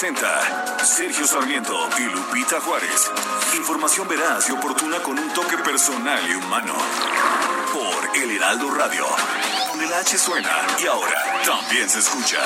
[0.00, 3.10] Presenta Sergio Sarmiento y Lupita Juárez.
[3.54, 6.72] Información veraz y oportuna con un toque personal y humano.
[7.74, 9.04] Por El Heraldo Radio.
[9.68, 12.38] Donde la H suena y ahora también se escucha.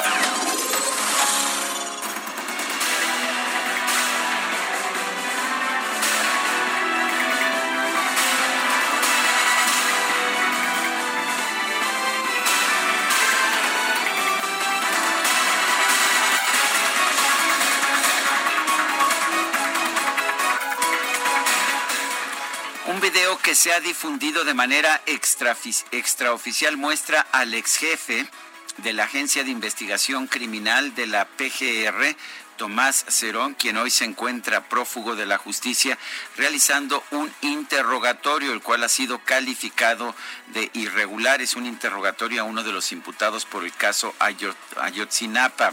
[23.65, 28.29] Se ha difundido de manera extraofici- extraoficial muestra al ex jefe
[28.77, 32.15] de la Agencia de Investigación Criminal de la PGR,
[32.59, 35.97] Tomás Cerón, quien hoy se encuentra prófugo de la justicia,
[36.37, 40.15] realizando un interrogatorio, el cual ha sido calificado
[40.49, 41.41] de irregular.
[41.41, 45.73] Es un interrogatorio a uno de los imputados por el caso Ayot- Ayotzinapa.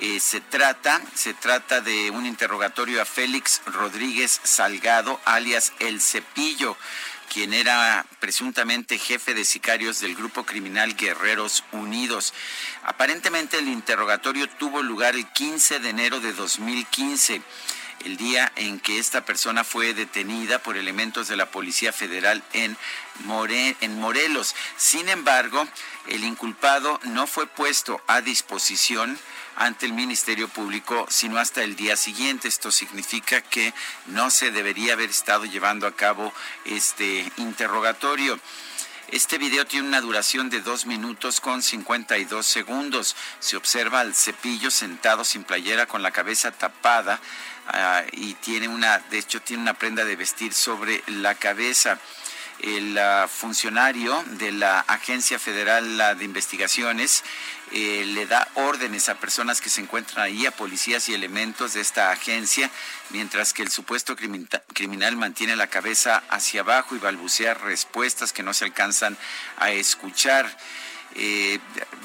[0.00, 6.76] Eh, se trata, se trata de un interrogatorio a Félix Rodríguez Salgado, alias El Cepillo,
[7.32, 12.32] quien era presuntamente jefe de sicarios del grupo criminal Guerreros Unidos.
[12.84, 17.42] Aparentemente el interrogatorio tuvo lugar el 15 de enero de 2015
[18.04, 22.76] el día en que esta persona fue detenida por elementos de la Policía Federal en,
[23.24, 24.54] More- en Morelos.
[24.76, 25.66] Sin embargo,
[26.06, 29.18] el inculpado no fue puesto a disposición
[29.58, 32.46] ante el Ministerio Público, sino hasta el día siguiente.
[32.46, 33.74] Esto significa que
[34.06, 36.32] no se debería haber estado llevando a cabo
[36.64, 38.38] este interrogatorio.
[39.08, 43.16] Este video tiene una duración de 2 minutos con 52 segundos.
[43.40, 47.18] Se observa al cepillo sentado sin playera con la cabeza tapada
[47.66, 51.98] ah, y tiene una, de hecho, tiene una prenda de vestir sobre la cabeza.
[52.60, 52.98] El
[53.28, 57.22] funcionario de la Agencia Federal de Investigaciones
[57.70, 61.82] eh, le da órdenes a personas que se encuentran ahí, a policías y elementos de
[61.82, 62.70] esta agencia,
[63.10, 68.42] mientras que el supuesto crimita- criminal mantiene la cabeza hacia abajo y balbucea respuestas que
[68.42, 69.16] no se alcanzan
[69.58, 70.50] a escuchar.
[71.14, 71.58] Eh,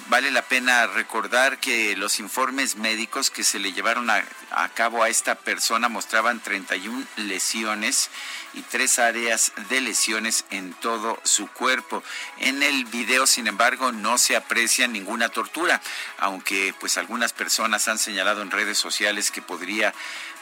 [0.08, 5.04] vale la pena recordar que los informes médicos que se le llevaron a, a cabo
[5.04, 8.10] a esta persona mostraban 31 lesiones
[8.54, 12.04] y tres áreas de lesiones en todo su cuerpo.
[12.40, 15.82] En el video, sin embargo, no se aprecia ninguna tortura,
[16.18, 19.94] aunque pues algunas personas han señalado en redes sociales que podría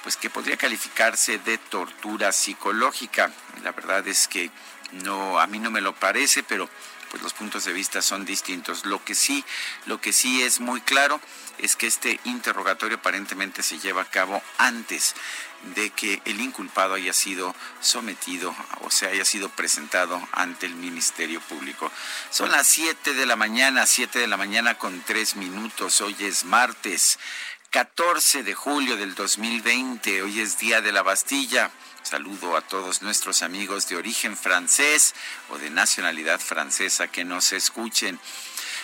[0.04, 3.32] pues que podría calificarse de tortura psicológica.
[3.64, 4.50] La verdad es que
[5.04, 6.70] no a mí no me lo parece, pero
[7.12, 8.86] pues los puntos de vista son distintos.
[8.86, 9.44] Lo que sí,
[9.86, 11.20] lo que sí es muy claro
[11.58, 15.14] es que este interrogatorio aparentemente se lleva a cabo antes
[15.76, 21.42] de que el inculpado haya sido sometido o se haya sido presentado ante el Ministerio
[21.42, 21.92] Público.
[22.32, 26.00] Son las 7 de la mañana, 7 de la mañana con 3 minutos.
[26.02, 27.20] Hoy es martes
[27.72, 30.24] 14 de julio del 2020.
[30.24, 31.72] Hoy es Día de la Bastilla.
[32.04, 35.14] Saludo a todos nuestros amigos de origen francés
[35.50, 38.20] o de nacionalidad francesa que nos escuchen.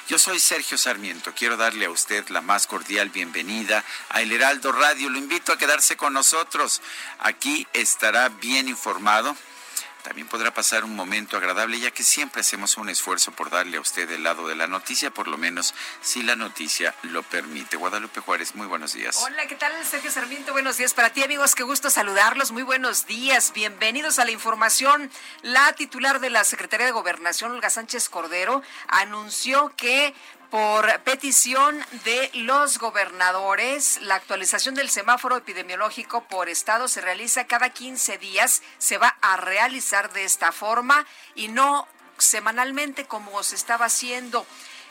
[0.07, 1.33] Yo soy Sergio Sarmiento.
[1.35, 5.09] Quiero darle a usted la más cordial bienvenida a El Heraldo Radio.
[5.09, 6.81] Lo invito a quedarse con nosotros.
[7.19, 9.35] Aquí estará bien informado.
[10.07, 13.81] También podrá pasar un momento agradable, ya que siempre hacemos un esfuerzo por darle a
[13.81, 17.75] usted el lado de la noticia, por lo menos si la noticia lo permite.
[17.75, 19.17] Guadalupe Juárez, muy buenos días.
[19.21, 20.53] Hola, ¿qué tal, Sergio Sarmiento?
[20.53, 21.55] Buenos días para ti, amigos.
[21.55, 22.53] Qué gusto saludarlos.
[22.53, 23.51] Muy buenos días.
[23.53, 25.11] Bienvenidos a la información.
[25.41, 30.13] La titular de la Secretaría de Gobernación, Olga Sánchez Cordero, anunció que
[30.49, 37.69] por petición de los gobernadores, la actualización del semáforo epidemiológico por estado se realiza cada
[37.69, 41.05] 15 días, se va a realizar de esta forma
[41.35, 44.45] y no semanalmente como se estaba haciendo.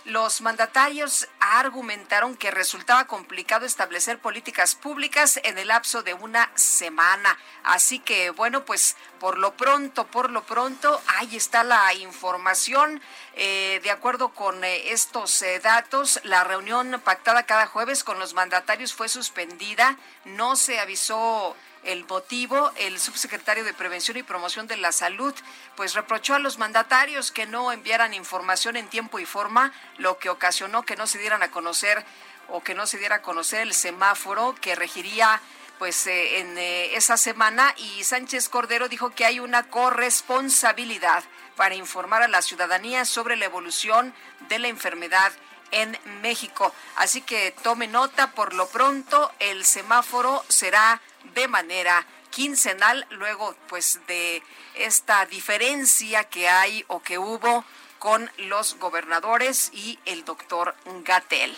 [0.06, 7.36] Los mandatarios argumentaron que resultaba complicado establecer políticas públicas en el lapso de una semana.
[7.64, 13.00] Así que, bueno, pues Por lo pronto, por lo pronto, ahí está la información.
[13.34, 18.34] Eh, de acuerdo con eh, estos eh, datos, la reunión pactada cada jueves con los
[18.34, 19.96] mandatarios fue suspendida.
[20.26, 25.34] No se avisó el motivo, el subsecretario de Prevención y Promoción de la Salud,
[25.76, 30.28] pues reprochó a los mandatarios que no enviaran información en tiempo y forma, lo que
[30.28, 32.04] ocasionó que no se dieran a conocer
[32.48, 35.40] o que no se diera a conocer el semáforo que regiría
[35.78, 41.22] pues eh, en eh, esa semana y Sánchez Cordero dijo que hay una corresponsabilidad
[41.54, 44.14] para informar a la ciudadanía sobre la evolución
[44.48, 45.32] de la enfermedad
[45.70, 46.72] en México.
[46.96, 51.00] Así que tome nota, por lo pronto el semáforo será
[51.34, 54.42] de manera quincenal luego pues de
[54.74, 57.64] esta diferencia que hay o que hubo
[57.98, 60.74] con los gobernadores y el doctor
[61.04, 61.56] Gatel.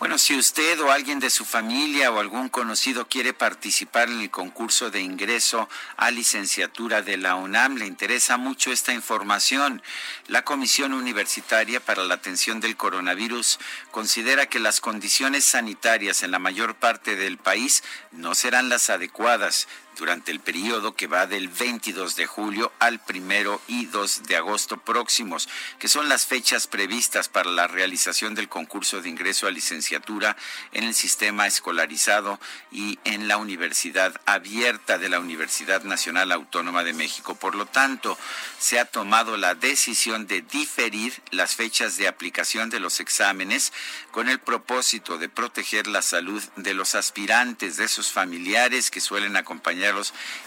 [0.00, 4.30] Bueno, si usted o alguien de su familia o algún conocido quiere participar en el
[4.30, 5.68] concurso de ingreso
[5.98, 9.82] a licenciatura de la UNAM, le interesa mucho esta información.
[10.26, 13.58] La Comisión Universitaria para la Atención del Coronavirus
[13.90, 19.68] considera que las condiciones sanitarias en la mayor parte del país no serán las adecuadas
[20.00, 24.78] durante el periodo que va del 22 de julio al primero y 2 de agosto
[24.78, 25.46] próximos,
[25.78, 30.38] que son las fechas previstas para la realización del concurso de ingreso a licenciatura
[30.72, 32.40] en el sistema escolarizado
[32.72, 37.34] y en la Universidad Abierta de la Universidad Nacional Autónoma de México.
[37.34, 38.16] Por lo tanto,
[38.58, 43.70] se ha tomado la decisión de diferir las fechas de aplicación de los exámenes
[44.12, 49.36] con el propósito de proteger la salud de los aspirantes, de sus familiares que suelen
[49.36, 49.89] acompañar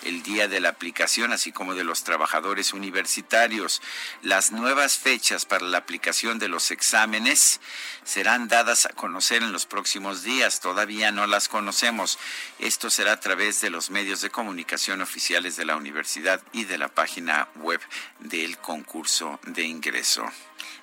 [0.03, 3.81] el día de la aplicación, así como de los trabajadores universitarios.
[4.21, 7.61] Las nuevas fechas para la aplicación de los exámenes
[8.03, 10.59] serán dadas a conocer en los próximos días.
[10.59, 12.17] Todavía no las conocemos.
[12.59, 16.77] Esto será a través de los medios de comunicación oficiales de la universidad y de
[16.77, 17.81] la página web
[18.19, 20.25] del concurso de ingreso.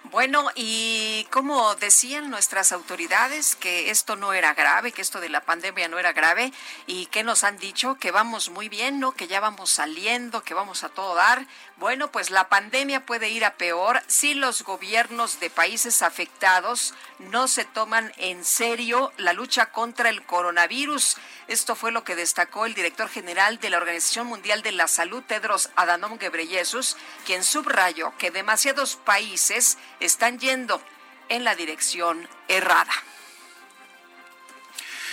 [0.04, 5.42] Bueno, y como decían nuestras autoridades que esto no era grave, que esto de la
[5.42, 6.52] pandemia no era grave,
[6.86, 9.12] y que nos han dicho que vamos muy bien, ¿no?
[9.12, 11.46] Que ya vamos saliendo, que vamos a todo dar.
[11.80, 17.48] Bueno, pues la pandemia puede ir a peor si los gobiernos de países afectados no
[17.48, 21.16] se toman en serio la lucha contra el coronavirus.
[21.48, 25.22] Esto fue lo que destacó el director general de la Organización Mundial de la Salud,
[25.26, 30.82] Tedros Adhanom Ghebreyesus, quien subrayó que demasiados países están yendo
[31.30, 32.92] en la dirección errada.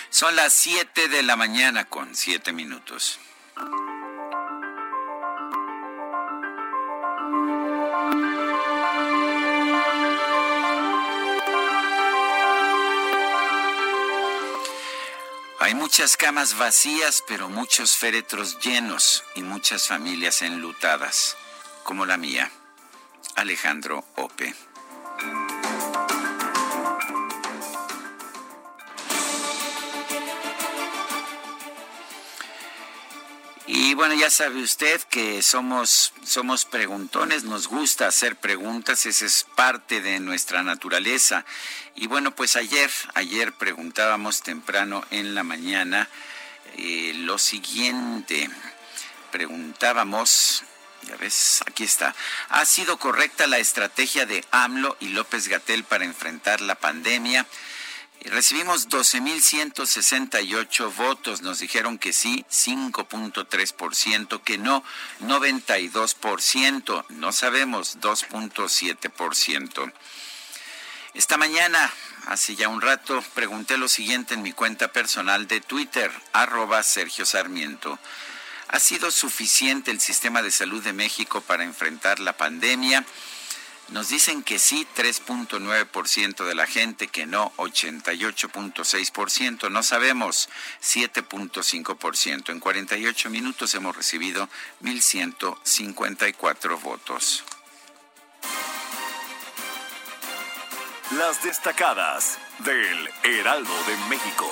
[0.09, 3.21] Son las 7 de la mañana con 7 minutos.
[15.67, 21.35] Hay muchas camas vacías, pero muchos féretros llenos y muchas familias enlutadas,
[21.83, 22.49] como la mía.
[23.35, 24.55] Alejandro Ope.
[33.79, 39.45] Y bueno, ya sabe usted que somos, somos preguntones, nos gusta hacer preguntas, esa es
[39.55, 41.45] parte de nuestra naturaleza.
[41.93, 46.09] Y bueno, pues ayer, ayer preguntábamos temprano en la mañana
[46.75, 48.49] eh, lo siguiente.
[49.31, 50.63] Preguntábamos,
[51.03, 52.15] ya ves, aquí está.
[52.49, 57.45] ¿Ha sido correcta la estrategia de AMLO y López Gatel para enfrentar la pandemia?
[58.21, 64.83] Recibimos 12.168 votos, nos dijeron que sí, 5.3%, que no,
[65.21, 69.93] 92%, no sabemos, 2.7%.
[71.13, 71.93] Esta mañana,
[72.27, 77.25] hace ya un rato, pregunté lo siguiente en mi cuenta personal de Twitter, arroba Sergio
[77.25, 77.97] Sarmiento.
[78.67, 83.05] ¿Ha sido suficiente el sistema de salud de México para enfrentar la pandemia?
[83.89, 90.49] Nos dicen que sí, 3.9% de la gente, que no, 88.6%, no sabemos,
[90.81, 92.49] 7.5%.
[92.49, 94.49] En 48 minutos hemos recibido
[94.83, 97.45] 1.154 votos.
[101.11, 104.51] Las destacadas del Heraldo de México.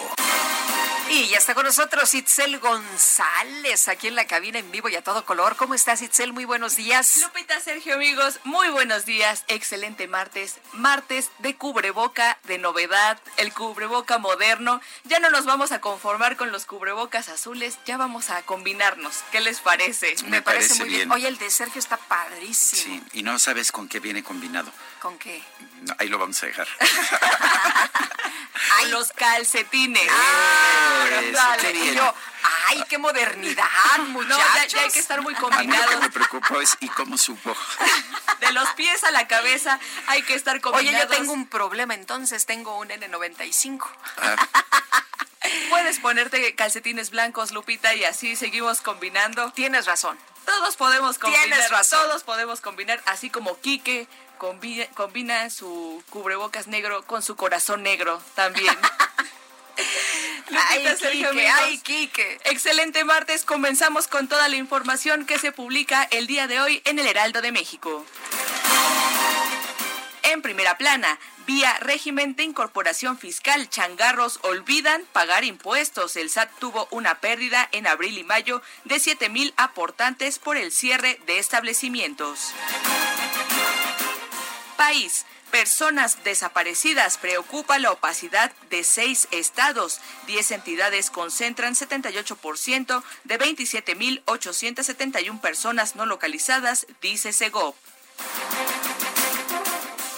[1.10, 5.04] Y ya está con nosotros Itzel González, aquí en la cabina en vivo y a
[5.04, 5.56] todo color.
[5.56, 6.34] ¿Cómo estás, Itzel?
[6.34, 7.18] Muy buenos días.
[7.18, 9.44] Lupita, Sergio, amigos, muy buenos días.
[9.48, 10.58] Excelente martes.
[10.74, 14.82] Martes de cubreboca, de novedad, el cubreboca moderno.
[15.04, 19.24] Ya no nos vamos a conformar con los cubrebocas azules, ya vamos a combinarnos.
[19.32, 20.16] ¿Qué les parece?
[20.26, 21.12] Me, parece, muy bien.
[21.12, 22.82] Oye, el de Sergio está padrísimo.
[22.82, 24.72] Sí, y no sabes con qué viene combinado.
[25.02, 25.44] ¿Con qué?
[25.98, 26.68] ahí lo vamos a dejar.
[28.90, 30.10] los calcetines.
[30.12, 32.00] Ah, qué bien.
[32.68, 33.66] Ay, qué modernidad,
[34.10, 34.26] muchachos.
[34.38, 36.00] No, ya, ya hay que estar muy A mí lo que combinados.
[36.02, 37.56] me preocupó es y cómo supo.
[38.40, 41.10] De los pies a la cabeza hay que estar Oye, combinados.
[41.10, 43.88] yo tengo un problema, entonces tengo un N95.
[45.70, 49.52] Puedes ponerte calcetines blancos, Lupita, y así seguimos combinando.
[49.52, 50.18] Tienes razón.
[50.46, 51.46] Todos podemos combinar.
[51.48, 52.00] Tienes razón.
[52.02, 58.22] Todos podemos combinar, así como Quique combi- combina su cubrebocas negro con su corazón negro
[58.36, 58.75] también.
[60.48, 62.39] Lupita, Ay, Sergio, Quique, ay, Quique.
[62.46, 67.00] Excelente martes, comenzamos con toda la información que se publica el día de hoy en
[67.00, 68.06] el Heraldo de México.
[70.24, 76.15] En primera plana, vía régimen de incorporación fiscal, changarros olvidan pagar impuestos.
[76.15, 80.72] El SAT tuvo una pérdida en abril y mayo de 7 mil aportantes por el
[80.72, 82.54] cierre de establecimientos.
[84.75, 85.25] País.
[85.51, 90.00] Personas desaparecidas preocupa la opacidad de seis estados.
[90.27, 97.74] Diez entidades concentran 78% de 27.871 personas no localizadas, dice Segov.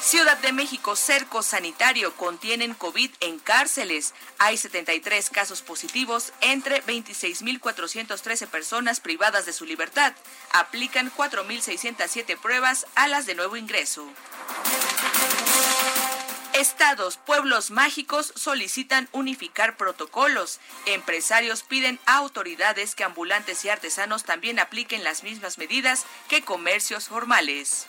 [0.08, 4.14] Ciudad de México, cerco sanitario, contienen COVID en cárceles.
[4.40, 10.14] Hay 73 casos positivos entre 26.413 personas privadas de su libertad.
[10.54, 14.10] Aplican 4.607 pruebas a las de nuevo ingreso.
[16.54, 20.62] Estados, pueblos mágicos solicitan unificar protocolos.
[20.86, 27.10] Empresarios piden a autoridades que ambulantes y artesanos también apliquen las mismas medidas que comercios
[27.10, 27.88] formales.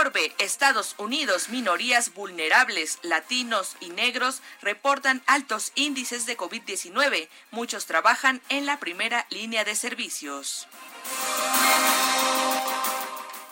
[0.00, 7.28] Orbe, Estados Unidos, minorías vulnerables, latinos y negros reportan altos índices de COVID-19.
[7.52, 10.66] Muchos trabajan en la primera línea de servicios.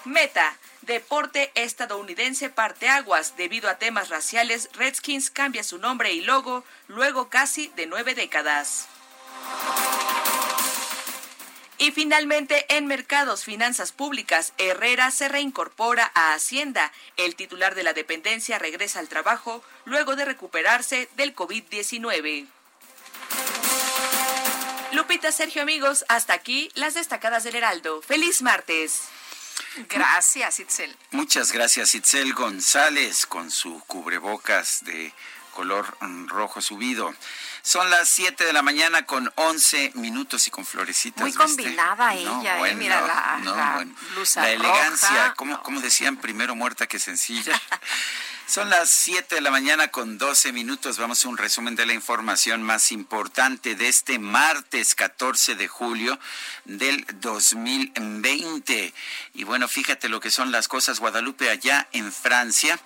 [0.04, 0.56] Meta.
[0.82, 3.36] Deporte estadounidense parteaguas.
[3.36, 8.88] Debido a temas raciales, Redskins cambia su nombre y logo luego casi de nueve décadas.
[11.82, 16.92] Y finalmente, en mercados, finanzas públicas, Herrera se reincorpora a Hacienda.
[17.16, 22.46] El titular de la dependencia regresa al trabajo luego de recuperarse del COVID-19.
[24.92, 28.00] Lupita, Sergio, amigos, hasta aquí las destacadas del Heraldo.
[28.00, 29.08] ¡Feliz martes!
[29.88, 30.96] Gracias, Itzel.
[31.10, 35.12] Muchas gracias, Itzel González, con su cubrebocas de
[35.50, 35.96] color
[36.28, 37.12] rojo subido.
[37.64, 41.20] Son las 7 de la mañana con 11 minutos y con florecitas.
[41.20, 41.44] Muy ¿viste?
[41.44, 42.74] combinada ella, ¿eh?
[42.74, 45.34] Mira la- la blusa La elegancia, roja.
[45.34, 47.52] como, como decían, primero muerta que sencilla.
[48.48, 50.98] Son las 7 de la mañana con 12 minutos.
[50.98, 56.18] Vamos a un resumen de la información más importante de este martes 14 de julio
[56.64, 58.92] del 2020.
[59.34, 62.78] Y bueno, fíjate lo que son las cosas, Guadalupe, allá en Francia.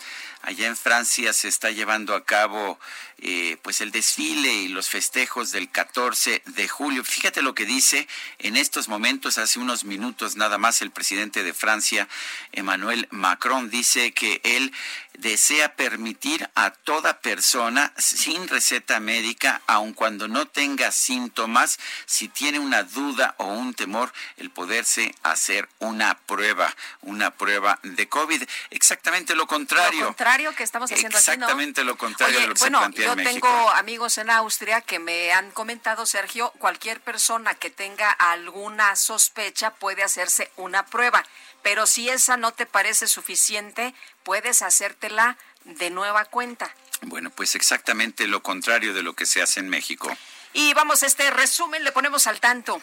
[0.43, 2.79] Allá en Francia se está llevando a cabo
[3.19, 7.03] eh, pues el desfile y los festejos del 14 de julio.
[7.03, 8.07] Fíjate lo que dice
[8.39, 12.09] en estos momentos, hace unos minutos nada más, el presidente de Francia,
[12.53, 14.73] Emmanuel Macron, dice que él
[15.19, 22.59] desea permitir a toda persona sin receta médica, aun cuando no tenga síntomas, si tiene
[22.59, 28.43] una duda o un temor, el poderse hacer una prueba, una prueba de COVID.
[28.71, 30.01] Exactamente lo contrario.
[30.01, 31.35] Lo contrario que estamos haciendo aquí, ¿no?
[31.35, 33.49] Exactamente lo contrario Oye, de lo que bueno, se plantea yo en México.
[33.49, 39.73] tengo amigos en Austria que me han comentado, Sergio, cualquier persona que tenga alguna sospecha
[39.75, 41.25] puede hacerse una prueba,
[41.63, 46.75] pero si esa no te parece suficiente, puedes hacértela de nueva cuenta.
[47.03, 50.17] Bueno, pues exactamente lo contrario de lo que se hace en México.
[50.53, 52.81] Y vamos, a este resumen le ponemos al tanto.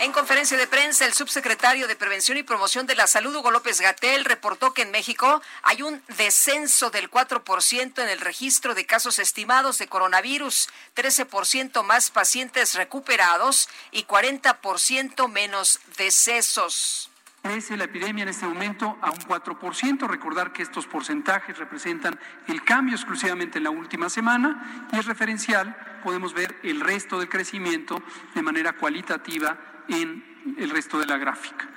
[0.00, 3.80] En conferencia de prensa, el subsecretario de Prevención y Promoción de la Salud, Hugo López
[3.80, 9.18] Gatel, reportó que en México hay un descenso del 4% en el registro de casos
[9.18, 17.10] estimados de coronavirus, 13% más pacientes recuperados y 40% menos decesos.
[17.42, 20.06] Crece la epidemia en este momento a un 4%.
[20.06, 25.76] Recordar que estos porcentajes representan el cambio exclusivamente en la última semana y es referencial.
[26.04, 28.00] Podemos ver el resto del crecimiento
[28.34, 31.68] de manera cualitativa en el resto de la gráfica.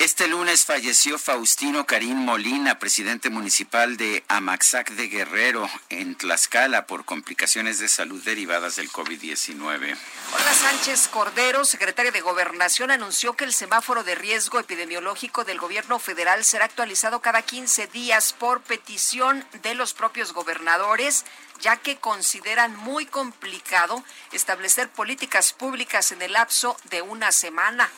[0.00, 7.04] Este lunes falleció Faustino Karim Molina, presidente municipal de Amaxac de Guerrero, en Tlaxcala, por
[7.04, 9.98] complicaciones de salud derivadas del COVID-19.
[10.32, 15.98] Olga Sánchez Cordero, secretaria de Gobernación, anunció que el semáforo de riesgo epidemiológico del gobierno
[15.98, 21.26] federal será actualizado cada 15 días por petición de los propios gobernadores
[21.60, 24.02] ya que consideran muy complicado
[24.32, 27.90] establecer políticas públicas en el lapso de una semana.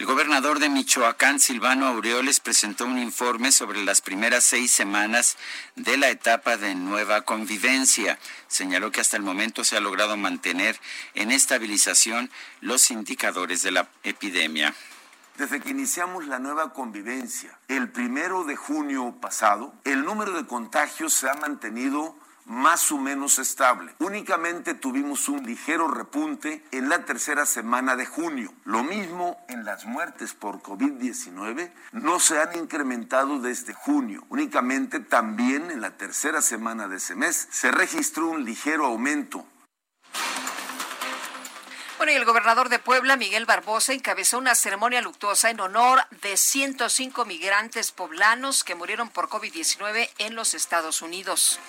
[0.00, 5.36] El gobernador de Michoacán, Silvano Aureoles, presentó un informe sobre las primeras seis semanas
[5.76, 8.18] de la etapa de nueva convivencia.
[8.48, 10.80] Señaló que hasta el momento se ha logrado mantener
[11.12, 12.30] en estabilización
[12.62, 14.74] los indicadores de la epidemia.
[15.36, 21.12] Desde que iniciamos la nueva convivencia el primero de junio pasado, el número de contagios
[21.12, 22.16] se ha mantenido
[22.50, 23.94] más o menos estable.
[24.00, 28.52] Únicamente tuvimos un ligero repunte en la tercera semana de junio.
[28.64, 34.24] Lo mismo en las muertes por COVID-19 no se han incrementado desde junio.
[34.28, 39.46] Únicamente también en la tercera semana de ese mes se registró un ligero aumento
[42.00, 46.38] bueno, y el gobernador de Puebla, Miguel Barbosa, encabezó una ceremonia luctuosa en honor de
[46.38, 51.60] 105 migrantes poblanos que murieron por COVID-19 en los Estados Unidos.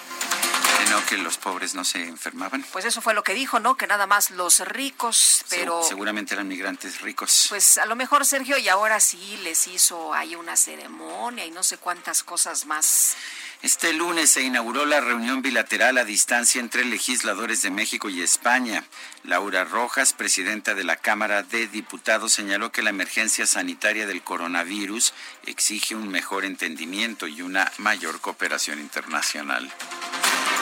[0.90, 2.66] ¿No que los pobres no se enfermaban?
[2.72, 3.76] Pues eso fue lo que dijo, ¿no?
[3.76, 5.84] Que nada más los ricos, pero...
[5.84, 7.48] seguramente eran migrantes ricos.
[7.50, 11.64] Pues a lo mejor Sergio y ahora sí les hizo ahí una ceremonia y no
[11.64, 13.16] sé cuántas cosas más.
[13.64, 18.84] Este lunes se inauguró la reunión bilateral a distancia entre legisladores de México y España.
[19.24, 25.14] Laura Rojas, presidenta de la Cámara de Diputados, señaló que la emergencia sanitaria del coronavirus
[25.46, 29.72] exige un mejor entendimiento y una mayor cooperación internacional.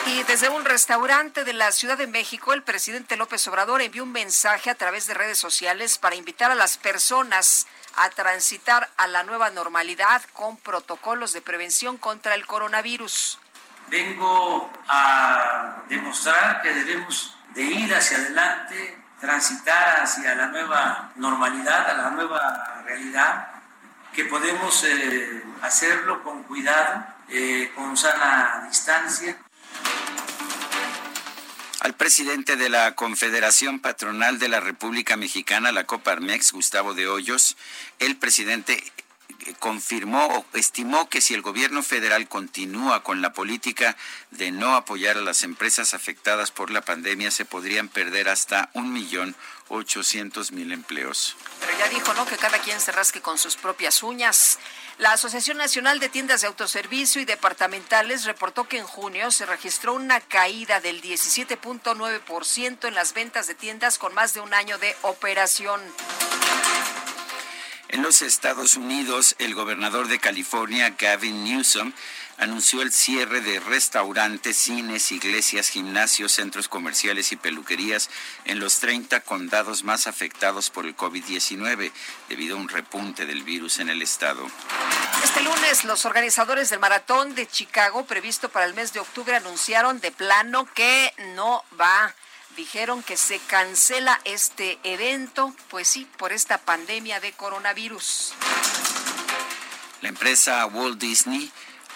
[0.06, 4.12] Y desde un restaurante de la Ciudad de México, el presidente López Obrador envió un
[4.12, 7.66] mensaje a través de redes sociales para invitar a las personas
[8.14, 13.38] transitar a la nueva normalidad con protocolos de prevención contra el coronavirus.
[13.88, 21.94] Vengo a demostrar que debemos de ir hacia adelante, transitar hacia la nueva normalidad, a
[21.94, 23.48] la nueva realidad,
[24.12, 29.36] que podemos eh, hacerlo con cuidado, eh, con sana distancia.
[31.80, 37.56] Al presidente de la Confederación Patronal de la República Mexicana, la Coparmex, Gustavo de Hoyos,
[37.98, 38.84] el presidente
[39.46, 43.96] eh, confirmó o estimó que si el gobierno federal continúa con la política
[44.30, 48.92] de no apoyar a las empresas afectadas por la pandemia, se podrían perder hasta un
[48.92, 49.34] millón
[49.68, 51.34] ochocientos mil empleos.
[51.60, 52.26] Pero ya dijo, ¿no?
[52.26, 54.58] Que cada quien se rasque con sus propias uñas.
[55.00, 59.94] La Asociación Nacional de Tiendas de Autoservicio y Departamentales reportó que en junio se registró
[59.94, 64.94] una caída del 17.9% en las ventas de tiendas con más de un año de
[65.00, 65.80] operación.
[67.88, 71.94] En los Estados Unidos, el gobernador de California, Gavin Newsom,
[72.40, 78.08] anunció el cierre de restaurantes, cines, iglesias, gimnasios, centros comerciales y peluquerías
[78.46, 81.92] en los 30 condados más afectados por el COVID-19
[82.30, 84.46] debido a un repunte del virus en el estado.
[85.22, 90.00] Este lunes los organizadores del maratón de Chicago previsto para el mes de octubre anunciaron
[90.00, 92.14] de plano que no va
[92.56, 98.34] dijeron que se cancela este evento, pues sí, por esta pandemia de coronavirus.
[100.00, 101.50] La empresa Walt Disney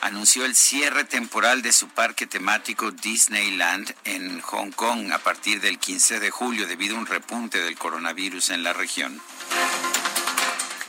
[0.05, 5.79] anunció el cierre temporal de su parque temático Disneyland en Hong Kong a partir del
[5.79, 9.19] 15 de julio debido a un repunte del coronavirus en la región.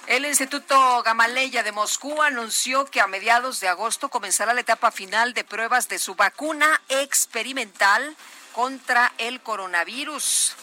[0.07, 5.33] El Instituto Gamaleya de Moscú anunció que a mediados de agosto comenzará la etapa final
[5.33, 8.17] de pruebas de su vacuna experimental
[8.51, 10.55] contra el coronavirus.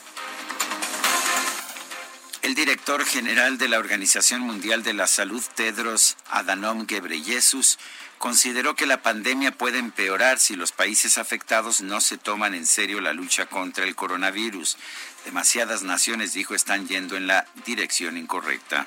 [2.43, 7.79] El director general de la Organización Mundial de la Salud, Tedros Adhanom Ghebreyesus,
[8.23, 13.01] consideró que la pandemia puede empeorar si los países afectados no se toman en serio
[13.01, 14.77] la lucha contra el coronavirus.
[15.25, 18.87] Demasiadas naciones, dijo, están yendo en la dirección incorrecta.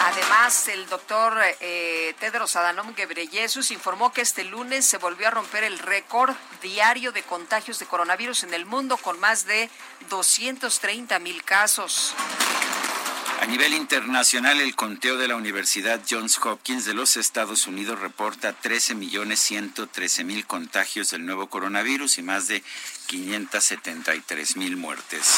[0.00, 5.62] Además, el doctor eh, Tedros Adhanom Ghebreyesus informó que este lunes se volvió a romper
[5.62, 9.70] el récord diario de contagios de coronavirus en el mundo con más de
[10.10, 12.12] 230 mil casos.
[13.40, 18.54] A nivel internacional, el conteo de la Universidad Johns Hopkins de los Estados Unidos reporta
[18.58, 22.62] 13.113.000 contagios del nuevo coronavirus y más de
[23.08, 25.34] 573.000 muertes.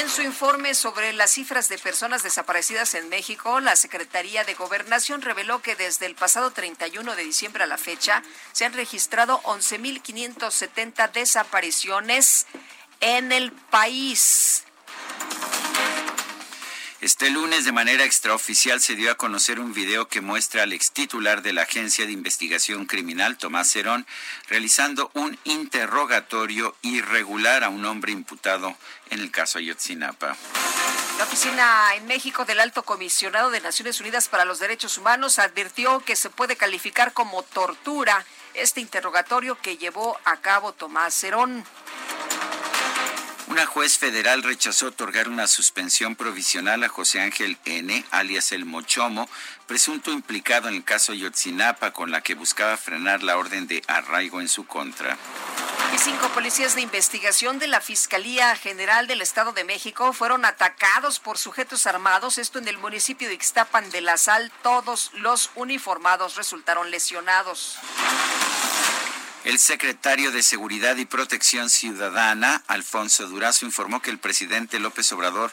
[0.00, 5.22] En su informe sobre las cifras de personas desaparecidas en México, la Secretaría de Gobernación
[5.22, 11.12] reveló que desde el pasado 31 de diciembre a la fecha se han registrado 11.570
[11.12, 12.46] desapariciones
[13.00, 14.64] en el país.
[17.04, 20.90] Este lunes, de manera extraoficial, se dio a conocer un video que muestra al ex
[20.90, 24.06] titular de la Agencia de Investigación Criminal, Tomás Cerón,
[24.48, 28.74] realizando un interrogatorio irregular a un hombre imputado
[29.10, 30.34] en el caso Ayotzinapa.
[31.18, 36.00] La oficina en México del Alto Comisionado de Naciones Unidas para los Derechos Humanos advirtió
[36.00, 41.66] que se puede calificar como tortura este interrogatorio que llevó a cabo Tomás Cerón.
[43.46, 49.28] Una juez federal rechazó otorgar una suspensión provisional a José Ángel N., alias El Mochomo,
[49.66, 54.40] presunto implicado en el caso Yotzinapa, con la que buscaba frenar la orden de arraigo
[54.40, 55.18] en su contra.
[55.94, 61.20] Y cinco policías de investigación de la Fiscalía General del Estado de México fueron atacados
[61.20, 64.50] por sujetos armados, esto en el municipio de Ixtapan de la Sal.
[64.62, 67.76] Todos los uniformados resultaron lesionados.
[69.44, 75.52] El secretario de Seguridad y Protección Ciudadana, Alfonso Durazo, informó que el presidente López Obrador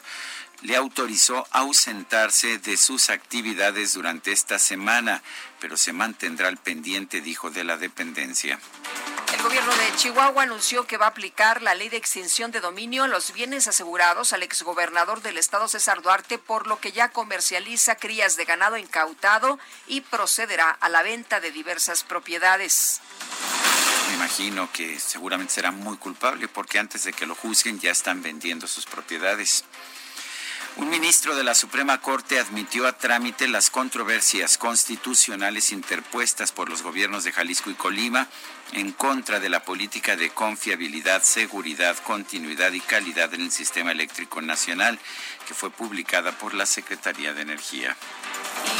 [0.62, 5.22] le autorizó ausentarse de sus actividades durante esta semana,
[5.60, 8.58] pero se mantendrá al pendiente, dijo, de la dependencia.
[9.34, 13.04] El gobierno de Chihuahua anunció que va a aplicar la ley de extinción de dominio
[13.04, 17.96] a los bienes asegurados al exgobernador del estado César Duarte, por lo que ya comercializa
[17.96, 23.00] crías de ganado incautado y procederá a la venta de diversas propiedades
[24.08, 28.22] me imagino que seguramente será muy culpable porque antes de que lo juzguen ya están
[28.22, 29.64] vendiendo sus propiedades.
[30.76, 36.82] Un ministro de la Suprema Corte admitió a trámite las controversias constitucionales interpuestas por los
[36.82, 38.26] gobiernos de Jalisco y Colima
[38.72, 44.40] en contra de la política de confiabilidad, seguridad, continuidad y calidad en el sistema eléctrico
[44.40, 44.98] nacional,
[45.52, 47.94] que fue publicada por la Secretaría de Energía.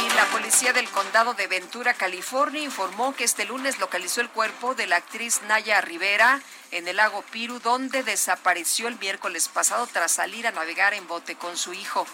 [0.01, 4.73] Y la policía del condado de Ventura, California, informó que este lunes localizó el cuerpo
[4.73, 10.13] de la actriz Naya Rivera en el lago Piru, donde desapareció el miércoles pasado tras
[10.13, 12.07] salir a navegar en bote con su hijo.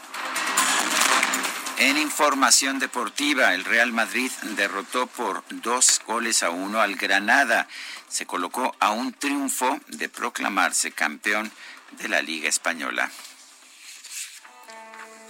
[1.78, 7.70] En información deportiva, el Real Madrid derrotó por dos goles a uno al Granada.
[8.10, 11.50] Se colocó a un triunfo de proclamarse campeón
[11.92, 13.10] de la Liga Española.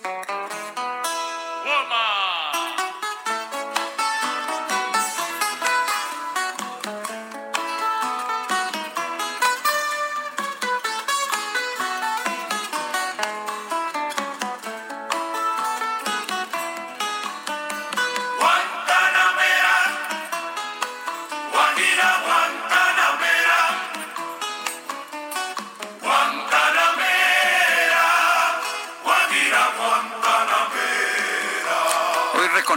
[0.01, 0.38] Thank you.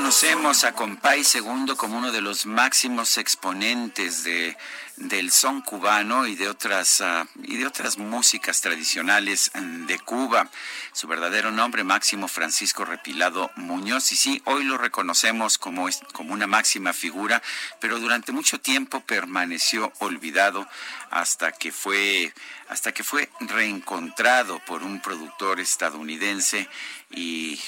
[0.02, 4.56] Conocemos a Compay Segundo como uno de los máximos exponentes de,
[4.96, 10.50] del son cubano y de otras ah, y de otras músicas tradicionales de Cuba.
[10.92, 16.48] Su verdadero nombre Máximo Francisco Repilado Muñoz y sí, hoy lo reconocemos como como una
[16.48, 17.40] máxima figura,
[17.80, 20.66] pero durante mucho tiempo permaneció olvidado
[21.10, 22.34] hasta que fue
[22.68, 26.68] hasta que fue reencontrado por un productor estadounidense
[27.12, 27.60] y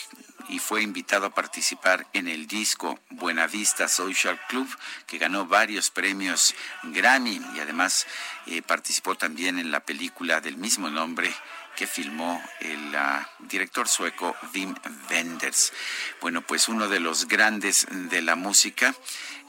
[0.48, 4.68] y fue invitado a participar en el disco Buenavista Social Club,
[5.06, 8.06] que ganó varios premios Grammy y además
[8.46, 11.34] eh, participó también en la película del mismo nombre
[11.74, 14.74] que filmó el ah, director sueco Wim
[15.10, 15.72] Wenders.
[16.20, 18.94] Bueno, pues uno de los grandes de la música.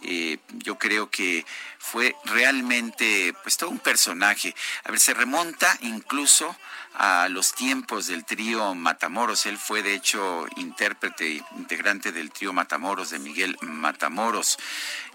[0.02, 1.46] Eh, yo creo que
[1.80, 4.56] fue realmente pues todo un personaje.
[4.84, 6.56] A ver, se remonta incluso
[6.98, 9.46] a los tiempos del trío Matamoros.
[9.46, 14.58] Él fue, de hecho, intérprete, integrante del trío Matamoros de Miguel Matamoros.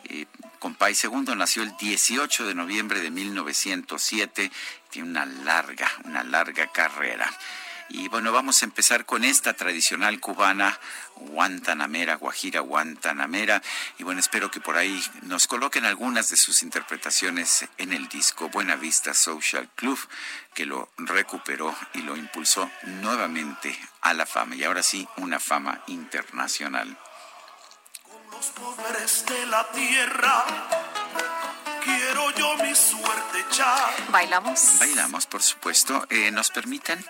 [0.05, 0.27] Eh,
[0.59, 4.51] Compay Segundo nació el 18 de noviembre de 1907.
[4.91, 7.31] Tiene una larga, una larga carrera.
[7.93, 10.79] Y bueno, vamos a empezar con esta tradicional cubana,
[11.17, 13.61] Guantanamera, Guajira Guantanamera.
[13.99, 18.49] Y bueno, espero que por ahí nos coloquen algunas de sus interpretaciones en el disco
[18.49, 19.99] Buena Vista Social Club,
[20.55, 24.55] que lo recuperó y lo impulsó nuevamente a la fama.
[24.55, 26.97] Y ahora sí, una fama internacional.
[28.05, 30.45] Con los poderes de la tierra.
[31.83, 33.93] Quiero yo mi suerte echar.
[34.11, 34.79] ¿Bailamos?
[34.79, 36.07] Bailamos, por supuesto.
[36.09, 37.05] Eh, ¿Nos permiten?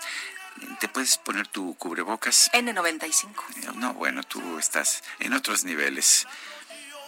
[0.79, 2.51] ¿Te puedes poner tu cubrebocas?
[2.53, 3.75] N95.
[3.75, 6.27] No, bueno, tú estás en otros niveles.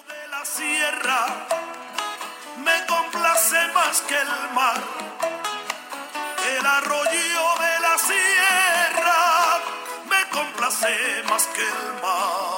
[0.09, 1.48] De la sierra
[2.59, 4.83] me complace más que el mar.
[6.57, 9.61] El arroyo de la sierra
[10.11, 12.51] me complace más que el mar.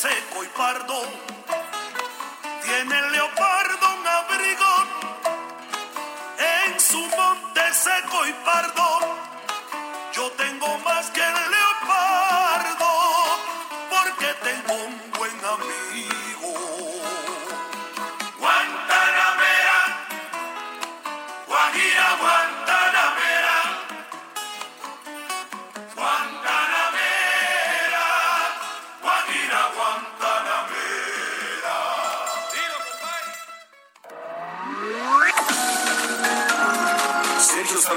[0.00, 1.02] Seco y pardo.
[2.64, 4.72] Tiene el leopardo un abrigo
[6.38, 8.88] en su monte seco y pardo.
[10.14, 12.90] Yo tengo más que el leopardo
[13.90, 16.39] porque tengo un buen amigo.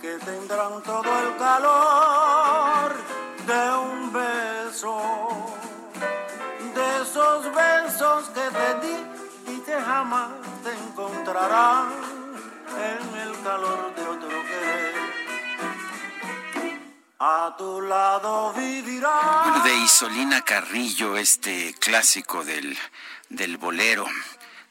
[0.00, 2.94] que tendrán todo el calor
[3.46, 5.56] de un beso,
[6.74, 10.30] de esos besos que te di y que jamás
[10.62, 11.88] te encontrarán
[12.76, 14.94] en el calor de otro querer.
[17.18, 19.42] A tu lado vivirá.
[19.46, 24.06] Bueno, de Isolina Carrillo, este clásico del bolero.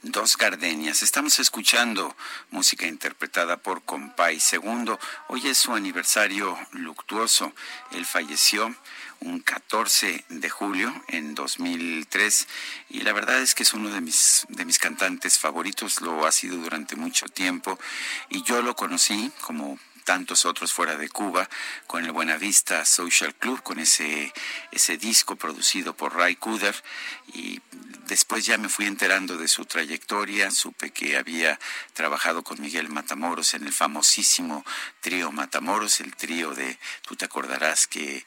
[0.04, 1.02] Dos Gardenias.
[1.02, 2.16] Estamos escuchando
[2.52, 5.00] música interpretada por Compay Segundo.
[5.28, 7.52] Hoy es su aniversario luctuoso.
[7.92, 8.76] Él falleció
[9.22, 12.48] un 14 de julio en 2003
[12.90, 16.32] y la verdad es que es uno de mis de mis cantantes favoritos, lo ha
[16.32, 17.80] sido durante mucho tiempo
[18.30, 21.50] y yo lo conocí como tantos otros fuera de Cuba,
[21.86, 24.32] con el Buenavista Social Club, con ese,
[24.72, 26.82] ese disco producido por Ray Kuder,
[27.34, 27.60] y
[28.08, 31.60] después ya me fui enterando de su trayectoria, supe que había
[31.94, 34.64] trabajado con Miguel Matamoros en el famosísimo
[35.02, 38.26] trío Matamoros, el trío de, tú te acordarás que,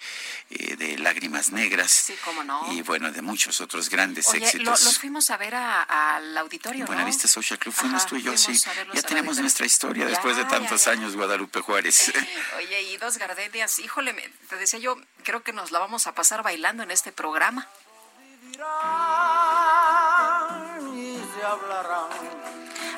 [0.50, 2.70] eh, de Lágrimas Negras, Sí, cómo no.
[2.74, 4.82] y bueno, de muchos otros grandes Oye, lo- éxitos.
[4.84, 6.86] los fuimos a ver al auditorio, ¿no?
[6.88, 8.52] Buenavista Social Club fuimos Ajá, tú y yo, sí.
[8.92, 10.90] Ya tenemos nuestra historia Ya, después de ya, tantos ya.
[10.92, 11.62] años, Guadalupe
[12.56, 14.12] Oye, y dos gardenias, híjole,
[14.48, 17.68] te decía yo, creo que nos la vamos a pasar bailando en este programa.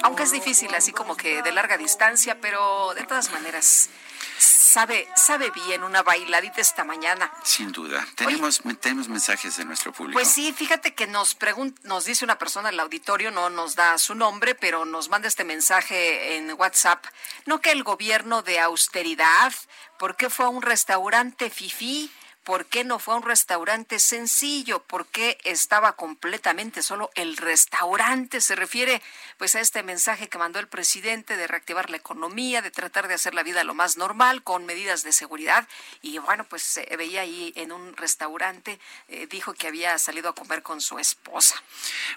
[0.03, 3.89] Aunque es difícil, así como que de larga distancia, pero de todas maneras,
[4.39, 7.33] sabe, sabe bien una bailadita esta mañana.
[7.43, 8.07] Sin duda.
[8.15, 10.19] Tenemos, tenemos mensajes de nuestro público.
[10.19, 11.37] Pues sí, fíjate que nos
[11.85, 15.29] nos dice una persona en el auditorio, no nos da su nombre, pero nos manda
[15.29, 17.05] este mensaje en WhatsApp.
[17.47, 19.53] No que el gobierno de austeridad,
[19.99, 22.11] ¿por qué fue a un restaurante fifí?
[22.45, 24.83] ¿Por qué no fue a un restaurante sencillo?
[24.83, 28.41] ¿Por qué estaba completamente solo el restaurante?
[28.41, 29.01] Se refiere
[29.39, 33.15] pues a este mensaje que mandó el presidente de reactivar la economía, de tratar de
[33.15, 35.69] hacer la vida lo más normal con medidas de seguridad.
[36.01, 40.35] Y bueno, pues se veía ahí en un restaurante, eh, dijo que había salido a
[40.35, 41.63] comer con su esposa.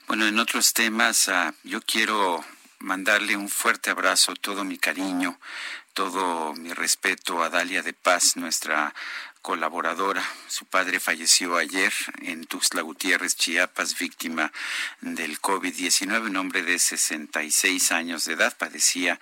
[0.07, 2.43] Bueno, en otros temas, ah, yo quiero
[2.79, 5.39] mandarle un fuerte abrazo, todo mi cariño,
[5.93, 8.93] todo mi respeto a Dalia de Paz, nuestra
[9.45, 10.23] colaboradora.
[10.47, 14.51] Su padre falleció ayer en Tuxtla Gutiérrez, Chiapas, víctima
[15.01, 19.19] del COVID-19, un hombre de 66 años de edad, padecía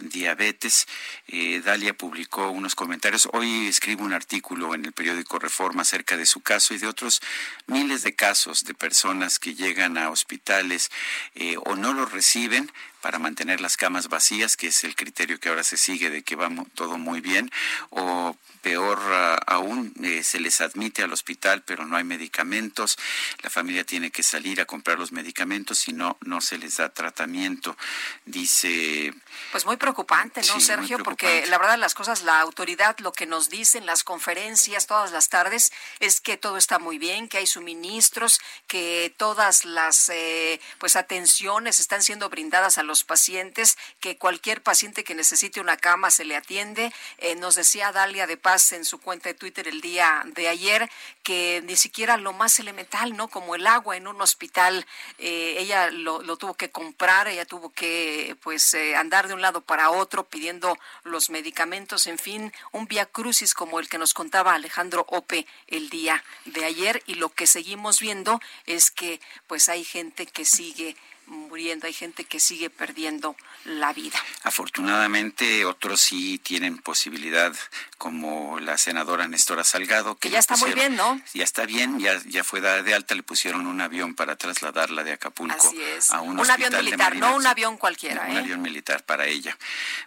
[0.00, 0.88] diabetes.
[1.28, 3.28] Eh, Dalia publicó unos comentarios.
[3.32, 7.22] Hoy escribo un artículo en el periódico Reforma acerca de su caso y de otros
[7.68, 10.90] miles de casos de personas que llegan a hospitales
[11.36, 15.48] eh, o no los reciben para mantener las camas vacías, que es el criterio que
[15.48, 17.50] ahora se sigue de que va todo muy bien,
[17.90, 22.98] o peor ah, aún, eh, se les admite al hospital, pero no hay medicamentos,
[23.42, 26.90] la familia tiene que salir a comprar los medicamentos, si no, no se les da
[26.90, 27.76] tratamiento.
[28.24, 29.14] Dice
[29.52, 30.98] Pues muy preocupante, ¿no, Sí, Sergio?
[31.02, 35.28] Porque la verdad las cosas, la autoridad lo que nos dicen las conferencias todas las
[35.28, 40.96] tardes es que todo está muy bien, que hay suministros, que todas las eh, pues
[40.96, 46.24] atenciones están siendo brindadas a los pacientes, que cualquier paciente que necesite una cama se
[46.24, 46.92] le atiende.
[47.18, 50.90] Eh, nos decía Dalia de Paz en su cuenta de Twitter el día de ayer
[51.22, 53.28] que ni siquiera lo más elemental, ¿no?
[53.28, 54.86] Como el agua en un hospital,
[55.18, 59.60] eh, ella lo, tuvo que comprar, ella tuvo que pues eh, andar de un lado
[59.60, 64.54] para otro pidiendo los medicamentos, en fin, un vía crucis como el que nos contaba
[64.54, 69.84] Alejandro Ope el día de ayer y lo que seguimos viendo es que pues hay
[69.84, 70.96] gente que sigue
[71.30, 74.18] muriendo, hay gente que sigue perdiendo la vida.
[74.42, 77.54] Afortunadamente otros sí tienen posibilidad,
[78.00, 80.16] como la senadora Nestora Salgado.
[80.16, 81.20] Que, ya está muy bien, ¿no?
[81.34, 85.04] Ya está bien, ya, ya fue dada de alta, le pusieron un avión para trasladarla
[85.04, 85.70] de Acapulco
[86.08, 88.24] a un, un avión militar, no un avión cualquiera.
[88.26, 88.38] Un ¿eh?
[88.38, 89.54] avión militar para ella.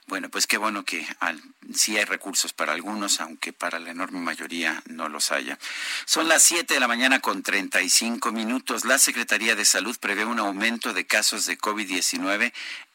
[0.07, 1.05] Bueno, pues qué bueno que
[1.75, 5.59] sí hay recursos para algunos, aunque para la enorme mayoría no los haya.
[6.05, 8.85] Son las 7 de la mañana con 35 minutos.
[8.85, 12.53] La Secretaría de Salud prevé un aumento de casos de COVID-19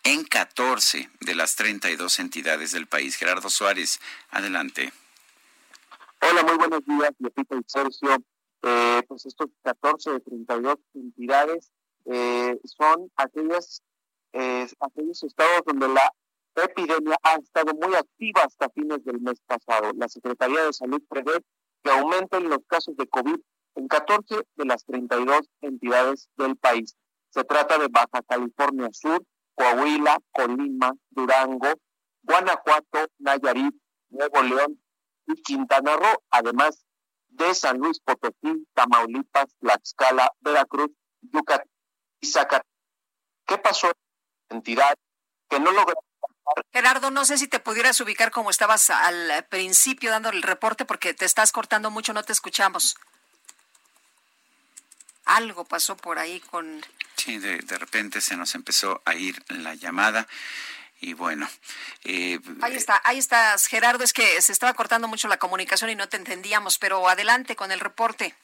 [0.09, 3.17] en 14 de las 32 entidades del país.
[3.17, 4.91] Gerardo Suárez, adelante.
[6.23, 8.17] Hola, muy buenos días, Lupita y Sergio.
[8.63, 11.71] Eh, pues estos 14 de 32 entidades
[12.07, 13.83] eh, son aquellas,
[14.33, 16.11] eh, aquellos estados donde la
[16.57, 19.93] epidemia ha estado muy activa hasta fines del mes pasado.
[19.95, 21.45] La Secretaría de Salud prevé
[21.85, 23.37] que aumenten los casos de COVID
[23.75, 26.97] en 14 de las 32 entidades del país.
[27.29, 29.23] Se trata de Baja California Sur,
[29.59, 31.73] Coahuila, Colima, Durango,
[32.23, 33.75] Guanajuato, Nayarit,
[34.11, 34.81] Nuevo León
[35.27, 36.85] y Quintana Roo, además
[37.29, 40.91] de San Luis Potosí, Tamaulipas, Tlaxcala, Veracruz,
[41.23, 41.67] Yucatán
[42.21, 42.71] y Zacatecas.
[43.47, 43.95] ¿Qué pasó en
[44.51, 44.95] la entidad
[45.49, 45.95] que no logró
[46.73, 51.13] Gerardo, no sé si te pudieras ubicar como estabas al principio dando el reporte porque
[51.13, 52.97] te estás cortando mucho, no te escuchamos.
[55.29, 56.83] Algo pasó por ahí con
[57.19, 60.27] Sí, de, repente se nos empezó a ir la llamada.
[61.01, 61.49] Y bueno.
[62.05, 64.05] Eh, ahí está, ahí estás, Gerardo.
[64.05, 67.73] Es que se estaba cortando mucho la comunicación y no te entendíamos, pero adelante con
[67.73, 68.35] el reporte.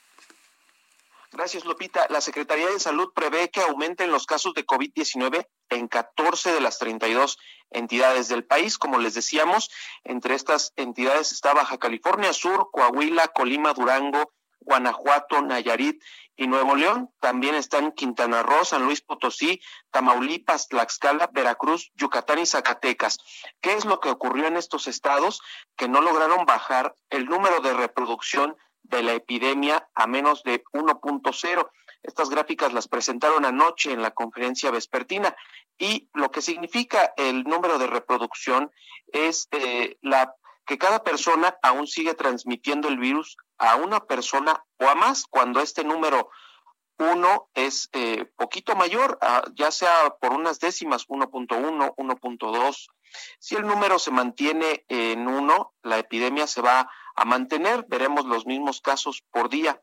[1.31, 2.05] Gracias, Lupita.
[2.09, 6.77] La Secretaría de Salud prevé que aumenten los casos de COVID-19 en 14 de las
[6.77, 7.37] 32
[7.71, 8.77] entidades del país.
[8.77, 9.69] Como les decíamos,
[10.03, 14.31] entre estas entidades está Baja California Sur, Coahuila, Colima, Durango,
[14.65, 16.03] Guanajuato, Nayarit
[16.35, 17.11] y Nuevo León.
[17.19, 23.19] También están Quintana Roo, San Luis Potosí, Tamaulipas, Tlaxcala, Veracruz, Yucatán y Zacatecas.
[23.61, 25.41] ¿Qué es lo que ocurrió en estos estados?
[25.77, 31.69] Que no lograron bajar el número de reproducción de la epidemia a menos de 1.0.
[32.03, 35.35] Estas gráficas las presentaron anoche en la conferencia vespertina
[35.77, 38.71] y lo que significa el número de reproducción
[39.07, 44.87] es eh, la que cada persona aún sigue transmitiendo el virus a una persona o
[44.87, 46.29] a más cuando este número
[46.97, 49.19] uno es eh, poquito mayor,
[49.53, 52.87] ya sea por unas décimas, 1.1, 1.2.
[53.39, 58.45] Si el número se mantiene en uno, la epidemia se va a mantener, veremos los
[58.45, 59.81] mismos casos por día.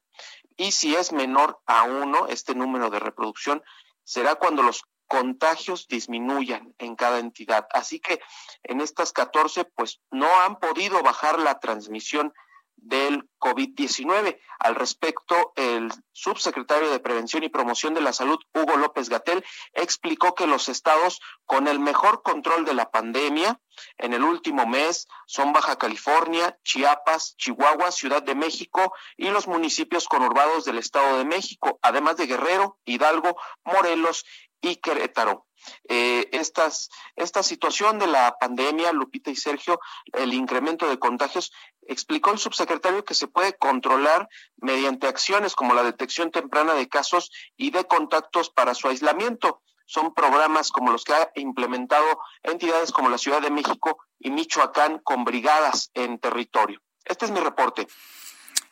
[0.56, 3.62] Y si es menor a uno, este número de reproducción
[4.04, 7.66] será cuando los contagios disminuyan en cada entidad.
[7.74, 8.18] Así que
[8.62, 12.32] en estas 14, pues no han podido bajar la transmisión
[12.76, 14.38] del COVID-19.
[14.58, 19.44] Al respecto, el subsecretario de Prevención y Promoción de la Salud, Hugo López Gatel,
[19.74, 23.60] explicó que los estados con el mejor control de la pandemia
[23.98, 30.08] en el último mes son Baja California, Chiapas, Chihuahua, Ciudad de México y los municipios
[30.08, 34.24] conurbados del Estado de México, además de Guerrero, Hidalgo, Morelos
[34.60, 35.46] y Querétaro.
[35.88, 39.80] Eh, esta situación de la pandemia, Lupita y Sergio,
[40.12, 45.82] el incremento de contagios, explicó el subsecretario que se puede controlar mediante acciones como la
[45.82, 49.62] detección temprana de casos y de contactos para su aislamiento.
[49.92, 55.00] Son programas como los que ha implementado entidades como la Ciudad de México y Michoacán
[55.00, 56.80] con brigadas en territorio.
[57.04, 57.86] Este es mi reporte.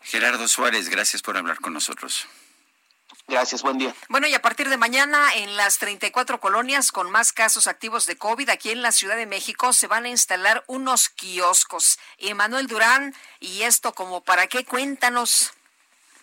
[0.01, 2.27] Gerardo Suárez, gracias por hablar con nosotros.
[3.29, 3.95] Gracias, buen día.
[4.09, 8.17] Bueno, y a partir de mañana en las 34 colonias con más casos activos de
[8.17, 11.99] COVID aquí en la Ciudad de México se van a instalar unos kioscos.
[12.17, 14.65] Emanuel Durán, ¿y esto como para qué?
[14.65, 15.53] Cuéntanos.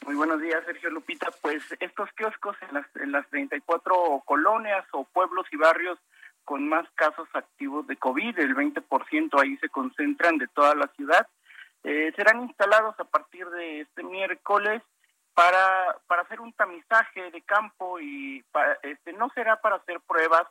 [0.08, 1.28] Muy buenos días, Sergio Lupita.
[1.42, 6.00] Pues estos kioscos en las, en las 34 colonias o pueblos y barrios
[6.46, 11.28] con más casos activos de COVID, el 20% ahí se concentran de toda la ciudad,
[11.84, 14.82] eh, serán instalados a partir de este miércoles
[15.34, 18.46] para, para hacer un tamizaje de campo y
[18.84, 20.48] este, no será para hacer pruebas,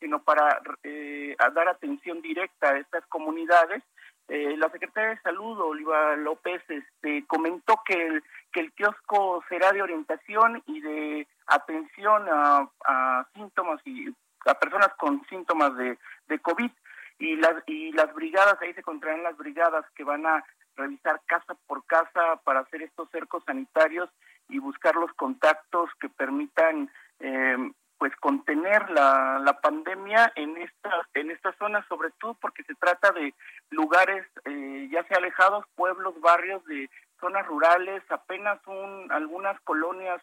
[0.00, 3.84] sino para eh, dar atención directa a estas comunidades.
[4.28, 9.72] Eh, la secretaria de Salud, Oliva López, este, comentó que el, que el kiosco será
[9.72, 14.08] de orientación y de atención a, síntomas y
[14.46, 15.98] a personas con síntomas de,
[16.28, 16.70] de COVID.
[17.18, 20.44] Y las y las brigadas ahí se encontrarán las brigadas que van a
[20.76, 24.10] revisar casa por casa para hacer estos cercos sanitarios
[24.48, 27.56] y buscar los contactos que permitan eh,
[27.98, 33.12] pues contener la, la pandemia en esta en estas zonas sobre todo porque se trata
[33.12, 33.34] de
[33.70, 36.90] lugares eh, ya sea alejados pueblos barrios de
[37.20, 40.20] zonas rurales apenas un algunas colonias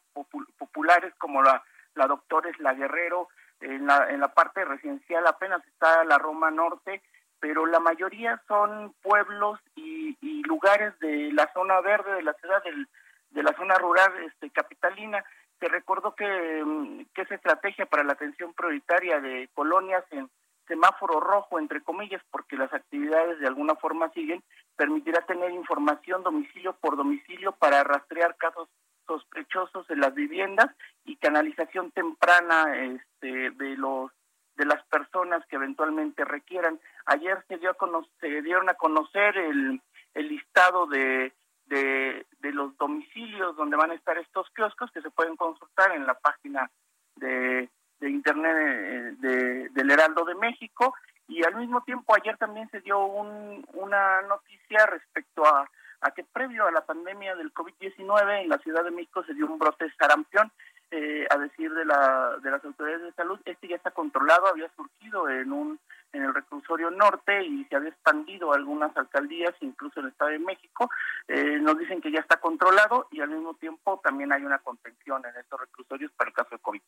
[0.57, 1.63] populares como la
[1.95, 3.27] la Doctores La Guerrero
[3.61, 7.01] en la en la parte residencial apenas está la Roma Norte
[7.39, 12.63] pero la mayoría son pueblos y, y lugares de la zona verde de la ciudad
[12.63, 12.87] del,
[13.31, 15.23] de la zona rural este capitalina
[15.63, 20.29] te recuerdo que, mm, que esa estrategia para la atención prioritaria de colonias en
[20.67, 24.43] semáforo rojo, entre comillas, porque las actividades de alguna forma siguen,
[24.75, 28.67] permitirá tener información domicilio por domicilio para rastrear casos
[29.07, 30.69] sospechosos en las viviendas
[31.05, 34.11] y canalización temprana este, de los
[34.57, 36.77] de las personas que eventualmente requieran.
[37.05, 39.81] Ayer se dio a conocer, se dieron a conocer el,
[40.13, 41.31] el listado de
[41.67, 46.13] de, los domicilios donde van a estar estos kioscos que se pueden consultar en la
[46.13, 46.69] página
[47.15, 47.69] de,
[48.01, 50.93] internet eh, de, del Heraldo de México.
[51.27, 55.67] Y al mismo tiempo ayer también se dio un, una noticia respecto a,
[56.01, 59.47] a que previo a la pandemia del COVID-19 en la Ciudad de México se dio
[59.47, 60.51] un brote de sarampión
[60.91, 64.69] eh, a decir de, la, de las autoridades de salud, este ya está controlado, había
[64.75, 65.79] surgido en un
[66.13, 70.31] en el reclusorio norte y se había expandido a algunas alcaldías, incluso en el Estado
[70.31, 70.89] de México.
[71.27, 75.23] Eh, nos dicen que ya está controlado y al mismo tiempo también hay una contención
[75.25, 76.81] en estos reclusorios para el caso de COVID.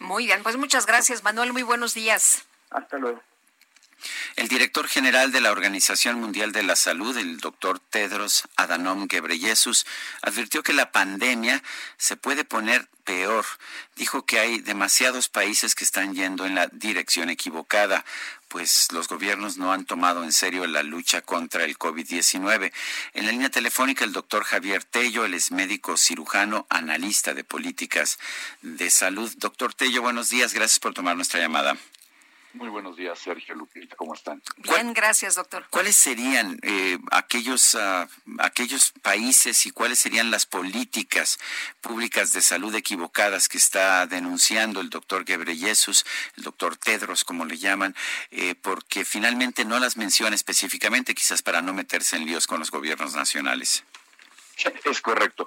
[0.00, 1.52] Muy bien, pues muchas gracias, Manuel.
[1.52, 2.46] Muy buenos días.
[2.70, 3.20] Hasta luego.
[4.36, 9.86] El director general de la Organización Mundial de la Salud, el doctor Tedros Adhanom Ghebreyesus,
[10.22, 11.62] advirtió que la pandemia
[11.96, 13.44] se puede poner peor.
[13.96, 18.04] Dijo que hay demasiados países que están yendo en la dirección equivocada,
[18.48, 22.72] pues los gobiernos no han tomado en serio la lucha contra el COVID-19.
[23.14, 28.18] En la línea telefónica, el doctor Javier Tello, él es médico cirujano, analista de políticas
[28.62, 29.32] de salud.
[29.36, 30.54] Doctor Tello, buenos días.
[30.54, 31.76] Gracias por tomar nuestra llamada.
[32.52, 34.42] Muy buenos días, Sergio Lupita, ¿cómo están?
[34.56, 35.66] Bien, gracias, doctor.
[35.70, 38.08] ¿Cuáles serían eh, aquellos, uh,
[38.40, 41.38] aquellos países y cuáles serían las políticas
[41.80, 46.04] públicas de salud equivocadas que está denunciando el doctor Gebreyesus,
[46.36, 47.94] el doctor Tedros, como le llaman,
[48.32, 52.72] eh, porque finalmente no las menciona específicamente, quizás para no meterse en líos con los
[52.72, 53.84] gobiernos nacionales?
[54.84, 55.46] Es correcto.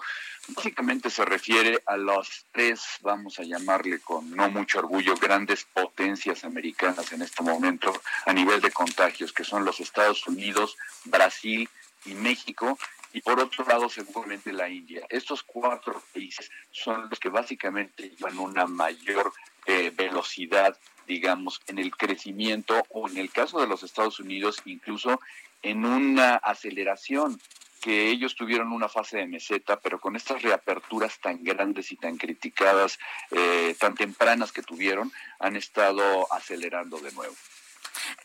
[0.49, 6.43] Básicamente se refiere a las tres, vamos a llamarle con no mucho orgullo, grandes potencias
[6.43, 7.93] americanas en este momento
[8.25, 11.69] a nivel de contagios, que son los Estados Unidos, Brasil
[12.05, 12.77] y México,
[13.13, 15.05] y por otro lado seguramente la India.
[15.09, 19.31] Estos cuatro países son los que básicamente llevan una mayor
[19.65, 25.21] eh, velocidad, digamos, en el crecimiento o en el caso de los Estados Unidos, incluso
[25.61, 27.39] en una aceleración
[27.83, 32.15] que ellos tuvieron una fase de meseta, pero con estas reaperturas tan grandes y tan
[32.15, 32.97] criticadas,
[33.31, 37.35] eh, tan tempranas que tuvieron, han estado acelerando de nuevo.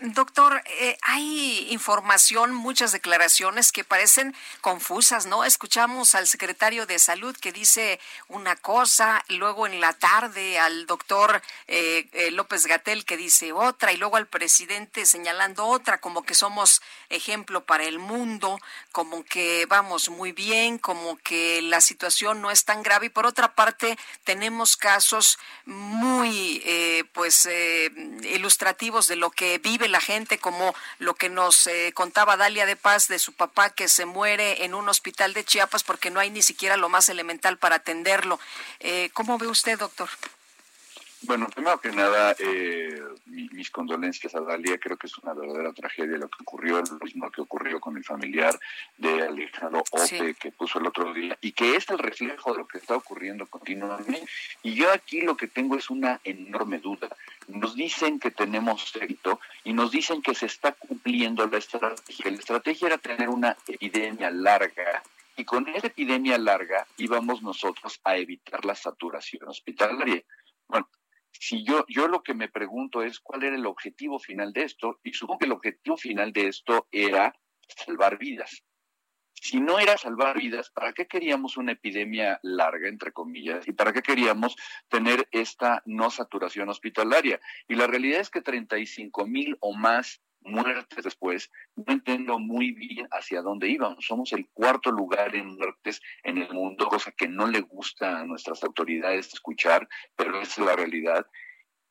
[0.01, 5.45] Doctor, eh, hay información, muchas declaraciones que parecen confusas, ¿no?
[5.45, 11.43] Escuchamos al secretario de Salud que dice una cosa, luego en la tarde al doctor
[11.67, 16.35] eh, eh, López Gatel que dice otra, y luego al presidente señalando otra, como que
[16.35, 16.81] somos
[17.11, 18.61] ejemplo para el mundo,
[18.93, 23.27] como que vamos muy bien, como que la situación no es tan grave, y por
[23.27, 26.63] otra parte tenemos casos muy,
[27.13, 27.49] pues,
[28.23, 32.77] ilustrativos de lo que vive la gente, como lo que nos eh, contaba Dalia de
[32.77, 36.31] Paz de su papá que se muere en un hospital de Chiapas porque no hay
[36.31, 38.41] ni siquiera lo más elemental para atenderlo.
[38.81, 40.09] Eh, ¿Cómo ve usted, doctor?
[41.23, 44.79] Bueno, primero que nada, eh, mis condolencias a Dalia.
[44.79, 48.05] Creo que es una verdadera tragedia lo que ocurrió, lo mismo que ocurrió con el
[48.05, 48.59] familiar
[48.97, 52.69] de Alejandro Ope que puso el otro día, y que es el reflejo de lo
[52.69, 54.23] que está ocurriendo continuamente.
[54.63, 57.09] Y yo aquí lo que tengo es una enorme duda.
[57.49, 62.31] Nos dicen que tenemos éxito y nos dicen que se está cumpliendo la estrategia.
[62.31, 65.03] La estrategia era tener una epidemia larga
[65.37, 70.23] y con esa epidemia larga íbamos nosotros a evitar la saturación hospitalaria.
[70.67, 70.89] Bueno,
[71.33, 75.01] si yo, yo lo que me pregunto es cuál era el objetivo final de esto,
[75.03, 77.35] y supongo que el objetivo final de esto era
[77.69, 78.65] salvar vidas.
[79.41, 83.69] Si no era salvar vidas, ¿para qué queríamos una epidemia larga, entre comillas?
[83.69, 84.57] ¿Y para qué queríamos
[84.89, 87.41] tener esta no saturación hospitalaria?
[87.69, 93.09] Y la realidad es que 35 mil o más muertes después, no entiendo muy bien
[93.11, 94.05] hacia dónde íbamos.
[94.05, 98.25] Somos el cuarto lugar en muertes en el mundo, cosa que no le gusta a
[98.25, 101.27] nuestras autoridades escuchar, pero es la realidad.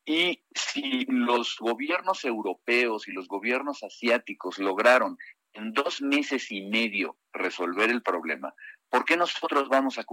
[0.04, 5.18] Y si los gobiernos europeos y los gobiernos asiáticos lograron
[5.52, 8.54] en dos meses y medio resolver el problema,
[8.88, 10.04] ¿por qué nosotros vamos a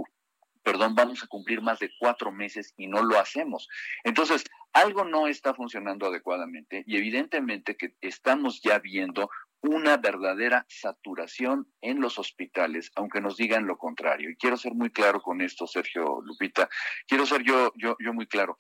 [0.66, 3.70] perdón, vamos a cumplir más de cuatro meses y no lo hacemos.
[4.04, 4.44] Entonces,
[4.74, 9.30] algo no está funcionando adecuadamente y evidentemente que estamos ya viendo
[9.62, 14.32] una verdadera saturación en los hospitales, aunque nos digan lo contrario.
[14.32, 16.68] Y quiero ser muy claro con esto, Sergio Lupita.
[17.08, 18.58] Quiero ser yo, yo, yo muy claro.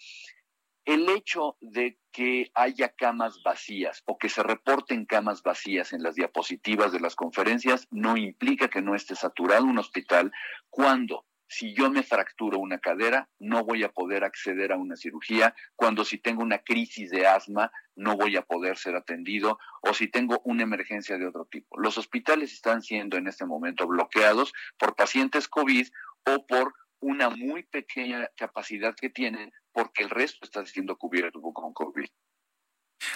[0.86, 6.14] El hecho de que haya camas vacías o que se reporten camas vacías en las
[6.14, 10.32] diapositivas de las conferencias no implica que no esté saturado un hospital
[10.70, 15.56] cuando si yo me fracturo una cadera, no voy a poder acceder a una cirugía,
[15.76, 20.08] cuando si tengo una crisis de asma, no voy a poder ser atendido, o si
[20.08, 21.80] tengo una emergencia de otro tipo.
[21.80, 25.88] Los hospitales están siendo en este momento bloqueados por pacientes COVID
[26.26, 31.74] o por una muy pequeña capacidad que tienen porque el resto está siendo cubierto con
[31.74, 32.08] COVID.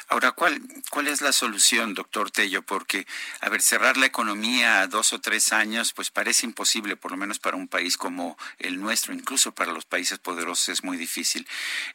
[0.08, 2.62] Ahora, ¿cuál, ¿cuál es la solución, doctor Tello?
[2.62, 3.08] Porque,
[3.42, 7.18] a ver, cerrar la economía a dos o tres años, pues parece imposible, por lo
[7.18, 11.48] menos para un país como el nuestro, incluso para los países poderosos es muy difícil.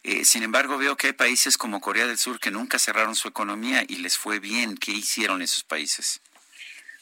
[0.03, 3.27] Eh, sin embargo, veo que hay países como Corea del Sur que nunca cerraron su
[3.27, 4.77] economía y les fue bien.
[4.77, 6.21] ¿Qué hicieron esos países?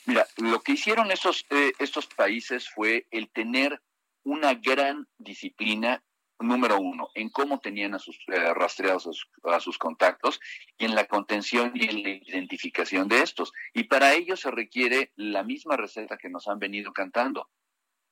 [0.05, 3.81] Mira, lo que hicieron esos, eh, estos países fue el tener
[4.23, 6.03] una gran disciplina
[6.39, 9.07] número uno, en cómo tenían a sus eh, rastreados
[9.43, 10.39] a sus, contactos
[10.77, 13.53] y en la contención y en la identificación de estos.
[13.73, 17.49] Y para ello se requiere la misma receta que nos han venido cantando,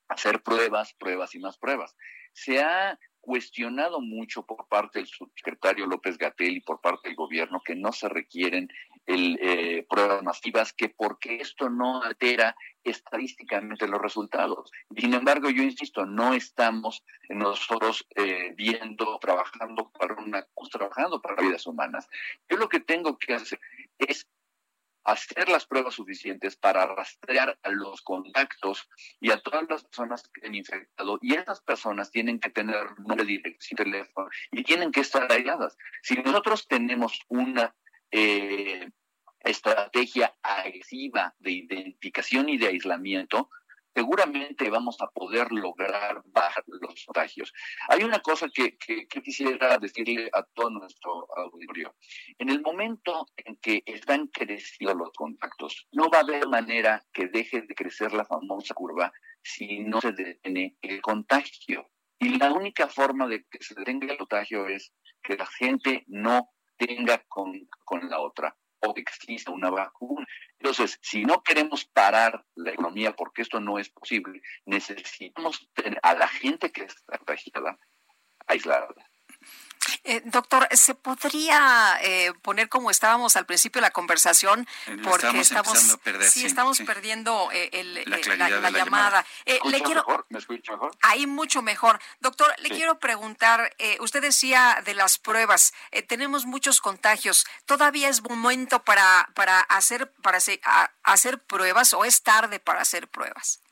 [0.08, 1.96] hacer pruebas, pruebas y más pruebas.
[2.32, 7.60] Se ha cuestionado mucho por parte del subsecretario López Gatel y por parte del gobierno
[7.64, 8.68] que no se requieren
[9.06, 14.70] el, eh, pruebas masivas, que porque esto no altera estadísticamente los resultados.
[14.96, 21.66] Sin embargo, yo insisto, no estamos nosotros eh, viendo, trabajando para una, trabajando para vidas
[21.66, 22.08] humanas.
[22.48, 23.60] Yo lo que tengo que hacer
[23.98, 24.26] es
[25.04, 28.88] hacer las pruebas suficientes para rastrear a los contactos
[29.20, 31.18] y a todas las personas que han infectado.
[31.20, 35.76] Y esas personas tienen que tener nombre, dirección, teléfono y tienen que estar aisladas.
[36.02, 37.74] Si nosotros tenemos una
[38.12, 38.88] eh,
[39.40, 43.50] estrategia agresiva de identificación y de aislamiento,
[43.94, 47.52] seguramente vamos a poder lograr bajar los contagios.
[47.88, 48.76] Hay una cosa que,
[49.08, 51.94] quisiera decirle a todo nuestro auditorio.
[52.38, 57.28] En el momento en que están creciendo los contactos, no va a haber manera que
[57.28, 61.90] deje de crecer la famosa curva si no se detiene el contagio.
[62.18, 64.92] Y la única forma de que se detenga el contagio es
[65.22, 66.50] que la gente no
[66.86, 70.26] tenga con, con la otra o que exista una vacuna.
[70.58, 76.14] Entonces, si no queremos parar la economía, porque esto no es posible, necesitamos tener a
[76.14, 77.78] la gente que está registrada
[78.46, 78.88] aislada.
[80.04, 84.66] Eh, doctor, ¿se podría eh, poner como estábamos al principio de la conversación?
[84.86, 85.98] Eh, porque estamos,
[86.28, 87.48] sí, estamos perdiendo
[88.06, 89.24] la, llamada.
[89.46, 90.96] le quiero, ¿Me escucha mejor?
[91.02, 92.00] Ahí mucho mejor.
[92.20, 95.72] Doctor, le quiero preguntar, usted decía de las pruebas,
[96.08, 97.46] tenemos muchos contagios.
[97.66, 100.38] ¿Todavía es momento para, para, hacer, para
[101.04, 103.62] hacer pruebas o es tarde para hacer pruebas?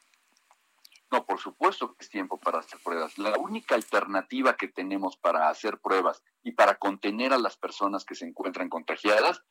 [1.11, 3.19] No, por supuesto que es tiempo para hacer pruebas.
[3.19, 8.15] La única alternativa que tenemos para hacer pruebas y para contener a las personas que
[8.15, 9.43] se encuentran contagiadas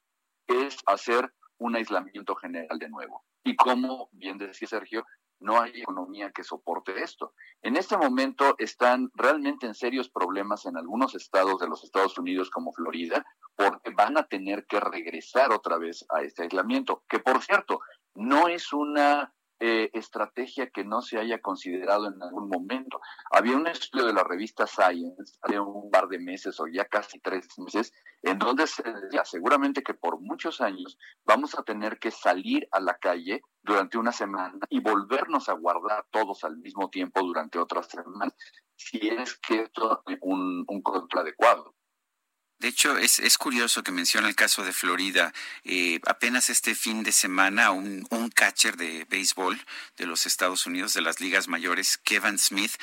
[0.47, 3.25] es hacer un aislamiento general de nuevo.
[3.43, 5.05] Y como bien decía Sergio,
[5.39, 7.33] no hay economía que soporte esto.
[7.61, 12.49] En este momento están realmente en serios problemas en algunos estados de los Estados Unidos
[12.49, 17.41] como Florida, porque van a tener que regresar otra vez a este aislamiento, que por
[17.41, 17.81] cierto,
[18.15, 23.01] no es una eh, estrategia que no se haya considerado en algún momento.
[23.31, 27.19] Había un estudio de la revista Science hace un par de meses o ya casi
[27.19, 32.11] tres meses, en donde se decía seguramente que por muchos años vamos a tener que
[32.11, 37.21] salir a la calle durante una semana y volvernos a guardar todos al mismo tiempo
[37.21, 38.35] durante otras semanas,
[38.75, 41.75] si es que esto es un, un control adecuado.
[42.59, 45.33] De hecho, es, es, curioso que menciona el caso de Florida.
[45.63, 50.93] Eh, apenas este fin de semana, un, un, catcher de béisbol de los Estados Unidos,
[50.93, 52.73] de las ligas mayores, Kevin Smith,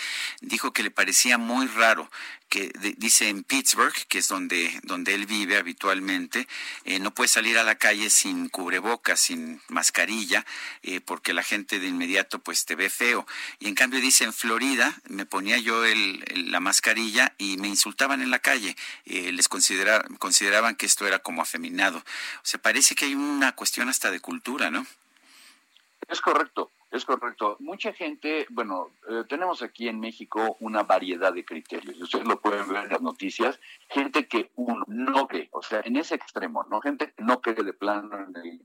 [0.41, 2.11] dijo que le parecía muy raro
[2.49, 6.47] que dice en Pittsburgh, que es donde, donde él vive habitualmente,
[6.85, 10.47] eh, no puede salir a la calle sin cubrebocas, sin mascarilla,
[10.83, 13.27] eh, porque la gente de inmediato pues te ve feo.
[13.59, 18.23] Y en cambio dice en Florida, me ponía yo el, la mascarilla y me insultaban
[18.23, 21.99] en la calle, eh, les considera, consideraban que esto era como afeminado.
[21.99, 24.87] O sea, parece que hay una cuestión hasta de cultura, ¿no?
[26.09, 26.71] Es correcto.
[26.91, 27.57] Es correcto.
[27.59, 32.01] Mucha gente, bueno, eh, tenemos aquí en México una variedad de criterios.
[32.01, 33.59] Ustedes lo pueden ver en las noticias.
[33.89, 36.81] Gente que uno no cree, o sea, en ese extremo, ¿no?
[36.81, 38.17] Gente que no cree de plano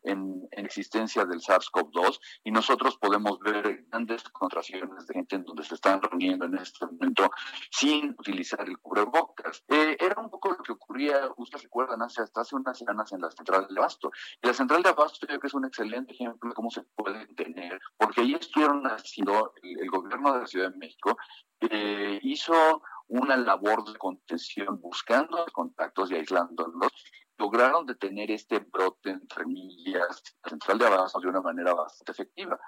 [0.03, 5.63] en, en, existencia del SARS-CoV-2 y nosotros podemos ver grandes concentraciones de gente en donde
[5.63, 7.31] se están reuniendo en este momento
[7.71, 9.63] sin utilizar el cubrebocas.
[9.67, 13.21] Eh, era un poco lo que ocurría, ustedes recuerdan, hace, hasta hace unas semanas en
[13.21, 14.11] la central de Abasto.
[14.41, 17.25] Y la central de Abasto creo que es un excelente ejemplo de cómo se puede
[17.33, 17.81] tener,
[18.11, 21.17] porque ahí estuvieron haciendo, el, gobierno de la Ciudad de México
[21.61, 26.91] eh, hizo una labor de contención buscando contactos y aislándolos
[27.37, 32.59] lograron detener este brote entre millas central de Abasto de una manera bastante efectiva.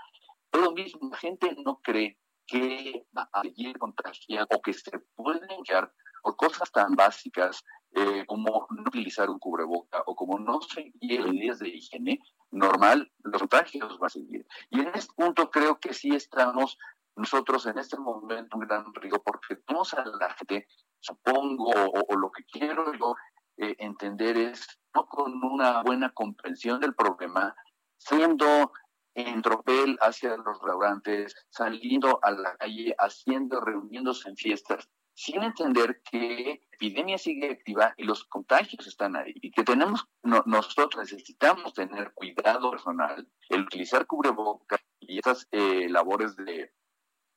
[0.50, 2.18] Pero mismo, la gente no cree
[2.48, 5.92] que va a seguir contagiando o que se pueden quedar
[6.22, 11.60] por cosas tan básicas eh, como no utilizar un cubreboca o como no seguir medidas
[11.60, 12.20] de higiene
[12.54, 14.46] normal, los contagios van a seguir.
[14.70, 16.78] Y en este punto creo que sí estamos
[17.16, 20.68] nosotros en este momento un gran riesgo porque tenemos a la gente,
[21.00, 23.16] supongo, o, lo que quiero yo
[23.58, 27.56] eh, entender es, no con una buena comprensión del problema,
[27.98, 28.72] siendo
[29.16, 36.02] en tropel hacia los restaurantes, saliendo a la calle, haciendo, reuniéndose en fiestas, sin entender
[36.10, 41.74] que la epidemia sigue activa y los contagios están ahí y que tenemos nosotros necesitamos
[41.74, 46.74] tener cuidado personal, el utilizar cubrebocas y esas eh, labores de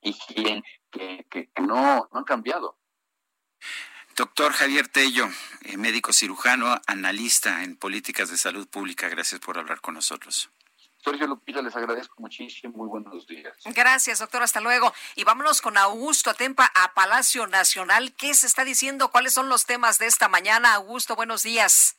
[0.01, 2.79] higiene que, que, no, no han cambiado.
[4.17, 5.27] Doctor Javier Tello,
[5.63, 10.51] eh, médico cirujano, analista en políticas de salud pública, gracias por hablar con nosotros.
[11.07, 12.79] Sergio Lupita, les agradezco muchísimo.
[12.79, 13.57] Muy buenos días.
[13.67, 14.43] Gracias, doctor.
[14.43, 14.93] Hasta luego.
[15.15, 18.13] Y vámonos con Augusto Atempa a Palacio Nacional.
[18.19, 19.13] ¿Qué se está diciendo?
[19.13, 20.75] ¿Cuáles son los temas de esta mañana?
[20.75, 21.97] Augusto, buenos días.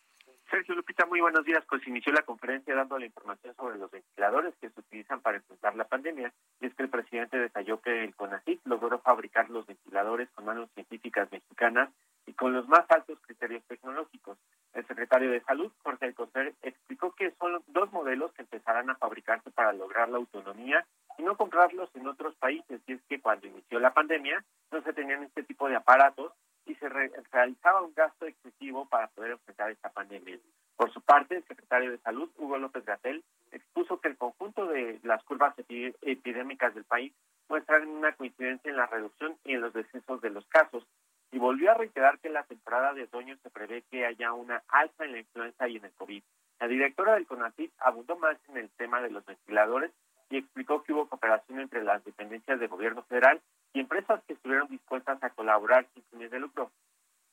[0.51, 1.63] Sergio Lupita, muy buenos días.
[1.69, 5.73] Pues inició la conferencia dando la información sobre los ventiladores que se utilizan para enfrentar
[5.77, 6.33] la pandemia.
[6.59, 10.69] Y es que el presidente detalló que el CONACYT logró fabricar los ventiladores con manos
[10.73, 11.89] científicas mexicanas
[12.27, 14.37] y con los más altos criterios tecnológicos.
[14.73, 19.49] El secretario de Salud, Jorge Alcocer, explicó que son dos modelos que empezarán a fabricarse
[19.49, 20.85] para lograr la autonomía
[21.17, 22.81] y no comprarlos en otros países.
[22.85, 26.33] Y es que cuando inició la pandemia no se tenían este tipo de aparatos
[26.65, 30.37] y se realizaba un gasto excesivo para poder enfrentar esta pandemia.
[30.75, 34.99] Por su parte, el secretario de Salud, Hugo López Gatel, expuso que el conjunto de
[35.03, 37.13] las curvas epidémicas del país
[37.47, 40.85] muestran una coincidencia en la reducción y en los descensos de los casos,
[41.31, 44.63] y volvió a reiterar que en la temporada de otoño se prevé que haya una
[44.69, 46.23] alza en la influenza y en el COVID.
[46.59, 49.91] La directora del CONACYT abundó más en el tema de los ventiladores
[50.29, 53.41] y explicó que hubo cooperación entre las dependencias del gobierno federal
[53.73, 56.71] y empresas que estuvieron dispuestas a colaborar sin fines de lucro.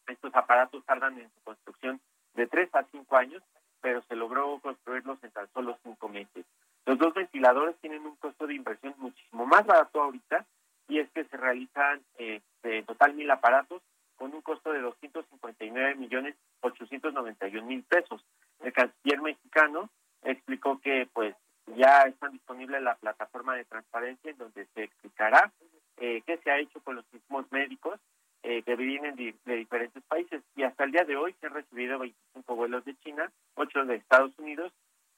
[0.07, 2.01] Estos aparatos tardan en su construcción
[2.35, 3.43] de tres a cinco años,
[3.81, 6.45] pero se logró construirlos en tan solo cinco meses.
[6.87, 10.45] Los dos ventiladores tienen un costo de inversión muchísimo más barato ahorita
[10.89, 13.83] y es que se realizan este, total mil aparatos
[14.17, 18.25] con un costo de 259 millones 891 mil pesos.
[18.61, 19.89] El canciller mexicano
[20.23, 21.35] explicó que pues
[21.77, 25.53] ya está disponible la plataforma de transparencia en donde se explicará
[25.97, 27.99] eh, qué se ha hecho con los mismos médicos
[28.43, 31.55] eh, que vienen de, de, diferentes países y hasta el día de hoy se han
[31.55, 34.71] recibido 25 vuelos de China, 8 de Estados Unidos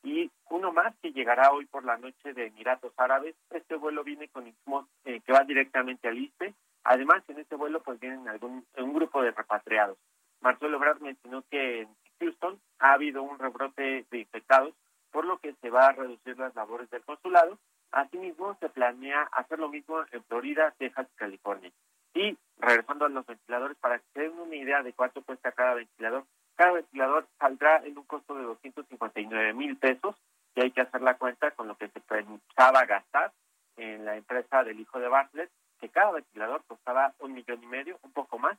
[0.07, 3.35] y uno más que llegará hoy por la noche de Emiratos Árabes.
[3.51, 6.55] Este vuelo viene con insumos eh, que van directamente al ISPE.
[6.85, 9.99] Además, en este vuelo pues vienen algún, un grupo de repatriados.
[10.41, 11.89] Marcelo Ebrard mencionó que en
[12.21, 14.75] Houston ha habido un rebrote de infectados,
[15.11, 17.59] por lo que se va a reducir las labores del consulado.
[17.91, 21.73] Asimismo, se planea hacer lo mismo en Florida, Texas y California.
[22.15, 25.75] Y regresando a los ventiladores, para que se den una idea de cuánto cuesta cada
[25.75, 26.25] ventilador,
[26.57, 30.17] cada ventilador saldrá en un costo de 259 mil pesos
[30.55, 33.31] y hay que hacer la cuenta con lo que se pensaba gastar
[33.77, 37.99] en la empresa del hijo de Bartlett, que cada ventilador costaba un millón y medio,
[38.03, 38.57] un poco más.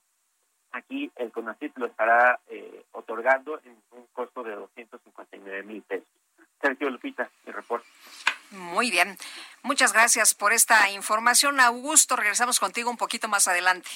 [0.71, 6.07] Aquí el CONACYT lo estará eh, otorgando en un costo de 259 mil pesos.
[6.61, 7.87] Sergio Lupita, mi reporte.
[8.51, 9.17] Muy bien.
[9.63, 11.59] Muchas gracias por esta información.
[11.59, 13.89] Augusto, regresamos contigo un poquito más adelante.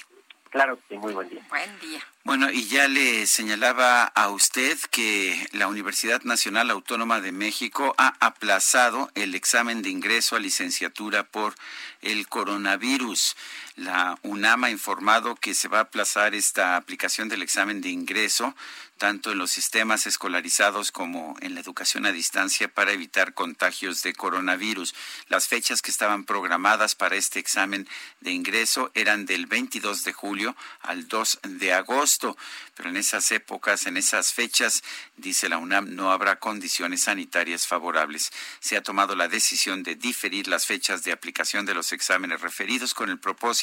[0.50, 1.42] Claro sí, muy buen día.
[1.48, 2.06] Buen día.
[2.26, 8.14] Bueno, y ya le señalaba a usted que la Universidad Nacional Autónoma de México ha
[8.20, 11.56] aplazado el examen de ingreso a licenciatura por
[12.02, 13.38] el coronavirus.
[13.76, 18.56] La UNAM ha informado que se va a aplazar esta aplicación del examen de ingreso
[19.02, 24.14] tanto en los sistemas escolarizados como en la educación a distancia para evitar contagios de
[24.14, 24.94] coronavirus.
[25.28, 30.56] Las fechas que estaban programadas para este examen de ingreso eran del 22 de julio
[30.82, 32.38] al 2 de agosto
[32.82, 34.84] pero en esas épocas, en esas fechas,
[35.16, 38.32] dice la UNAM, no habrá condiciones sanitarias favorables.
[38.60, 42.96] Se ha tomado la decisión de diferir las fechas de aplicación de los exámenes referidos
[42.96, 43.62] con el propósito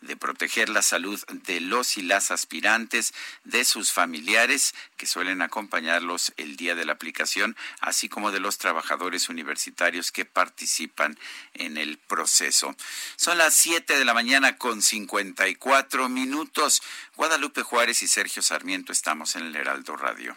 [0.00, 3.14] de proteger la salud de los y las aspirantes,
[3.44, 8.58] de sus familiares que suelen acompañarlos el día de la aplicación, así como de los
[8.58, 11.18] trabajadores universitarios que participan
[11.54, 12.74] en el proceso.
[13.16, 16.82] Son las 7 de la mañana con 54 minutos.
[17.16, 20.36] Guadalupe Juárez y Sergio Sarmiento estamos en el Heraldo Radio.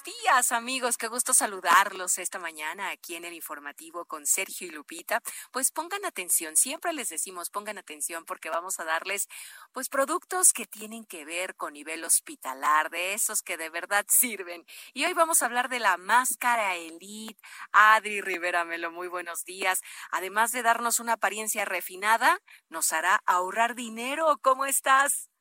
[0.00, 0.96] Días, amigos.
[0.96, 5.20] Qué gusto saludarlos esta mañana aquí en el informativo con Sergio y Lupita.
[5.50, 9.28] Pues pongan atención, siempre les decimos pongan atención porque vamos a darles
[9.72, 14.64] pues productos que tienen que ver con nivel hospitalar, de esos que de verdad sirven.
[14.94, 17.40] Y hoy vamos a hablar de la máscara Elite.
[17.72, 19.82] Adri Rivera Melo, muy buenos días.
[20.10, 22.40] Además de darnos una apariencia refinada,
[22.70, 24.38] nos hará ahorrar dinero.
[24.40, 25.31] ¿Cómo estás?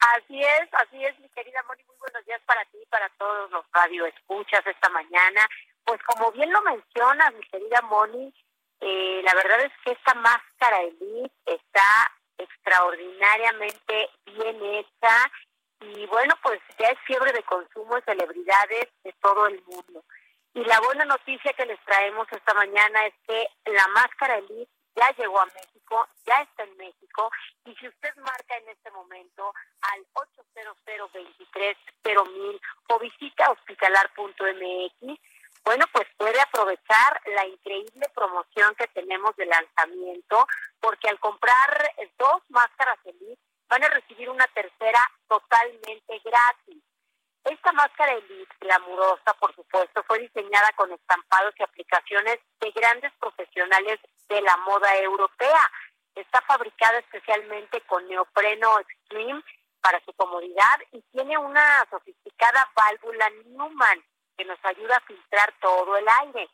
[0.00, 1.84] Así es, así es, mi querida Moni.
[1.84, 5.46] Muy buenos días para ti y para todos los radioescuchas esta mañana.
[5.84, 8.32] Pues como bien lo mencionas, mi querida Moni,
[8.80, 15.30] eh, la verdad es que esta máscara Elite está extraordinariamente bien hecha
[15.80, 20.02] y bueno, pues ya es fiebre de consumo de celebridades de todo el mundo.
[20.54, 25.10] Y la buena noticia que les traemos esta mañana es que la máscara Elite ya
[25.16, 27.30] llegó a México, ya está en México,
[27.64, 30.76] y si usted marca en este momento al 800
[32.32, 35.20] mil o visita hospitalar.mx,
[35.64, 40.46] bueno, pues puede aprovechar la increíble promoción que tenemos de lanzamiento,
[40.80, 46.82] porque al comprar dos máscaras Elite van a recibir una tercera totalmente gratis.
[47.44, 54.00] Esta máscara Elite glamurosa, por supuesto, fue diseñada con estampados y aplicaciones de grandes profesionales
[54.30, 55.70] de la moda europea.
[56.14, 59.44] Está fabricada especialmente con neopreno extreme
[59.82, 64.02] para su comodidad y tiene una sofisticada válvula Newman
[64.36, 66.48] que nos ayuda a filtrar todo el aire.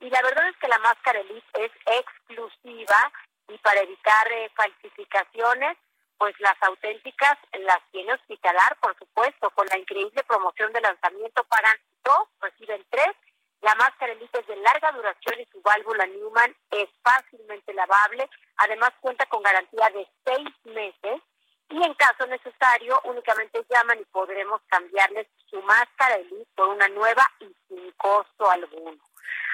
[0.00, 3.12] Y la verdad es que la máscara Elite es exclusiva
[3.48, 5.76] y para evitar eh, falsificaciones
[6.20, 11.76] pues las auténticas las tiene hospitalar, por supuesto, con la increíble promoción de lanzamiento pagan
[12.04, 13.16] dos, reciben tres.
[13.62, 18.28] La máscara Elite es de larga duración y su válvula Newman es fácilmente lavable.
[18.56, 21.20] Además cuenta con garantía de seis meses
[21.68, 27.30] y en caso necesario únicamente llaman y podremos cambiarles su máscara Elite por una nueva
[27.40, 29.02] y sin costo alguno.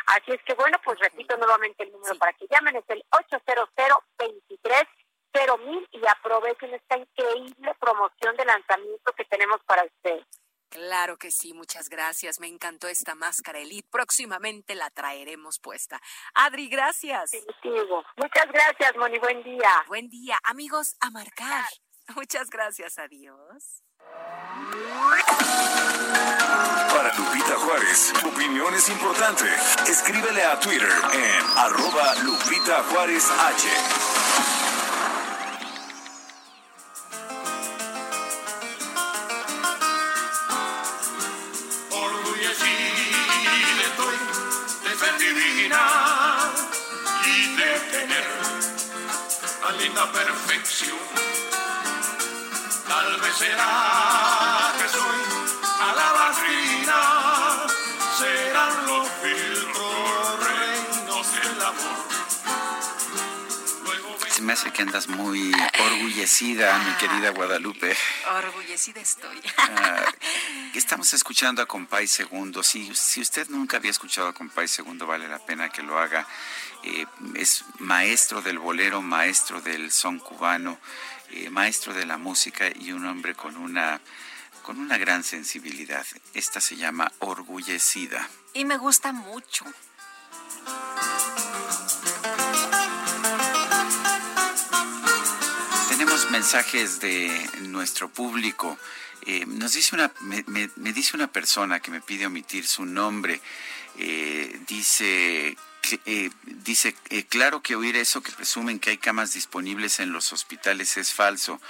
[0.07, 3.69] Así es que bueno, pues repito nuevamente el número para que llamen, es el 800
[4.19, 4.85] 23
[5.67, 10.25] mil y aprovechen esta increíble promoción de lanzamiento que tenemos para ustedes.
[10.69, 12.41] Claro que sí, muchas gracias.
[12.41, 13.89] Me encantó esta máscara Elite.
[13.91, 16.01] Próximamente la traeremos puesta.
[16.35, 17.31] Adri, gracias.
[18.17, 19.19] Muchas gracias, Moni.
[19.19, 19.85] Buen día.
[19.89, 20.39] Buen día.
[20.45, 21.67] Amigos, a marcar.
[22.17, 22.99] Muchas gracias.
[22.99, 23.83] Adiós.
[26.93, 29.45] Para Lupita Juárez, tu opinión es importante.
[29.89, 33.69] Escríbele a Twitter en arroba Lupita Juárez H.
[50.05, 50.99] perfección.
[52.87, 55.21] Tal vez será que soy
[55.81, 57.16] a la vacina,
[64.47, 65.53] me hace que andas muy
[65.85, 67.97] orgullecida, mi querida Guadalupe.
[68.31, 69.41] Orgullecida estoy.
[69.59, 70.05] Ah,
[70.73, 72.63] estamos escuchando a Compay Segundo.
[72.63, 76.29] Si, si usted nunca había escuchado a Compay Segundo, vale la pena que lo haga.
[76.85, 80.79] Eh, es maestro del bolero, maestro del son cubano,
[81.31, 84.01] eh, maestro de la música y un hombre con una,
[84.63, 86.07] con una gran sensibilidad.
[86.35, 88.29] Esta se llama Orgullecida.
[88.55, 89.65] Y me gusta mucho.
[96.07, 98.79] Tenemos mensajes de nuestro público.
[99.23, 103.41] Eh, nos dice una, me, dice una persona que me pide omitir su nombre.
[103.99, 105.57] Eh, dice
[106.05, 106.95] eh, dice,
[107.29, 111.61] claro que oír eso que presumen que hay camas disponibles en los hospitales es falso.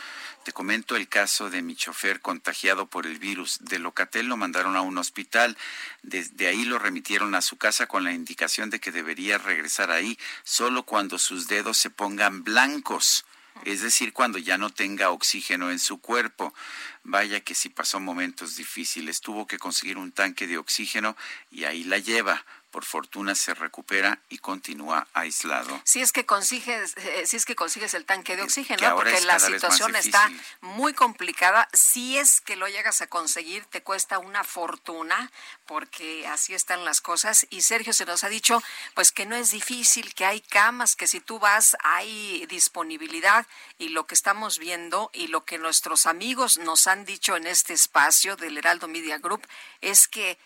[0.45, 3.59] Te comento el caso de mi chofer contagiado por el virus.
[3.63, 5.57] De Locatel lo mandaron a un hospital.
[6.03, 10.19] Desde ahí lo remitieron a su casa con la indicación de que debería regresar ahí
[10.45, 13.25] solo cuando sus dedos se pongan blancos.
[13.65, 16.55] Es decir, cuando ya no tenga oxígeno en su cuerpo.
[17.03, 21.17] Vaya que si pasó momentos difíciles, tuvo que conseguir un tanque de oxígeno
[21.51, 22.45] y ahí la lleva
[22.77, 25.81] por fortuna se recupera y continúa aislado.
[25.85, 29.39] Si es que consigues, eh, si es que consigues el tanque de oxígeno, porque la
[29.39, 31.71] situación está muy complicada.
[31.73, 35.33] Si es que lo llegas a conseguir, te cuesta una fortuna,
[35.65, 37.47] porque así están las cosas.
[37.49, 38.63] Y Sergio se nos ha dicho,
[38.93, 43.47] pues que no es difícil, que hay camas, que si tú vas hay disponibilidad.
[43.79, 47.73] Y lo que estamos viendo y lo que nuestros amigos nos han dicho en este
[47.73, 49.49] espacio del Heraldo Media Group
[49.81, 50.37] es que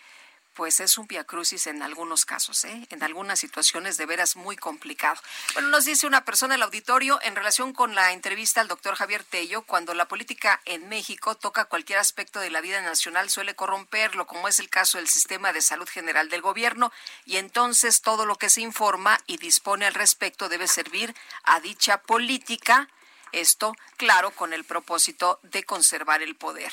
[0.53, 2.87] pues es un crucis en algunos casos, ¿eh?
[2.89, 5.19] en algunas situaciones de veras muy complicado.
[5.53, 9.23] Bueno, nos dice una persona el auditorio en relación con la entrevista al doctor Javier
[9.23, 14.25] Tello, cuando la política en México toca cualquier aspecto de la vida nacional suele corromperlo,
[14.25, 16.91] como es el caso del sistema de salud general del gobierno,
[17.25, 22.01] y entonces todo lo que se informa y dispone al respecto debe servir a dicha
[22.01, 22.89] política
[23.31, 26.71] esto, claro, con el propósito de conservar el poder.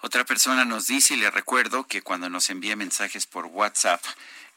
[0.00, 4.02] Otra persona nos dice, y le recuerdo que cuando nos envía mensajes por WhatsApp,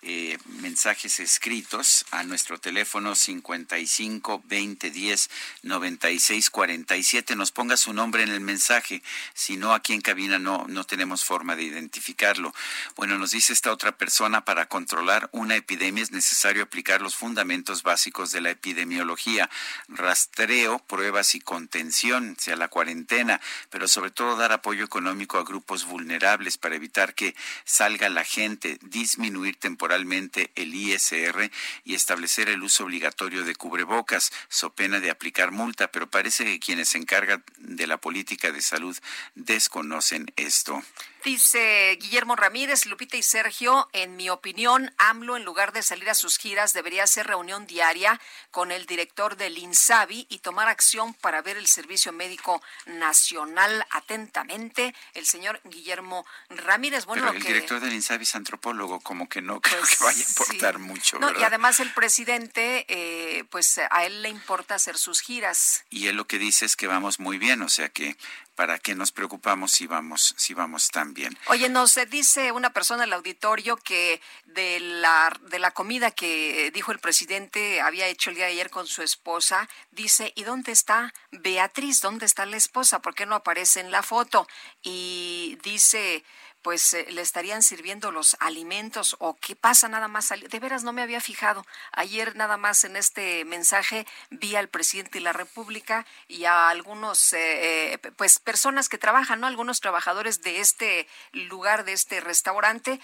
[0.05, 5.29] eh, mensajes escritos a nuestro teléfono 55 20 10
[5.61, 7.37] 96 47.
[7.37, 9.01] Nos ponga su nombre en el mensaje,
[9.33, 12.53] si no aquí en cabina no, no tenemos forma de identificarlo.
[12.97, 17.81] Bueno, nos dice esta otra persona, para controlar una epidemia es necesario aplicar los fundamentos
[17.83, 19.49] básicos de la epidemiología,
[19.87, 23.39] rastreo, pruebas y contención, sea la cuarentena,
[23.69, 28.79] pero sobre todo dar apoyo económico a grupos vulnerables para evitar que salga la gente,
[28.81, 31.51] disminuir temporalmente el ISR
[31.83, 36.59] y establecer el uso obligatorio de cubrebocas, so pena de aplicar multa, pero parece que
[36.59, 38.97] quienes se encargan de la política de salud
[39.35, 40.83] desconocen esto.
[41.23, 46.15] Dice Guillermo Ramírez, Lupita y Sergio, en mi opinión, AMLO en lugar de salir a
[46.15, 48.19] sus giras debería hacer reunión diaria
[48.51, 54.93] con el director del INSABI y tomar acción para ver el Servicio Médico Nacional atentamente,
[55.13, 57.05] el señor Guillermo Ramírez.
[57.05, 60.25] Bueno, Pero el director del INSABI es antropólogo, como que no creo pues que vaya
[60.27, 61.19] a aportar mucho.
[61.19, 65.85] No, y además el presidente, eh, pues a él le importa hacer sus giras.
[65.89, 68.17] Y él lo que dice es que vamos muy bien, o sea que
[68.55, 71.37] ¿para qué nos preocupamos si vamos, si vamos tan bien?
[71.47, 76.71] Oye, nos dice una persona en el auditorio que de la, de la comida que
[76.73, 80.71] dijo el presidente había hecho el día de ayer con su esposa, dice, ¿y dónde
[80.71, 82.01] está Beatriz?
[82.01, 83.01] ¿Dónde está la esposa?
[83.01, 84.47] ¿Por qué no aparece en la foto?
[84.81, 86.23] Y dice,
[86.63, 90.29] pues eh, le estarían sirviendo los alimentos o qué pasa nada más.
[90.29, 91.65] De veras no me había fijado.
[91.91, 97.33] Ayer nada más en este mensaje vi al presidente de la República y a algunos,
[97.33, 99.47] eh, eh, pues personas que trabajan, ¿no?
[99.47, 102.99] Algunos trabajadores de este lugar, de este restaurante,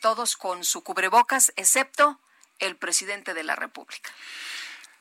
[0.00, 2.18] todos con su cubrebocas, excepto
[2.58, 4.10] el presidente de la República.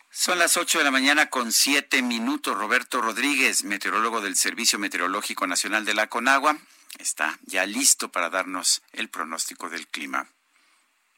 [0.10, 2.58] Son las 8 de la mañana con siete minutos.
[2.58, 6.58] Roberto Rodríguez, meteorólogo del Servicio Meteorológico Nacional de la Conagua
[7.00, 10.26] está ya listo para darnos el pronóstico del clima.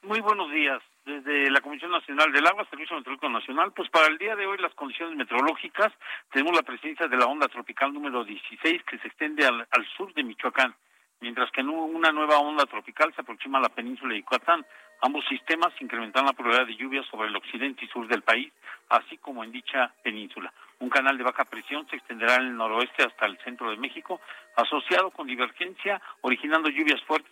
[0.03, 0.81] Muy buenos días.
[1.05, 4.57] Desde la Comisión Nacional del Agua, Servicio Meteorológico Nacional, pues para el día de hoy
[4.57, 5.91] las condiciones meteorológicas,
[6.31, 9.67] tenemos la presencia de la onda tropical número 16 que se extiende al,
[9.97, 10.73] sur de Michoacán,
[11.19, 14.65] mientras que una nueva onda tropical se aproxima a la península de Yucatán.
[15.01, 18.53] Ambos sistemas incrementan la probabilidad de lluvia sobre el occidente y sur del país,
[18.87, 20.53] así como en dicha península.
[20.83, 24.19] Un canal de baja presión se extenderá en el noroeste hasta el centro de México,
[24.57, 27.31] asociado con divergencia, originando lluvias fuertes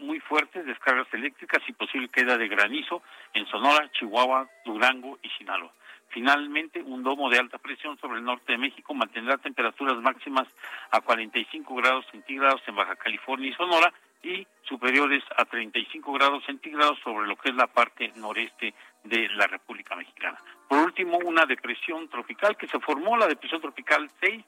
[0.00, 3.00] muy fuertes, descargas eléctricas y posible queda de granizo
[3.34, 5.72] en Sonora, Chihuahua, Durango y Sinaloa.
[6.08, 10.48] Finalmente, un domo de alta presión sobre el norte de México mantendrá temperaturas máximas
[10.90, 13.92] a 45 grados centígrados en Baja California y Sonora
[14.24, 18.74] y superiores a 35 grados centígrados sobre lo que es la parte noreste
[19.04, 20.38] de la República Mexicana.
[20.68, 24.44] Por último, una depresión tropical que se formó, la depresión tropical 6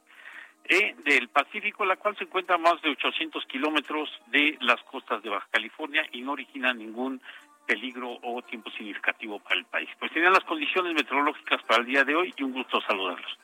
[0.64, 5.22] eh, del Pacífico, la cual se encuentra a más de 800 kilómetros de las costas
[5.22, 7.20] de Baja California y no origina ningún
[7.66, 9.88] peligro o tiempo significativo para el país.
[9.98, 13.38] Pues tenían las condiciones meteorológicas para el día de hoy y un gusto saludarlos.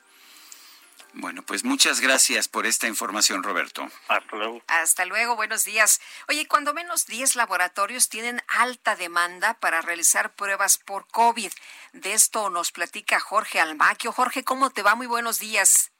[1.13, 3.87] Bueno, pues muchas gracias por esta información, Roberto.
[4.07, 4.61] Hasta luego.
[4.67, 5.99] Hasta luego, buenos días.
[6.29, 11.51] Oye, cuando menos 10 laboratorios tienen alta demanda para realizar pruebas por COVID.
[11.93, 14.11] De esto nos platica Jorge Almaquio.
[14.11, 14.95] Jorge, ¿cómo te va?
[14.95, 15.91] Muy buenos días.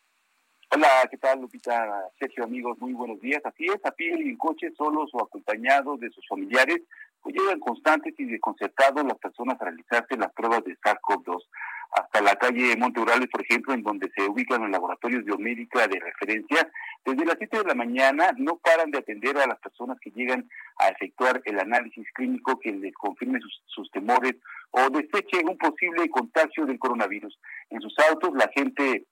[0.69, 1.87] Hola, ¿qué tal, Lupita?
[2.19, 3.41] Sergio, amigos, muy buenos días.
[3.45, 6.81] Así es, a pie y en coche, solos o acompañados de sus familiares,
[7.21, 11.41] pues llegan constantes y desconcertados las personas a realizarse las pruebas de SARS-CoV-2
[11.91, 15.99] hasta la calle Monte Urales, por ejemplo, en donde se ubican los laboratorios biomédica de
[15.99, 16.69] referencia,
[17.05, 20.49] desde las 7 de la mañana no paran de atender a las personas que llegan
[20.77, 24.35] a efectuar el análisis clínico que les confirme sus, temores
[24.71, 27.39] o deseche un posible contagio del coronavirus.
[27.69, 29.05] En sus autos la gente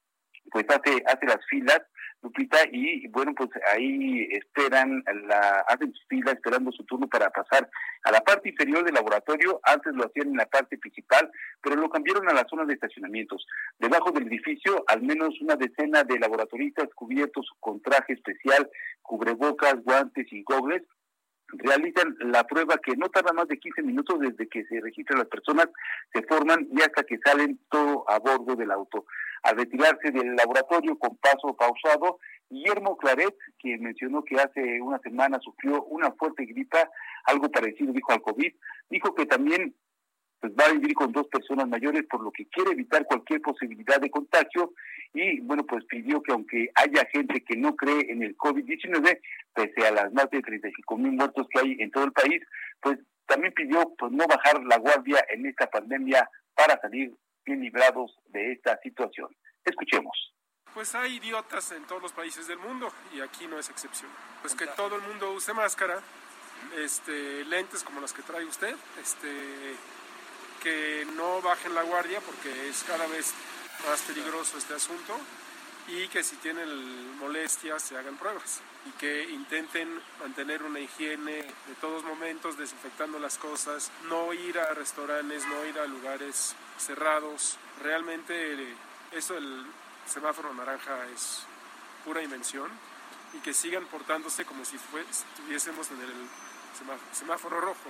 [0.52, 1.82] pues hace, hace las filas
[2.22, 7.70] Lupita, y bueno, pues ahí esperan, la, hacen su fila esperando su turno para pasar
[8.04, 9.60] a la parte inferior del laboratorio.
[9.64, 11.30] Antes lo hacían en la parte principal,
[11.62, 13.46] pero lo cambiaron a la zona de estacionamientos.
[13.78, 18.70] Debajo del edificio, al menos una decena de laboratoristas cubiertos con traje especial,
[19.04, 20.82] cubrebocas, guantes y gogles,
[21.50, 25.28] realizan la prueba que no tarda más de 15 minutos desde que se registran las
[25.28, 25.68] personas,
[26.14, 29.06] se forman y hasta que salen todo a bordo del auto
[29.46, 32.20] al retirarse del laboratorio con paso pausado,
[32.50, 36.90] Guillermo Claret, quien mencionó que hace una semana sufrió una fuerte gripa,
[37.26, 38.52] algo parecido dijo al COVID,
[38.90, 39.76] dijo que también
[40.40, 44.00] pues, va a vivir con dos personas mayores, por lo que quiere evitar cualquier posibilidad
[44.00, 44.74] de contagio.
[45.14, 49.20] Y bueno, pues pidió que aunque haya gente que no cree en el COVID-19,
[49.54, 52.42] pese a las más de 35 mil muertos que hay en todo el país,
[52.82, 57.14] pues también pidió pues no bajar la guardia en esta pandemia para salir
[57.46, 59.36] bien librados de esta situación.
[59.64, 60.34] Escuchemos.
[60.74, 64.12] Pues hay idiotas en todos los países del mundo y aquí no es excepción.
[64.42, 66.02] Pues que todo el mundo use máscara,
[66.78, 69.76] este, lentes como las que trae usted, este,
[70.62, 73.34] que no bajen la guardia porque es cada vez
[73.88, 75.18] más peligroso este asunto
[75.88, 79.88] y que si tienen molestias se hagan pruebas y que intenten
[80.20, 85.80] mantener una higiene de todos momentos, desinfectando las cosas, no ir a restaurantes, no ir
[85.80, 87.58] a lugares cerrados.
[87.84, 88.74] Realmente
[89.12, 89.66] eso del
[90.06, 91.46] semáforo naranja es
[92.04, 92.70] pura invención
[93.34, 96.14] y que sigan portándose como si estuviésemos en el
[97.12, 97.90] semáforo rojo.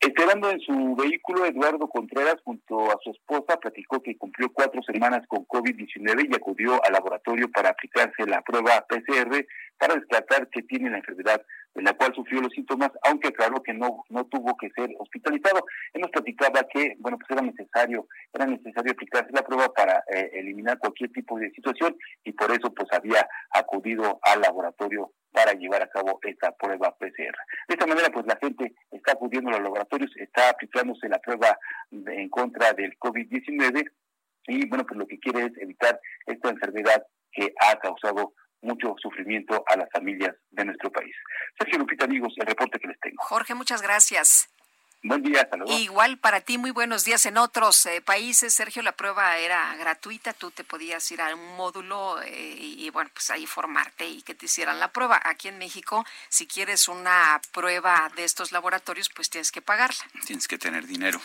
[0.00, 5.26] Esperando en su vehículo, Eduardo Contreras, junto a su esposa, platicó que cumplió cuatro semanas
[5.26, 9.46] con COVID-19 y acudió al laboratorio para aplicarse la prueba PCR
[9.78, 11.42] para descartar que tiene la enfermedad
[11.74, 15.64] de la cual sufrió los síntomas, aunque claro que no, no tuvo que ser hospitalizado.
[15.92, 20.30] Él nos platicaba que, bueno, pues era necesario, era necesario aplicarse la prueba para eh,
[20.34, 25.82] eliminar cualquier tipo de situación y por eso pues había acudido al laboratorio para llevar
[25.82, 27.36] a cabo esta prueba PCR.
[27.66, 31.58] De esta manera, pues la gente está acudiendo a los laboratorios, está aplicándose la prueba
[31.90, 33.90] en contra del COVID-19
[34.46, 38.34] y, bueno, pues lo que quiere es evitar esta enfermedad que ha causado
[38.64, 41.14] mucho sufrimiento a las familias de nuestro país.
[41.58, 43.22] Sergio Lupita, amigos, el reporte que les tengo.
[43.22, 44.48] Jorge, muchas gracias.
[45.06, 45.78] Buen día, saludos.
[45.78, 47.26] Igual para ti, muy buenos días.
[47.26, 51.56] En otros eh, países, Sergio, la prueba era gratuita, tú te podías ir a un
[51.56, 55.20] módulo eh, y, bueno, pues ahí formarte y que te hicieran la prueba.
[55.22, 60.00] Aquí en México, si quieres una prueba de estos laboratorios, pues tienes que pagarla.
[60.24, 61.20] Tienes que tener dinero.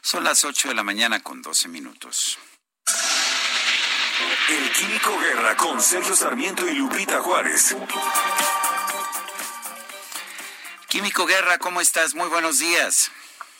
[0.00, 2.36] Son las 8 de la mañana con 12 minutos.
[4.48, 7.76] El Químico Guerra con Sergio Sarmiento y Lupita Juárez.
[10.88, 12.14] Químico Guerra, ¿cómo estás?
[12.14, 13.10] Muy buenos días.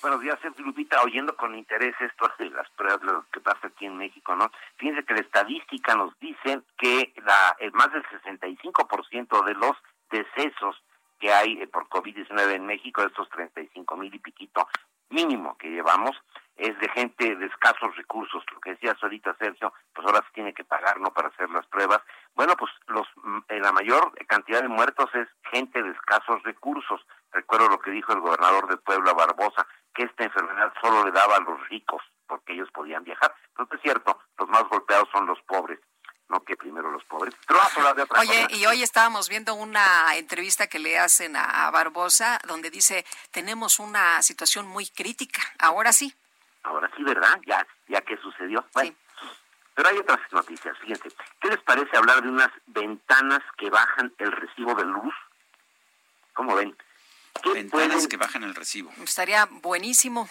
[0.03, 3.87] Buenos días, Sergio Lupita, oyendo con interés esto de las pruebas, lo que pasa aquí
[3.87, 4.51] en México, ¿no?
[4.77, 9.77] Fíjense que la estadística nos dice que la, el más del 65% de los
[10.11, 10.83] decesos
[11.19, 14.67] que hay eh, por COVID-19 en México, de estos 35 mil y piquito
[15.11, 16.17] mínimo que llevamos,
[16.61, 18.45] es de gente de escasos recursos.
[18.53, 21.67] Lo que decías ahorita, Sergio, pues ahora se tiene que pagar, ¿no?, para hacer las
[21.67, 22.01] pruebas.
[22.35, 27.01] Bueno, pues los, mm, la mayor cantidad de muertos es gente de escasos recursos.
[27.33, 31.37] Recuerdo lo que dijo el gobernador de Puebla, Barbosa, que esta enfermedad solo le daba
[31.37, 33.35] a los ricos, porque ellos podían viajar.
[33.57, 35.81] Pero es cierto, los más golpeados son los pobres
[36.29, 37.35] no que primero los pobres.
[38.21, 43.81] Oye, y hoy estábamos viendo una entrevista que le hacen a Barbosa, donde dice, tenemos
[43.81, 46.15] una situación muy crítica, ahora sí.
[46.63, 47.41] Ahora sí, ¿verdad?
[47.47, 48.65] Ya, ya que sucedió.
[48.75, 48.95] Bueno,
[49.75, 51.09] pero hay otras noticias, fíjense.
[51.41, 55.15] ¿Qué les parece hablar de unas ventanas que bajan el recibo de luz?
[56.35, 56.77] ¿Cómo ven?
[57.55, 58.93] Ventanas que bajan el recibo.
[59.03, 60.29] Estaría buenísimo.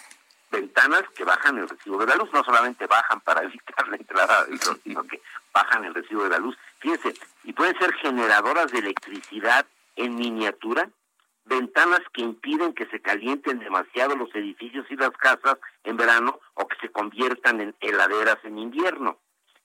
[0.51, 4.45] Ventanas que bajan el recibo de la luz, no solamente bajan para evitar la entrada
[4.45, 5.21] de luz, sino que
[5.53, 6.57] bajan el recibo de la luz.
[6.79, 7.13] Fíjense,
[7.43, 9.65] y pueden ser generadoras de electricidad
[9.95, 10.89] en miniatura,
[11.49, 16.67] ventanas que impiden que se calienten demasiado los edificios y las casas en verano o
[16.67, 19.17] que se conviertan en heladeras en invierno.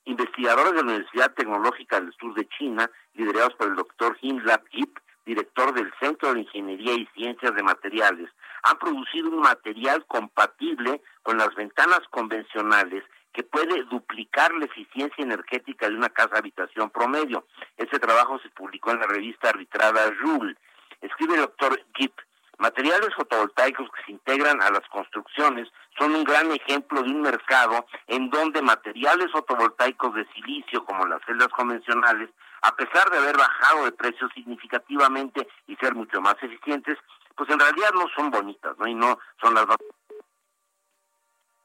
[0.07, 4.99] Investigadores de la Universidad Tecnológica del Sur de China, liderados por el doctor Lab Yip,
[5.25, 8.31] director del Centro de Ingeniería y Ciencias de Materiales,
[8.63, 15.89] han producido un material compatible con las ventanas convencionales que puede duplicar la eficiencia energética
[15.89, 17.47] de una casa habitación promedio.
[17.77, 20.57] Este trabajo se publicó en la revista arbitrada Joule.
[21.05, 22.19] Escribe el doctor Gipp,
[22.59, 27.87] materiales fotovoltaicos que se integran a las construcciones son un gran ejemplo de un mercado
[28.07, 32.31] en donde materiales fotovoltaicos de silicio como las celdas convencionales,
[32.63, 36.99] a pesar de haber bajado de precio significativamente y ser mucho más eficientes,
[37.37, 38.87] pues en realidad no son bonitas, ¿no?
[38.87, 39.67] Y no son las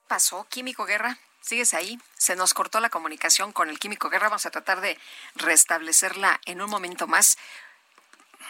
[0.10, 1.18] pasó, Químico Guerra?
[1.40, 2.00] ¿Sigues ahí?
[2.18, 4.28] Se nos cortó la comunicación con el Químico Guerra.
[4.28, 4.98] Vamos a tratar de
[5.36, 7.38] restablecerla en un momento más.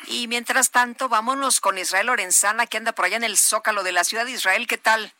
[0.07, 3.91] Y mientras tanto, vámonos con Israel Lorenzana, que anda por allá en el Zócalo de
[3.91, 4.67] la ciudad de Israel.
[4.67, 5.13] ¿Qué tal?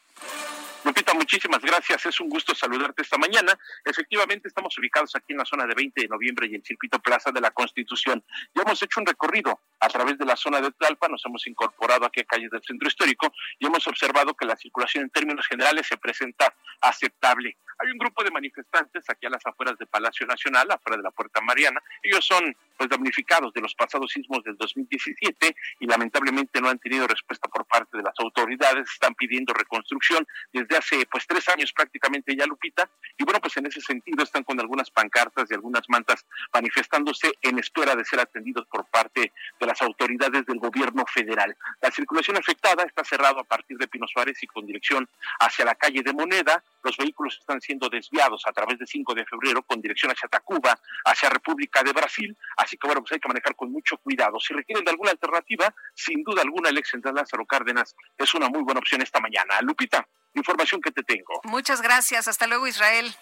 [0.85, 2.05] Lupita, muchísimas gracias.
[2.05, 3.57] Es un gusto saludarte esta mañana.
[3.83, 7.31] Efectivamente, estamos ubicados aquí en la zona de 20 de noviembre y el circuito Plaza
[7.31, 8.23] de la Constitución.
[8.55, 12.05] Ya hemos hecho un recorrido a través de la zona de Tlalpa, nos hemos incorporado
[12.05, 15.85] aquí a calles del centro histórico y hemos observado que la circulación en términos generales
[15.85, 17.57] se presenta aceptable.
[17.81, 21.11] Hay un grupo de manifestantes aquí a las afueras del Palacio Nacional, afuera de la
[21.11, 21.81] Puerta Mariana.
[22.03, 27.07] Ellos son pues damnificados de los pasados sismos del 2017 y lamentablemente no han tenido
[27.07, 28.89] respuesta por parte de las autoridades.
[28.89, 32.89] Están pidiendo reconstrucción desde hace pues tres años prácticamente ya, Lupita.
[33.17, 37.59] Y bueno, pues en ese sentido están con algunas pancartas y algunas mantas manifestándose en
[37.59, 41.55] espera de ser atendidos por parte de las autoridades del gobierno federal.
[41.81, 45.07] La circulación afectada está cerrada a partir de Pino Suárez y con dirección
[45.39, 46.63] hacia la calle de Moneda.
[46.83, 50.79] Los vehículos están siendo desviados a través de 5 de febrero con dirección hacia Tacuba,
[51.05, 52.35] hacia República de Brasil.
[52.57, 54.39] Así que bueno, pues hay que manejar con mucho cuidado.
[54.39, 58.49] Si requieren de alguna alternativa, sin duda alguna el ex central Lázaro Cárdenas es una
[58.49, 59.61] muy buena opción esta mañana.
[59.61, 61.41] Lupita, información que te tengo.
[61.43, 62.27] Muchas gracias.
[62.27, 63.13] Hasta luego, Israel.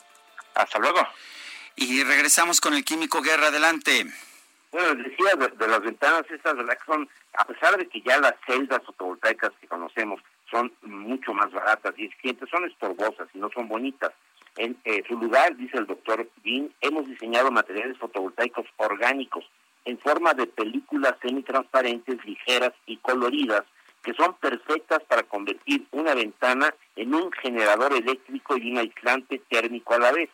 [0.56, 1.08] Hasta luego.
[1.76, 3.48] Y regresamos con el Químico Guerra.
[3.48, 4.06] Adelante.
[4.72, 6.78] Bueno, decía de, las ventanas estas, ¿verdad?
[6.78, 11.52] Que son, a pesar de que ya las celdas fotovoltaicas que conocemos son mucho más
[11.52, 14.12] baratas y eficientes, son estorbosas y no son bonitas.
[14.58, 19.46] En eh, su lugar, dice el doctor Dean, hemos diseñado materiales fotovoltaicos orgánicos
[19.86, 23.64] en forma de películas semitransparentes, ligeras y coloridas,
[24.08, 29.96] que son perfectas para convertir una ventana en un generador eléctrico y un aislante térmico
[29.96, 30.30] a la vez.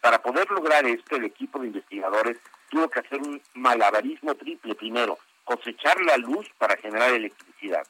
[0.00, 4.74] Para poder lograr esto, el equipo de investigadores tuvo que hacer un malabarismo triple.
[4.74, 7.86] Primero, cosechar la luz para generar electricidad.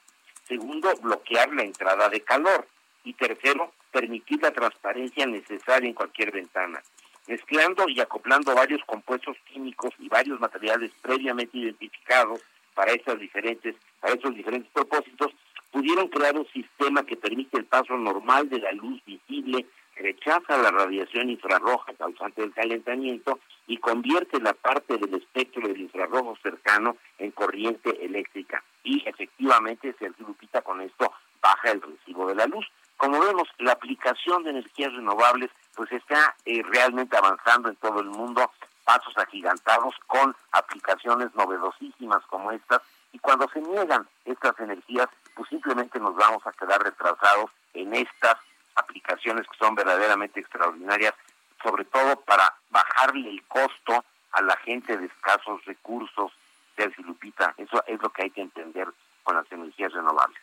[0.47, 2.69] Segundo, bloquear la entrada de calor.
[3.03, 6.83] Y tercero, permitir la transparencia necesaria en cualquier ventana.
[7.27, 12.43] Mezclando y acoplando varios compuestos químicos y varios materiales previamente identificados
[12.75, 15.33] para esas diferentes, para esos diferentes propósitos,
[15.71, 19.67] pudieron crear un sistema que permite el paso normal de la luz visible,
[19.97, 26.37] rechaza la radiación infrarroja causante del calentamiento y convierte la parte del espectro del infrarrojo
[26.43, 28.63] cercano en corriente eléctrica.
[28.85, 32.67] Y efectivamente, se Lupita, con esto baja el recibo de la luz.
[32.97, 38.11] Como vemos, la aplicación de energías renovables pues está eh, realmente avanzando en todo el
[38.11, 38.51] mundo,
[38.85, 42.81] pasos agigantados con aplicaciones novedosísimas como estas.
[43.13, 48.37] Y cuando se niegan estas energías, pues simplemente nos vamos a quedar retrasados en estas
[48.75, 51.15] aplicaciones que son verdaderamente extraordinarias,
[51.63, 56.33] sobre todo para bajarle el costo a la gente de escasos recursos,
[56.77, 57.55] Sergio Lupita.
[57.59, 58.89] Eso es lo que hay que entender
[59.23, 60.41] con las energías renovables.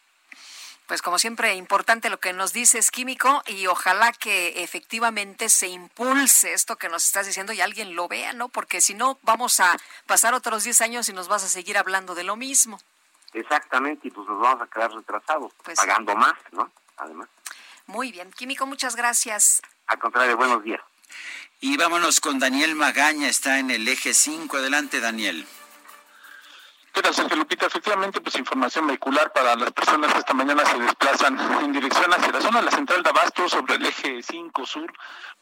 [0.90, 6.54] Pues como siempre, importante lo que nos dices, Químico, y ojalá que efectivamente se impulse
[6.54, 8.50] esto que nos estás diciendo y alguien lo vea, ¿no?
[8.50, 9.78] Porque si no, vamos a
[10.08, 12.82] pasar otros 10 años y nos vas a seguir hablando de lo mismo.
[13.34, 16.72] Exactamente, y pues nos vamos a quedar retrasados, pues pagando más, ¿no?
[16.98, 17.30] Además.
[17.86, 19.62] Muy bien, Químico, muchas gracias.
[19.86, 20.82] Al contrario, buenos días.
[21.60, 24.58] Y vámonos con Daniel Magaña, está en el eje 5.
[24.58, 25.46] Adelante, Daniel.
[26.94, 27.68] Gracias, Sergio Lupita?
[27.68, 32.32] Efectivamente, pues información vehicular para las personas que esta mañana se desplazan en dirección hacia
[32.32, 34.92] la zona de la central de Abasto sobre el eje 5 sur.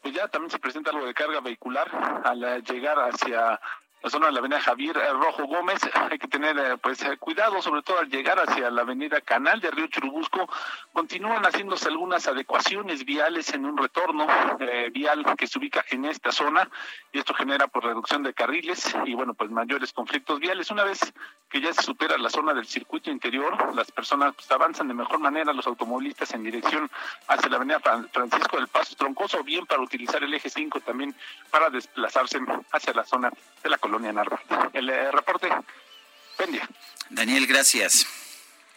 [0.00, 1.88] Pues ya también se presenta algo de carga vehicular
[2.24, 3.58] al llegar hacia
[4.02, 5.80] la zona de la avenida Javier eh, Rojo Gómez.
[6.10, 9.60] Hay que tener eh, pues eh, cuidado, sobre todo al llegar hacia la avenida Canal
[9.60, 10.48] de Río Churubusco.
[10.92, 14.26] Continúan haciéndose algunas adecuaciones viales en un retorno
[14.92, 16.68] vial que se ubica en esta zona
[17.12, 20.70] y esto genera pues reducción de carriles y bueno pues mayores conflictos viales.
[20.70, 21.12] Una vez
[21.48, 25.18] que ya se supera la zona del circuito interior, las personas pues, avanzan de mejor
[25.18, 26.90] manera, los automovilistas en dirección
[27.26, 27.80] hacia la avenida
[28.12, 31.14] Francisco del Paso Troncoso bien para utilizar el eje 5 también
[31.50, 32.38] para desplazarse
[32.72, 33.30] hacia la zona
[33.62, 34.40] de la colonia Narva.
[34.72, 35.48] El eh, reporte,
[36.36, 36.68] Pendia.
[37.10, 38.06] Daniel, gracias.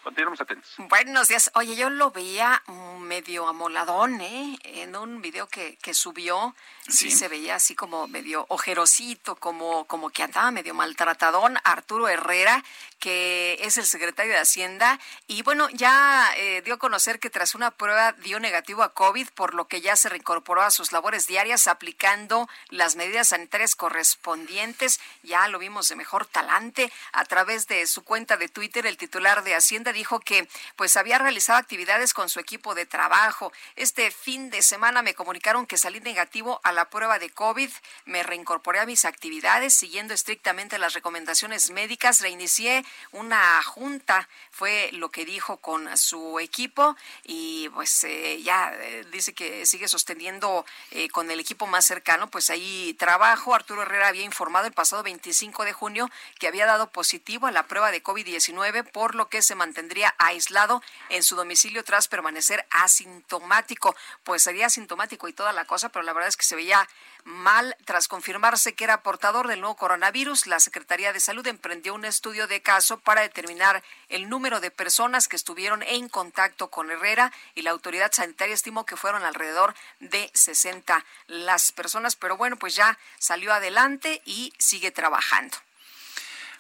[0.04, 0.74] continuamos atentos.
[0.90, 1.52] Buenos días.
[1.54, 2.64] Oye, yo lo veía
[3.00, 4.58] medio amoladón, ¿eh?
[4.64, 6.56] En un video que, que subió,
[6.92, 7.12] sí.
[7.12, 11.58] se veía así como medio ojerosito, como, como que andaba medio maltratadón.
[11.64, 12.64] Arturo Herrera,
[13.00, 17.56] que es el secretario de Hacienda, y bueno, ya eh, dio a conocer que tras
[17.56, 21.28] una prueba dio negativo a COVID, por lo que ya se reincorporó a sus labores
[21.28, 25.00] diarias aplicando las medidas sanitarias correspondientes.
[25.24, 28.86] Ya lo vimos de mejor talante a través de su cuenta de Twitter.
[28.86, 33.52] El titular de Hacienda dijo que pues había realizado actividades con su equipo de trabajo.
[33.76, 37.70] Este fin de semana me comunicaron que salí negativo a la prueba de COVID.
[38.06, 42.22] Me reincorporé a mis actividades siguiendo estrictamente las recomendaciones médicas.
[42.22, 49.06] Reinicié una junta, fue lo que dijo con su equipo y pues eh, ya eh,
[49.12, 53.54] dice que sigue sosteniendo eh, con el equipo más cercano, pues ahí trabajo.
[53.54, 56.10] Arturo Herrera había informado el pasado 25 de junio
[56.40, 60.82] que había dado positivo a la prueba de COVID-19, por lo que se mantendría aislado
[61.10, 63.96] en su domicilio tras permanecer asintomático.
[64.24, 66.88] Pues sería asintomático y toda la cosa, pero la verdad es que se veía
[67.24, 70.48] mal tras confirmarse que era portador del nuevo coronavirus.
[70.48, 75.28] La Secretaría de Salud emprendió un estudio de caso para determinar el número de personas
[75.28, 80.32] que estuvieron en contacto con Herrera y la autoridad sanitaria estimó que fueron alrededor de
[80.34, 85.58] 60 las personas, pero bueno, pues ya salió adelante y sigue trabajando.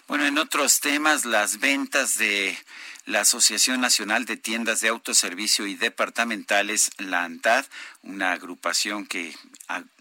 [0.07, 2.57] Bueno, en otros temas, las ventas de
[3.05, 7.65] la Asociación Nacional de Tiendas de Autoservicio y Departamentales, la ANTAD,
[8.03, 9.35] una agrupación que,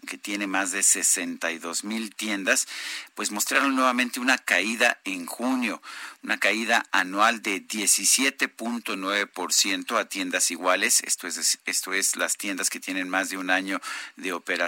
[0.07, 2.67] que tiene más de 62 mil tiendas,
[3.15, 5.81] pues mostraron nuevamente una caída en junio,
[6.23, 12.79] una caída anual de 17.9% a tiendas iguales, esto es, esto es las tiendas que
[12.79, 13.81] tienen más de un año
[14.15, 14.61] de operación,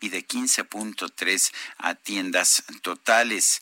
[0.00, 3.60] y de 15.3 a tiendas totales.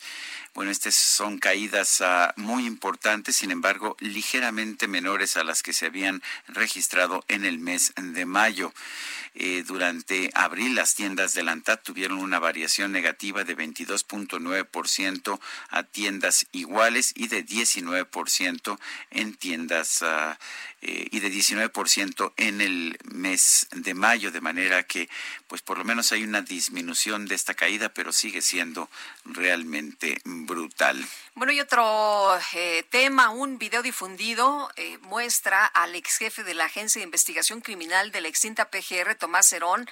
[0.53, 5.85] Bueno, estas son caídas uh, muy importantes, sin embargo, ligeramente menores a las que se
[5.85, 8.73] habían registrado en el mes de mayo.
[9.35, 15.39] Eh, durante abril, las tiendas de Lantat tuvieron una variación negativa de 22.9%
[15.69, 18.79] a tiendas iguales y de 19%
[19.11, 20.35] en tiendas uh,
[20.81, 25.09] eh, y de 19% en el mes de mayo, de manera que
[25.47, 28.89] pues por lo menos hay una disminución de esta caída, pero sigue siendo
[29.25, 31.05] realmente brutal.
[31.35, 36.65] Bueno, y otro eh, tema, un video difundido eh, muestra al ex jefe de la
[36.65, 39.87] Agencia de Investigación Criminal de la extinta PGR, Tomás Herón,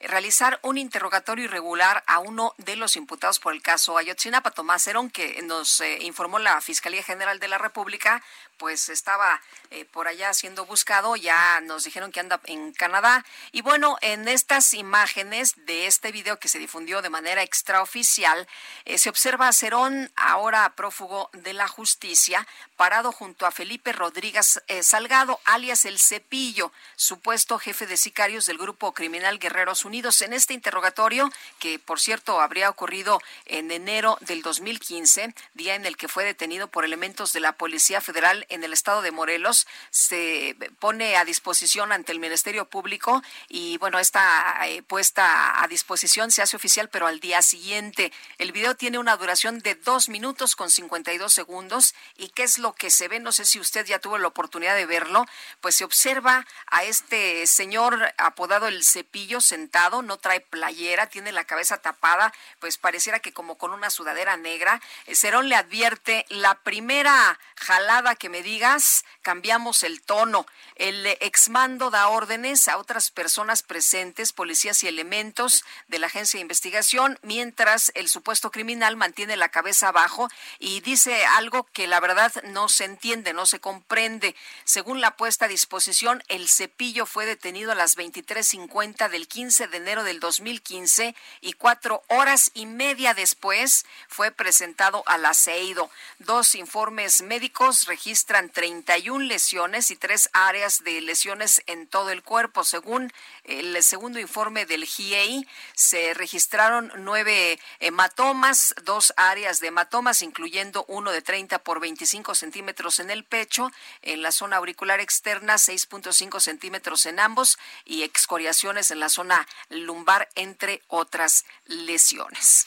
[0.00, 5.10] realizar un interrogatorio irregular a uno de los imputados por el caso Ayotzinapa, Tomás Herón,
[5.10, 8.22] que nos eh, informó la Fiscalía General de la República,
[8.62, 13.24] pues estaba eh, por allá siendo buscado, ya nos dijeron que anda en Canadá.
[13.50, 18.46] Y bueno, en estas imágenes de este video que se difundió de manera extraoficial,
[18.84, 24.62] eh, se observa a Cerón, ahora prófugo de la justicia, parado junto a Felipe Rodríguez
[24.68, 30.22] eh, Salgado, alias El Cepillo, supuesto jefe de sicarios del grupo criminal Guerreros Unidos.
[30.22, 35.96] En este interrogatorio, que por cierto habría ocurrido en enero del 2015, día en el
[35.96, 40.56] que fue detenido por elementos de la Policía Federal en el estado de Morelos se
[40.78, 46.42] pone a disposición ante el Ministerio Público y bueno, está eh, puesta a disposición, se
[46.42, 48.12] hace oficial, pero al día siguiente.
[48.38, 51.94] El video tiene una duración de dos minutos con 52 segundos.
[52.16, 53.20] ¿Y qué es lo que se ve?
[53.20, 55.26] No sé si usted ya tuvo la oportunidad de verlo.
[55.60, 61.44] Pues se observa a este señor apodado el cepillo sentado, no trae playera, tiene la
[61.44, 64.80] cabeza tapada, pues pareciera que como con una sudadera negra.
[65.12, 70.46] Cerón le advierte la primera jalada que me digas, cambiamos el tono.
[70.76, 76.42] El exmando da órdenes a otras personas presentes, policías y elementos de la agencia de
[76.42, 82.32] investigación, mientras el supuesto criminal mantiene la cabeza abajo y dice algo que la verdad
[82.44, 84.34] no se entiende, no se comprende.
[84.64, 89.76] Según la puesta a disposición, el cepillo fue detenido a las 23.50 del 15 de
[89.76, 95.90] enero del 2015 y cuatro horas y media después fue presentado al aceido.
[96.18, 102.64] Dos informes médicos registran 31 lesiones y tres áreas de lesiones en todo el cuerpo.
[102.64, 103.12] Según
[103.44, 111.10] el segundo informe del GIEI, se registraron nueve hematomas, dos áreas de hematomas, incluyendo uno
[111.10, 113.70] de 30 por 25 centímetros en el pecho,
[114.02, 120.28] en la zona auricular externa 6.5 centímetros en ambos y excoriaciones en la zona lumbar,
[120.34, 122.66] entre otras lesiones.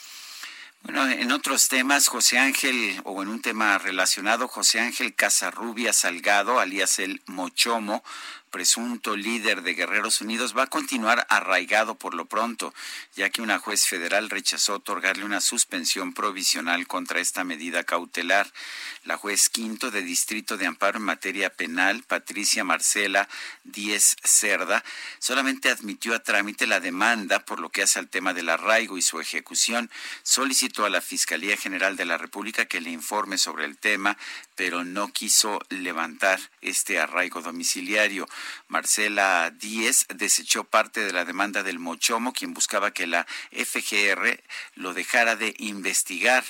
[0.85, 6.59] Bueno, en otros temas, José Ángel, o en un tema relacionado, José Ángel Casarrubia Salgado,
[6.59, 8.03] alias el Mochomo,
[8.56, 12.73] presunto líder de Guerreros Unidos va a continuar arraigado por lo pronto,
[13.14, 18.49] ya que una juez federal rechazó otorgarle una suspensión provisional contra esta medida cautelar.
[19.03, 23.27] La juez quinto de Distrito de Amparo en materia penal, Patricia Marcela
[23.65, 24.86] Díez Cerda,
[25.19, 29.02] solamente admitió a trámite la demanda por lo que hace al tema del arraigo y
[29.02, 29.91] su ejecución.
[30.23, 34.18] Solicitó a la Fiscalía General de la República que le informe sobre el tema,
[34.56, 38.30] pero no quiso levantar este arraigo domiciliario.
[38.67, 44.41] Marcela Díez desechó parte de la demanda del Mochomo, quien buscaba que la FGR
[44.76, 46.43] lo dejara de investigar.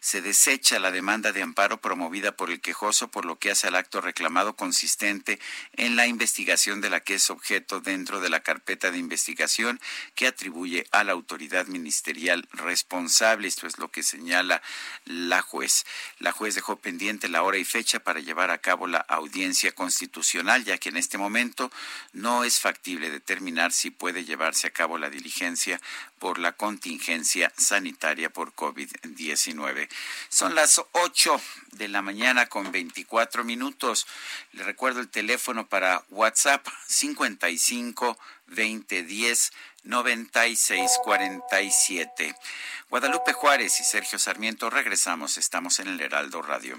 [0.00, 3.74] Se desecha la demanda de amparo promovida por el quejoso, por lo que hace al
[3.74, 5.40] acto reclamado consistente
[5.72, 9.80] en la investigación de la que es objeto dentro de la carpeta de investigación
[10.14, 13.48] que atribuye a la autoridad ministerial responsable.
[13.48, 14.62] Esto es lo que señala
[15.06, 15.86] la juez.
[16.18, 20.64] La juez dejó pendiente la hora y fecha para llevar a cabo la audiencia constitucional,
[20.64, 21.23] ya que en este momento
[22.12, 25.80] no es factible determinar si puede llevarse a cabo la diligencia
[26.18, 29.88] por la contingencia sanitaria por COVID-19.
[30.28, 31.40] Son las 8
[31.72, 34.06] de la mañana con 24 minutos.
[34.52, 38.18] Le recuerdo el teléfono para WhatsApp 55
[38.48, 39.52] 2010
[39.84, 42.34] 9647.
[42.88, 45.38] Guadalupe Juárez y Sergio Sarmiento regresamos.
[45.38, 46.78] Estamos en el Heraldo Radio.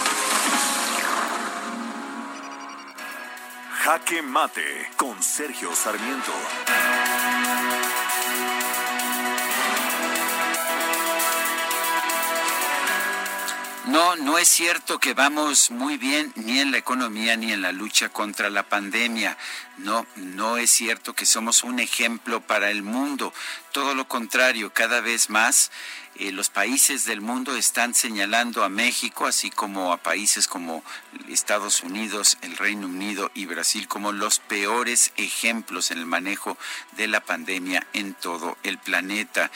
[3.91, 6.31] Jaque Mate con Sergio Sarmiento.
[13.87, 17.73] No, no es cierto que vamos muy bien ni en la economía ni en la
[17.73, 19.37] lucha contra la pandemia.
[19.79, 23.33] No, no es cierto que somos un ejemplo para el mundo.
[23.73, 25.69] Todo lo contrario, cada vez más
[26.15, 30.83] eh, los países del mundo están señalando a México, así como a países como
[31.29, 36.57] Estados Unidos, el Reino Unido y Brasil, como los peores ejemplos en el manejo
[36.97, 39.51] de la pandemia en todo el planeta.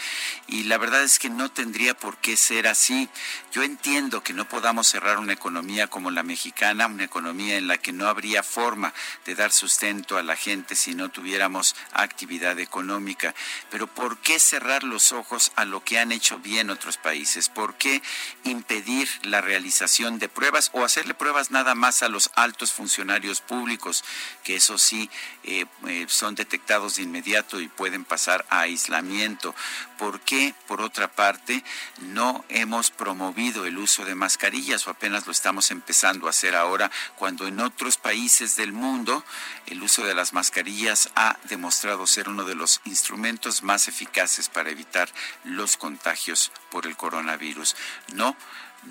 [0.47, 3.09] Y la verdad es que no tendría por qué ser así.
[3.51, 7.77] Yo entiendo que no podamos cerrar una economía como la mexicana, una economía en la
[7.77, 8.93] que no habría forma
[9.25, 13.35] de dar sustento a la gente si no tuviéramos actividad económica.
[13.69, 17.49] Pero ¿por qué cerrar los ojos a lo que han hecho en otros países?
[17.49, 18.01] ¿Por qué
[18.43, 24.03] impedir la realización de pruebas o hacerle pruebas nada más a los altos funcionarios públicos,
[24.43, 25.09] que eso sí
[25.43, 29.55] eh, eh, son detectados de inmediato y pueden pasar a aislamiento?
[29.97, 31.63] ¿Por qué, por otra parte,
[31.99, 36.91] no hemos promovido el uso de mascarillas o apenas lo estamos empezando a hacer ahora
[37.15, 39.23] cuando en otros países del mundo
[39.67, 44.69] el uso de las mascarillas ha demostrado ser uno de los instrumentos más eficaces para
[44.69, 45.09] evitar
[45.43, 46.34] los contagios
[46.69, 47.75] por el coronavirus?
[48.13, 48.35] No,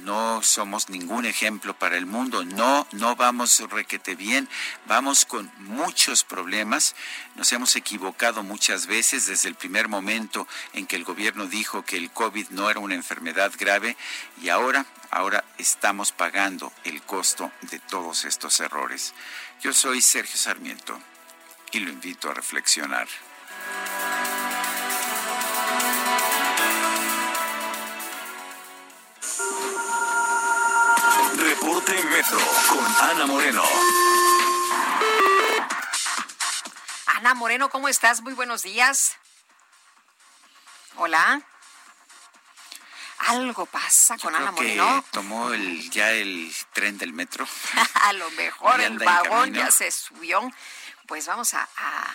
[0.02, 4.48] no somos ningún ejemplo para el mundo, no, no vamos requete bien,
[4.86, 6.94] vamos con muchos problemas,
[7.36, 11.96] nos hemos equivocado muchas veces desde el primer momento en que el gobierno dijo que
[11.96, 13.96] el COVID no era una enfermedad grave
[14.42, 19.14] y ahora, ahora estamos pagando el costo de todos estos errores.
[19.62, 21.00] Yo soy Sergio Sarmiento
[21.72, 23.08] y lo invito a reflexionar.
[31.64, 32.38] Reporte Metro
[32.68, 33.62] con Ana Moreno.
[37.06, 38.20] Ana Moreno, ¿cómo estás?
[38.20, 39.16] Muy buenos días.
[40.96, 41.40] Hola.
[43.16, 45.02] Algo pasa con Ana Moreno.
[45.10, 47.48] tomó el, ya el tren del metro.
[47.94, 50.42] a lo mejor el vagón ya se subió.
[51.06, 52.14] Pues vamos a, a,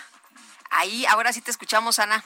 [0.70, 2.24] ahí, ahora sí te escuchamos, Ana.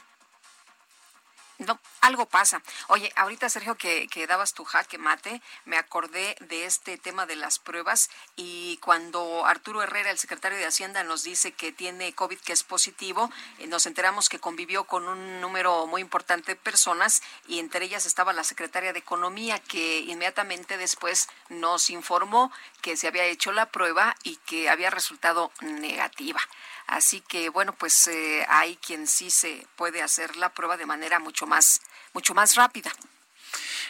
[1.58, 2.60] No, algo pasa.
[2.88, 7.36] Oye, ahorita Sergio que, que, dabas tu jaque mate, me acordé de este tema de
[7.36, 12.38] las pruebas y cuando Arturo Herrera, el secretario de Hacienda, nos dice que tiene COVID,
[12.40, 17.22] que es positivo, eh, nos enteramos que convivió con un número muy importante de personas
[17.46, 22.50] y entre ellas estaba la secretaria de Economía que inmediatamente después nos informó
[22.82, 26.40] que se había hecho la prueba y que había resultado negativa.
[26.86, 31.18] Así que bueno, pues eh, hay quien sí se puede hacer la prueba de manera
[31.18, 31.80] mucho más,
[32.12, 32.90] mucho más rápida.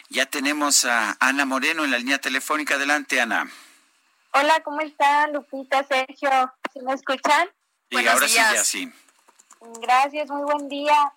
[0.09, 2.75] Ya tenemos a Ana Moreno en la línea telefónica.
[2.75, 3.51] Adelante, Ana.
[4.33, 6.31] Hola, ¿cómo está Lupita, Sergio?
[6.73, 7.49] ¿sí me escuchan?
[7.91, 8.93] Y ahora sí, ya sí.
[9.81, 11.13] Gracias, muy buen día.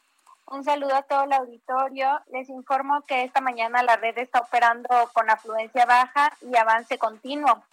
[0.45, 2.22] Un saludo a todo el auditorio.
[2.32, 7.64] Les informo que esta mañana la red está operando con afluencia baja y avance continuo.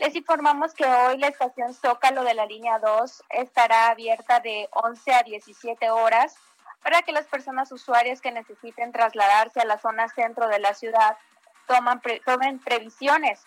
[0.00, 5.12] Les informamos que hoy la estación Zócalo de la línea 2 estará abierta de 11
[5.12, 6.36] a 17 horas
[6.82, 11.18] para que las personas usuarias que necesiten trasladarse a la zona centro de la ciudad
[11.66, 13.42] toman tomen previsiones.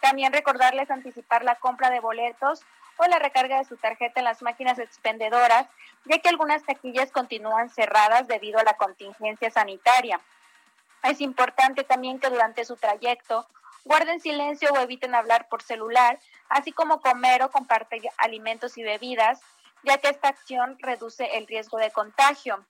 [0.00, 2.62] También recordarles anticipar la compra de boletos
[2.96, 5.66] o la recarga de su tarjeta en las máquinas expendedoras,
[6.06, 10.22] ya que algunas taquillas continúan cerradas debido a la contingencia sanitaria.
[11.02, 13.46] Es importante también que durante su trayecto
[13.88, 16.20] guarden silencio o eviten hablar por celular,
[16.50, 19.40] así como comer o compartir alimentos y bebidas,
[19.82, 22.64] ya que esta acción reduce el riesgo de contagio.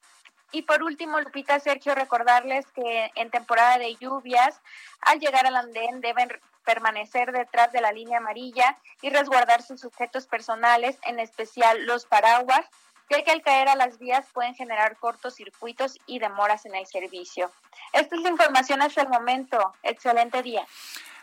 [0.53, 4.61] Y por último, Lupita, Sergio, recordarles que en temporada de lluvias,
[5.01, 6.31] al llegar al andén deben
[6.65, 12.65] permanecer detrás de la línea amarilla y resguardar sus objetos personales, en especial los paraguas,
[13.11, 17.51] ya que al caer a las vías pueden generar cortocircuitos y demoras en el servicio.
[17.93, 19.75] Esta es la información hasta el momento.
[19.83, 20.67] Excelente día.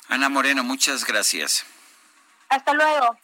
[0.09, 1.65] Ana Moreno, muchas gracias.
[2.49, 3.17] Hasta luego.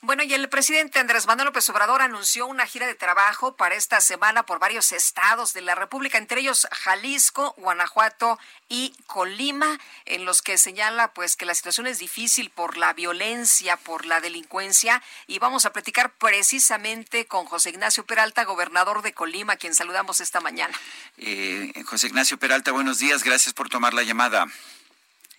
[0.00, 4.00] Bueno, y el presidente Andrés Manuel López Obrador anunció una gira de trabajo para esta
[4.00, 8.38] semana por varios estados de la República, entre ellos Jalisco, Guanajuato
[8.68, 13.76] y Colima, en los que señala pues que la situación es difícil por la violencia,
[13.76, 19.56] por la delincuencia, y vamos a platicar precisamente con José Ignacio Peralta, gobernador de Colima,
[19.56, 20.78] quien saludamos esta mañana.
[21.16, 24.46] Eh, José Ignacio Peralta, buenos días, gracias por tomar la llamada.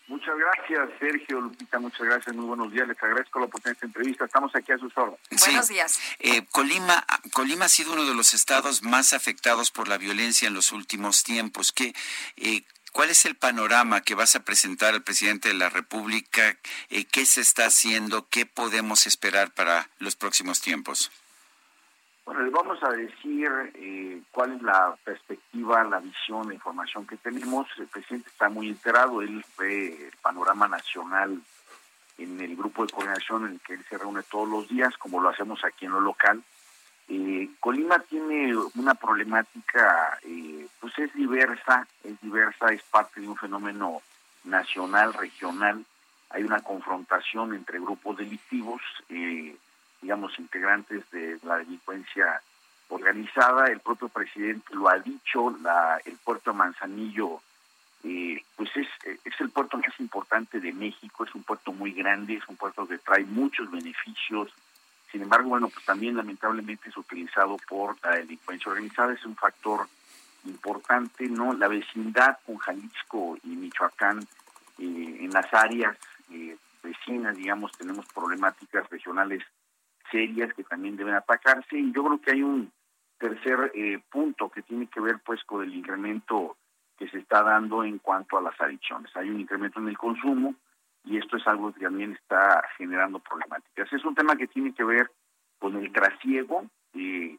[0.09, 3.85] Muchas gracias, Sergio, Lupita, muchas gracias, muy buenos días, les agradezco la oportunidad de esta
[3.85, 5.19] entrevista, estamos aquí a sus órdenes.
[5.45, 5.99] Buenos días.
[6.17, 10.55] Eh, Colima, Colima ha sido uno de los estados más afectados por la violencia en
[10.55, 11.71] los últimos tiempos.
[11.71, 11.93] ¿Qué,
[12.37, 16.57] eh, ¿Cuál es el panorama que vas a presentar al presidente de la República?
[16.89, 18.27] Eh, ¿Qué se está haciendo?
[18.29, 21.11] ¿Qué podemos esperar para los próximos tiempos?
[22.29, 27.17] Bueno, les vamos a decir eh, cuál es la perspectiva, la visión, la información que
[27.17, 27.67] tenemos.
[27.79, 31.41] El presidente está muy enterado, él ve el panorama nacional
[32.19, 35.19] en el grupo de coordinación en el que él se reúne todos los días, como
[35.19, 36.43] lo hacemos aquí en lo local.
[37.07, 43.37] Eh, Colima tiene una problemática, eh, pues es diversa, es diversa, es parte de un
[43.37, 44.03] fenómeno
[44.43, 45.83] nacional, regional.
[46.29, 48.83] Hay una confrontación entre grupos delictivos.
[50.01, 52.41] Digamos, integrantes de la delincuencia
[52.89, 53.67] organizada.
[53.67, 57.41] El propio presidente lo ha dicho, la, el puerto Manzanillo,
[58.03, 62.35] eh, pues es, es el puerto más importante de México, es un puerto muy grande,
[62.35, 64.51] es un puerto que trae muchos beneficios.
[65.11, 69.87] Sin embargo, bueno, pues también lamentablemente es utilizado por la delincuencia organizada, es un factor
[70.45, 71.53] importante, ¿no?
[71.53, 74.19] La vecindad con Jalisco y Michoacán
[74.77, 75.97] eh, en las áreas
[76.31, 79.43] eh, vecinas, digamos, tenemos problemáticas regionales
[80.11, 82.71] serias que también deben atacarse y yo creo que hay un
[83.17, 86.57] tercer eh, punto que tiene que ver pues con el incremento
[86.97, 89.15] que se está dando en cuanto a las adicciones.
[89.15, 90.55] Hay un incremento en el consumo
[91.05, 93.91] y esto es algo que también está generando problemáticas.
[93.91, 95.09] Es un tema que tiene que ver
[95.59, 97.37] con el trasiego, eh,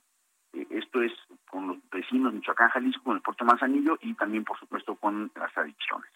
[0.53, 1.13] eh, esto es
[1.49, 5.31] con los vecinos de Michoacán, Jalisco, con el puerto Manzanillo y también por supuesto con
[5.35, 6.11] las adicciones.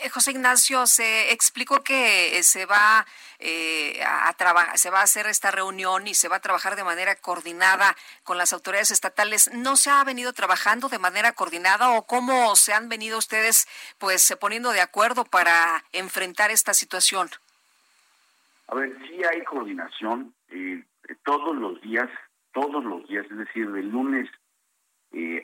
[0.00, 3.04] Eh, José Ignacio, se explicó que eh, se va
[3.40, 6.84] eh, a trabajar, se va a hacer esta reunión y se va a trabajar de
[6.84, 9.50] manera coordinada con las autoridades estatales.
[9.52, 13.66] ¿No se ha venido trabajando de manera coordinada o cómo se han venido ustedes,
[13.98, 17.28] pues, poniendo de acuerdo para enfrentar esta situación?
[18.68, 20.32] A ver, sí hay coordinación
[21.24, 22.08] todos los días,
[22.52, 24.30] todos los días, es decir, de lunes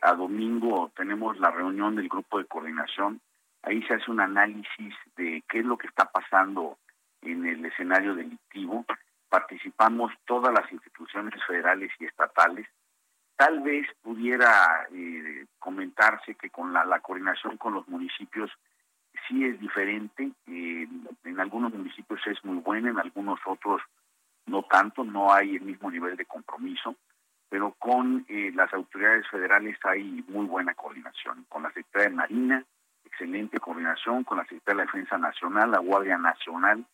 [0.03, 3.21] a domingo tenemos la reunión del grupo de coordinación
[3.67, 6.79] Ahí se hace un análisis de qué es lo que está pasando
[7.23, 8.85] en el escenario delictivo.
[9.29, 12.69] Participamos todas las instituciones federales y estatales.
[13.37, 18.51] Tal vez pudiera eh, comentarse que con la, coordinación con los municipios
[19.27, 20.31] sí es diferente.
[20.47, 20.87] Eh,
[21.25, 23.81] en algunos municipios es muy buena, en algunos otros
[24.47, 26.97] no tanto, no hay el mismo nivel de compromiso,
[27.49, 32.65] pero con eh, las autoridades federales hay muy buena coordinación, con la Secretaría de Marina,
[33.15, 36.85] excelente coordinación con la Secretaría de la Defensa Nacional, la Guardia Nacional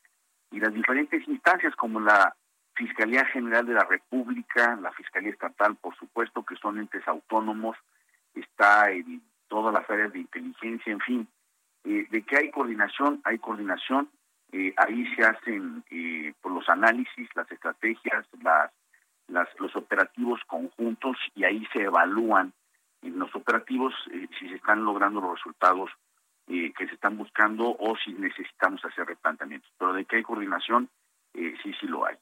[0.50, 2.34] y las diferentes instancias como la
[2.74, 7.76] Fiscalía General de la República, la Fiscalía Estatal, por supuesto, que son entes autónomos,
[8.34, 11.28] está en todas las áreas de inteligencia, en fin,
[11.84, 14.10] eh, de que hay coordinación, hay coordinación,
[14.52, 18.26] eh, ahí se hacen eh, por los análisis, las estrategias,
[19.28, 22.52] las, los operativos conjuntos y ahí se evalúan
[23.02, 23.94] en los operativos
[24.38, 25.90] si se están logrando los resultados
[26.50, 29.70] eh, que se están buscando o si necesitamos hacer replanteamientos.
[29.78, 30.90] Pero de que hay coordinación,
[31.34, 32.16] eh, sí, sí lo hay.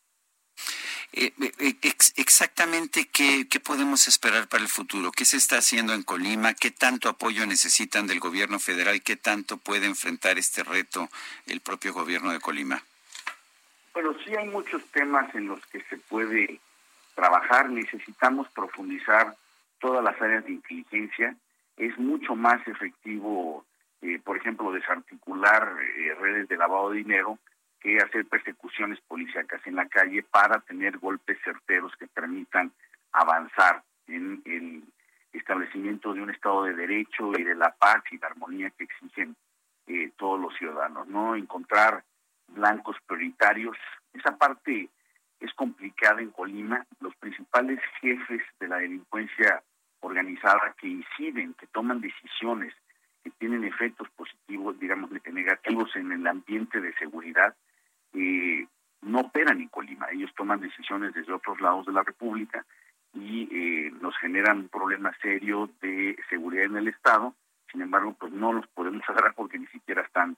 [1.12, 1.74] Eh, eh,
[2.16, 6.70] exactamente qué, qué podemos esperar para el futuro, qué se está haciendo en Colima, qué
[6.70, 11.08] tanto apoyo necesitan del gobierno federal qué tanto puede enfrentar este reto
[11.46, 12.82] el propio gobierno de Colima.
[13.94, 16.60] Bueno, sí hay muchos temas en los que se puede
[17.14, 19.34] trabajar, necesitamos profundizar
[19.80, 21.34] todas las áreas de inteligencia,
[21.78, 23.64] es mucho más efectivo,
[24.02, 27.38] eh, por ejemplo, desarticular eh, redes de lavado de dinero
[27.80, 32.72] que hacer persecuciones policíacas en la calle para tener golpes certeros que permitan
[33.12, 34.84] avanzar en el
[35.32, 39.36] establecimiento de un Estado de Derecho y de la paz y la armonía que exigen
[39.86, 41.34] eh, todos los ciudadanos, ¿no?
[41.34, 42.04] Encontrar
[42.48, 43.76] blancos prioritarios.
[44.12, 44.88] Esa parte
[45.40, 46.84] es complicada en Colima.
[47.00, 49.62] Los principales jefes de la delincuencia
[50.00, 52.74] organizada que inciden, que toman decisiones,
[53.22, 57.54] que tienen efectos positivos, digamos, negativos en el ambiente de seguridad,
[58.14, 58.66] eh,
[59.02, 60.06] no operan en Colima.
[60.10, 62.64] Ellos toman decisiones desde otros lados de la República
[63.14, 67.34] y eh, nos generan un problema serio de seguridad en el Estado.
[67.70, 70.36] Sin embargo, pues no los podemos agarrar porque ni siquiera están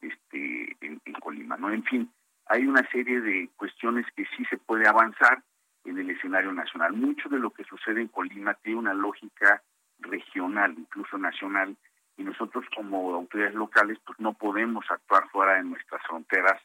[0.00, 1.56] este, en, en Colima.
[1.56, 1.70] ¿no?
[1.70, 2.10] En fin,
[2.46, 5.42] hay una serie de cuestiones que sí se puede avanzar
[5.84, 6.92] en el escenario nacional.
[6.92, 9.62] Mucho de lo que sucede en Colima tiene una lógica
[10.00, 11.76] regional, incluso nacional,
[12.20, 16.60] y nosotros como autoridades locales pues no podemos actuar fuera de nuestras fronteras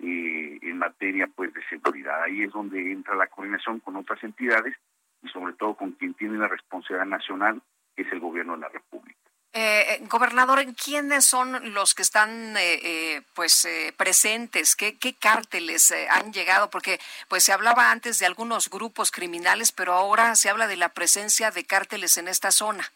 [0.00, 2.24] eh, en materia pues de seguridad.
[2.24, 4.76] Ahí es donde entra la coordinación con otras entidades
[5.22, 7.62] y sobre todo con quien tiene la responsabilidad nacional,
[7.94, 9.18] que es el gobierno de la República.
[9.52, 14.74] Eh, eh, gobernador, ¿quiénes son los que están eh, eh pues presentes?
[14.74, 16.70] ¿Qué, qué cárteles han llegado?
[16.70, 16.98] Porque
[17.28, 21.52] pues se hablaba antes de algunos grupos criminales, pero ahora se habla de la presencia
[21.52, 22.90] de cárteles en esta zona.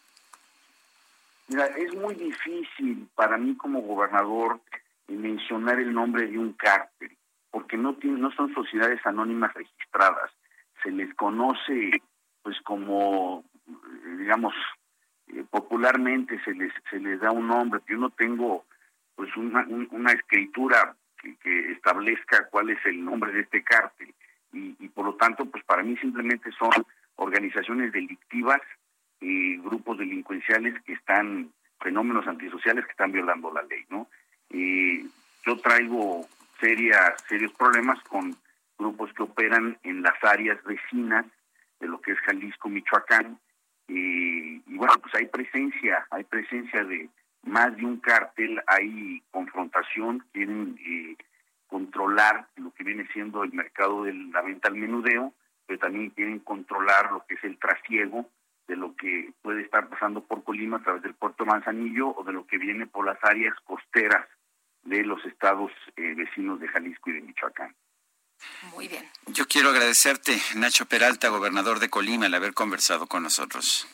[1.47, 4.61] Mira, es muy difícil para mí como gobernador
[5.07, 7.17] mencionar el nombre de un cártel,
[7.51, 10.31] porque no, tiene, no son sociedades anónimas registradas.
[10.81, 11.91] Se les conoce
[12.41, 13.43] pues como,
[14.17, 14.53] digamos,
[15.27, 18.65] eh, popularmente se les se les da un nombre, yo no tengo
[19.15, 24.13] pues una, escritura que, establezca cuál es el nombre de este cártel
[24.51, 26.71] y, y, por lo tanto pues para mí simplemente son
[27.15, 28.59] organizaciones delictivas
[29.23, 34.07] y grupos delincuenciales que están fenómenos antisociales que están violando la ley no
[34.49, 35.03] y
[35.45, 36.27] yo traigo
[36.59, 38.35] serias serios problemas con
[38.77, 41.25] grupos que operan en las áreas vecinas
[41.79, 43.39] de lo que es Jalisco Michoacán
[43.87, 47.09] y, bueno, pues hay presencia, hay presencia de
[47.43, 51.17] más de un cártel, hay confrontación, quieren eh,
[51.67, 55.33] controlar lo que viene siendo el mercado de la venta al menudeo,
[55.65, 58.29] pero también quieren controlar lo que es el trasiego
[58.67, 62.33] de lo que puede estar pasando por Colima a través del puerto Manzanillo o de
[62.33, 64.25] lo que viene por las áreas costeras
[64.83, 67.75] de los estados eh, vecinos de Jalisco y de Michoacán.
[68.73, 69.07] Muy bien.
[69.27, 73.87] Yo quiero agradecerte, Nacho Peralta, gobernador de Colima, el haber conversado con nosotros.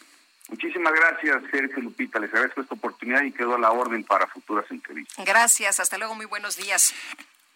[0.50, 2.20] Muchísimas gracias, Sergio Lupita.
[2.20, 5.24] Les agradezco esta oportunidad y quedo a la orden para futuras entrevistas.
[5.24, 6.96] Gracias, hasta luego, muy buenos días.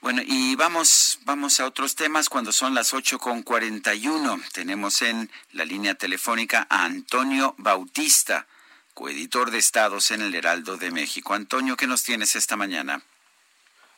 [0.04, 4.38] Bueno, y vamos, vamos a otros temas cuando son las ocho con 41.
[4.52, 8.46] Tenemos en la línea telefónica a Antonio Bautista,
[8.94, 11.34] coeditor de Estados en el Heraldo de México.
[11.34, 13.02] Antonio, ¿qué nos tienes esta mañana?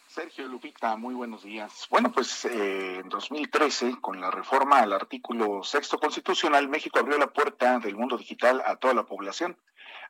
[0.07, 1.87] Sergio Lupita, muy buenos días.
[1.89, 7.33] Bueno, pues eh, en 2013, con la reforma al artículo sexto constitucional, México abrió la
[7.33, 9.57] puerta del mundo digital a toda la población,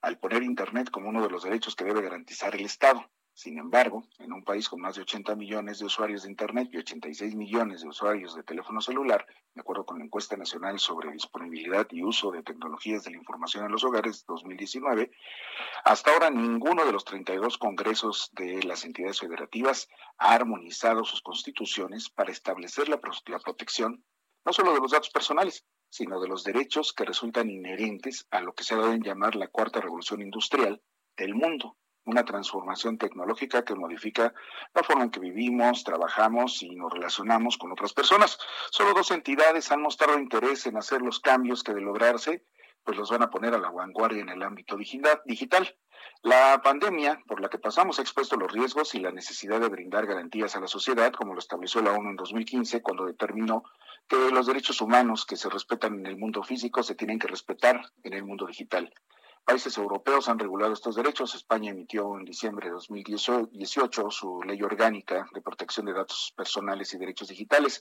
[0.02, 3.10] al poner Internet como uno de los derechos que debe garantizar el Estado.
[3.38, 6.78] Sin embargo, en un país con más de 80 millones de usuarios de Internet y
[6.78, 11.86] 86 millones de usuarios de teléfono celular, de acuerdo con la encuesta nacional sobre disponibilidad
[11.92, 15.12] y uso de tecnologías de la información en los hogares 2019,
[15.84, 22.10] hasta ahora ninguno de los 32 congresos de las entidades federativas ha armonizado sus constituciones
[22.10, 24.02] para establecer la, la protección
[24.46, 28.54] no solo de los datos personales, sino de los derechos que resultan inherentes a lo
[28.54, 30.82] que se deben llamar la cuarta revolución industrial
[31.18, 31.76] del mundo
[32.06, 34.34] una transformación tecnológica que modifica
[34.74, 38.38] la forma en que vivimos, trabajamos y nos relacionamos con otras personas.
[38.72, 42.46] Solo dos entidades han mostrado interés en hacer los cambios que de lograrse,
[42.84, 45.76] pues los van a poner a la vanguardia en el ámbito digital.
[46.22, 50.06] La pandemia por la que pasamos ha expuesto los riesgos y la necesidad de brindar
[50.06, 53.64] garantías a la sociedad, como lo estableció la ONU en 2015, cuando determinó
[54.08, 57.82] que los derechos humanos que se respetan en el mundo físico se tienen que respetar
[58.04, 58.94] en el mundo digital.
[59.46, 61.36] Países europeos han regulado estos derechos.
[61.36, 66.98] España emitió en diciembre de 2018 su ley orgánica de protección de datos personales y
[66.98, 67.80] derechos digitales.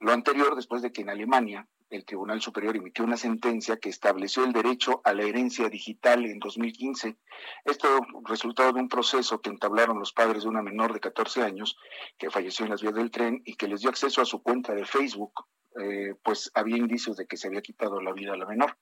[0.00, 4.44] Lo anterior después de que en Alemania el Tribunal Superior emitió una sentencia que estableció
[4.44, 7.16] el derecho a la herencia digital en 2015.
[7.64, 11.78] Esto resultado de un proceso que entablaron los padres de una menor de 14 años
[12.18, 14.74] que falleció en las vías del tren y que les dio acceso a su cuenta
[14.74, 15.46] de Facebook
[15.80, 18.76] eh, pues había indicios de que se había quitado la vida a la menor.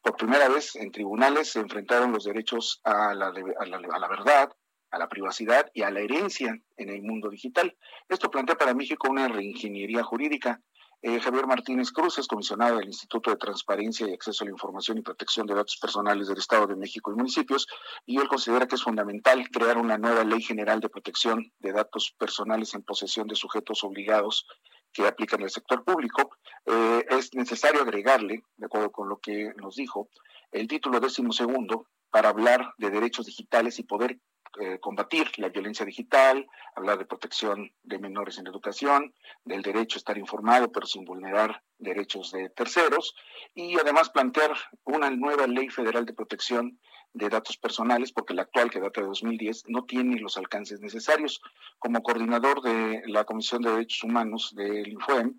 [0.00, 4.08] Por primera vez en tribunales se enfrentaron los derechos a la, a la, a la
[4.08, 4.52] verdad,
[4.90, 7.76] a la privacidad y a la herencia en el mundo digital.
[8.08, 10.60] Esto plantea para México una reingeniería jurídica
[11.04, 14.98] eh, Javier Martínez Cruz es comisionado del Instituto de Transparencia y Acceso a la Información
[14.98, 17.66] y Protección de Datos Personales del Estado de México y municipios,
[18.06, 22.14] y él considera que es fundamental crear una nueva ley general de protección de datos
[22.16, 24.46] personales en posesión de sujetos obligados
[24.92, 26.30] que aplican en el sector público.
[26.66, 30.08] Eh, es necesario agregarle, de acuerdo con lo que nos dijo,
[30.50, 34.18] el título décimo segundo para hablar de derechos digitales y poder
[34.60, 36.46] eh, combatir la violencia digital,
[36.76, 39.14] hablar de protección de menores en educación,
[39.44, 43.14] del derecho a estar informado pero sin vulnerar derechos de terceros
[43.54, 44.52] y además plantear
[44.84, 46.78] una nueva ley federal de protección
[47.14, 51.40] de datos personales, porque la actual, que data de 2010, no tiene los alcances necesarios.
[51.78, 55.34] Como coordinador de la Comisión de Derechos Humanos del INFOEM,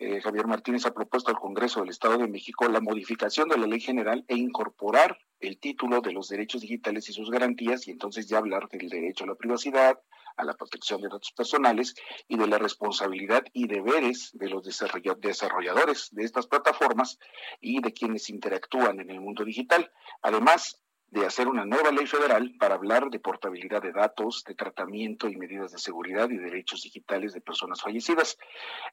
[0.00, 3.66] eh, Javier Martínez ha propuesto al Congreso del Estado de México la modificación de la
[3.66, 8.28] ley general e incorporar el título de los derechos digitales y sus garantías y entonces
[8.28, 9.98] ya hablar del derecho a la privacidad,
[10.36, 11.96] a la protección de datos personales
[12.28, 17.18] y de la responsabilidad y deberes de los desarrolladores de estas plataformas
[17.60, 19.90] y de quienes interactúan en el mundo digital.
[20.22, 20.80] Además,
[21.10, 25.36] de hacer una nueva ley federal para hablar de portabilidad de datos, de tratamiento y
[25.36, 28.36] medidas de seguridad y derechos digitales de personas fallecidas.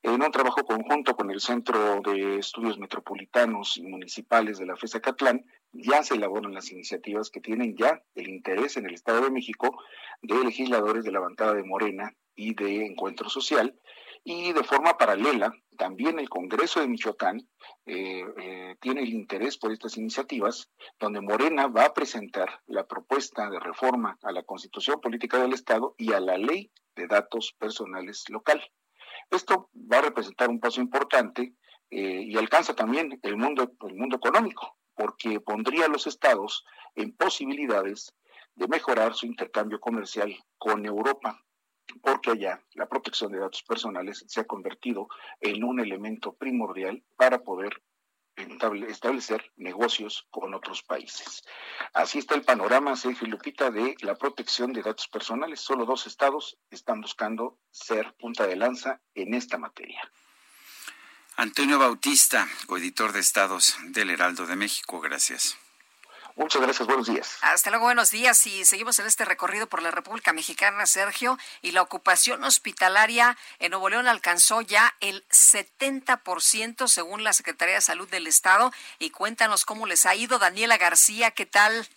[0.01, 5.01] En un trabajo conjunto con el Centro de Estudios Metropolitanos y Municipales de la FESA
[5.01, 9.31] Catlán, ya se elaboran las iniciativas que tienen ya el interés en el Estado de
[9.31, 9.77] México
[10.21, 13.77] de legisladores de la bancada de Morena y de Encuentro Social
[14.27, 17.47] y de forma paralela, también el Congreso de Michoacán
[17.85, 23.51] eh, eh, tiene el interés por estas iniciativas, donde Morena va a presentar la propuesta
[23.51, 28.23] de reforma a la Constitución Política del Estado y a la Ley de Datos Personales
[28.29, 28.63] Local.
[29.29, 31.53] Esto va a representar un paso importante
[31.91, 36.65] eh, y alcanza también el mundo, el mundo económico, porque pondría a los estados
[36.95, 38.15] en posibilidades
[38.55, 41.44] de mejorar su intercambio comercial con Europa
[42.01, 45.07] porque allá la protección de datos personales se ha convertido
[45.39, 47.81] en un elemento primordial para poder
[48.35, 51.43] establecer negocios con otros países.
[51.93, 55.61] Así está el panorama, Sergio Lupita, de la protección de datos personales.
[55.61, 60.01] Solo dos estados están buscando ser punta de lanza en esta materia.
[61.37, 65.57] Antonio Bautista, coeditor de Estados del Heraldo de México, gracias.
[66.35, 67.39] Muchas gracias, buenos días.
[67.41, 68.45] Hasta luego, buenos días.
[68.45, 71.37] Y seguimos en este recorrido por la República Mexicana, Sergio.
[71.61, 77.81] Y la ocupación hospitalaria en Nuevo León alcanzó ya el 70% según la Secretaría de
[77.81, 78.71] Salud del Estado.
[78.99, 80.37] Y cuéntanos cómo les ha ido.
[80.37, 81.87] Daniela García, ¿qué tal?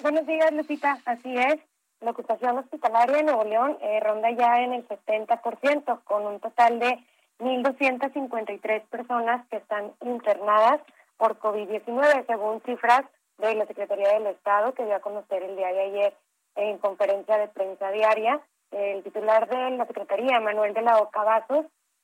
[0.00, 0.98] Buenos días, Lupita.
[1.06, 1.56] Así es.
[2.02, 6.78] La ocupación hospitalaria en Nuevo León eh, ronda ya en el 70%, con un total
[6.78, 6.98] de
[7.38, 10.82] 1.253 personas que están internadas
[11.16, 13.04] por COVID-19, según cifras
[13.38, 16.14] de la Secretaría del Estado que dio a conocer el día de ayer
[16.56, 18.40] en conferencia de prensa diaria.
[18.70, 21.46] El titular de la Secretaría, Manuel de la Oca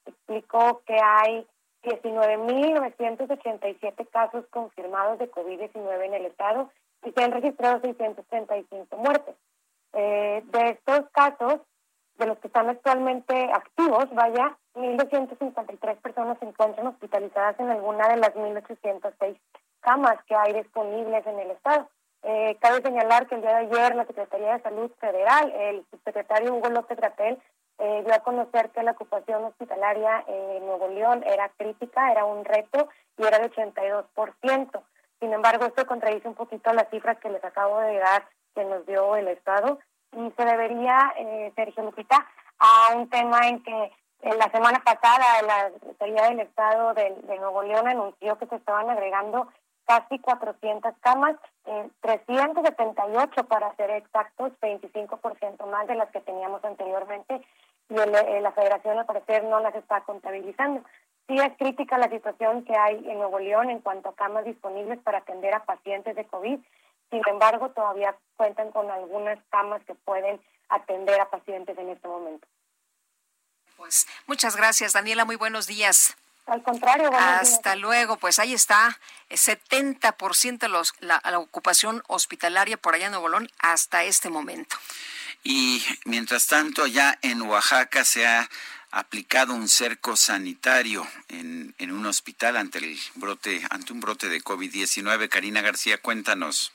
[0.07, 1.47] explicó que hay
[1.83, 6.71] 19.987 casos confirmados de COVID-19 en el Estado
[7.05, 9.35] y se han registrado 635 muertes.
[9.93, 11.61] Eh, de estos casos,
[12.21, 18.19] de los que están actualmente activos, vaya, 1.253 personas se encuentran hospitalizadas en alguna de
[18.19, 19.37] las 1.806
[19.81, 21.89] camas que hay disponibles en el Estado.
[22.23, 26.55] Eh, cabe señalar que el día de ayer la Secretaría de Salud Federal, el subsecretario
[26.55, 27.39] Hugo López Gratel,
[27.79, 32.45] eh, dio a conocer que la ocupación hospitalaria en Nuevo León era crítica, era un
[32.45, 34.83] reto y era de 82%.
[35.19, 38.85] Sin embargo, esto contradice un poquito las cifras que les acabo de dar que nos
[38.85, 39.79] dio el Estado
[40.13, 42.27] y se debería, eh, Sergio Lupita,
[42.59, 43.93] a un tema en que
[44.23, 48.91] en la semana pasada la Secretaría del Estado de, Nuevo León anunció que se estaban
[48.91, 49.49] agregando
[49.87, 57.41] casi 400 camas, eh, 378 para ser exactos, 25% más de las que teníamos anteriormente
[57.89, 60.83] y eh, la federación al parecer no las está contabilizando.
[61.27, 64.99] Sí es crítica la situación que hay en Nuevo León en cuanto a camas disponibles
[65.01, 66.61] para atender a pacientes de COVID
[67.11, 72.47] sin embargo, todavía cuentan con algunas camas que pueden atender a pacientes en este momento.
[73.77, 75.25] Pues muchas gracias, Daniela.
[75.25, 76.17] Muy buenos días.
[76.47, 78.17] Al contrario, hasta luego.
[78.17, 84.05] Pues ahí está, 70% los, la, la ocupación hospitalaria por allá en Nuevo León hasta
[84.05, 84.77] este momento.
[85.43, 88.49] Y mientras tanto, ya en Oaxaca se ha
[88.91, 94.43] aplicado un cerco sanitario en, en un hospital ante el brote, ante un brote de
[94.43, 95.29] COVID-19.
[95.29, 96.73] Karina García, cuéntanos.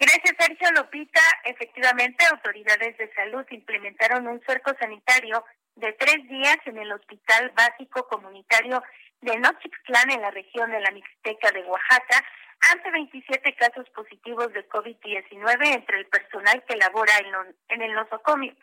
[0.00, 1.20] Gracias, Sergio Lopita.
[1.44, 5.44] Efectivamente, autoridades de salud implementaron un cerco sanitario
[5.76, 8.82] de tres días en el Hospital Básico Comunitario
[9.20, 12.24] de Nochixtlán en la región de la Mixteca de Oaxaca
[12.72, 17.12] ante 27 casos positivos de COVID-19 entre el personal que labora
[17.68, 18.54] en, el nosocomio,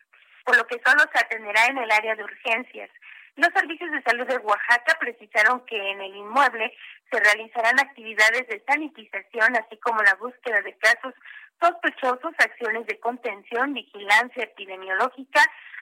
[0.44, 2.90] por lo que solo se atenderá en el área de urgencias.
[3.38, 6.74] Los servicios de salud de Oaxaca precisaron que en el inmueble
[7.12, 11.14] se realizarán actividades de sanitización, así como la búsqueda de casos
[11.62, 15.40] sospechosos, acciones de contención, vigilancia epidemiológica,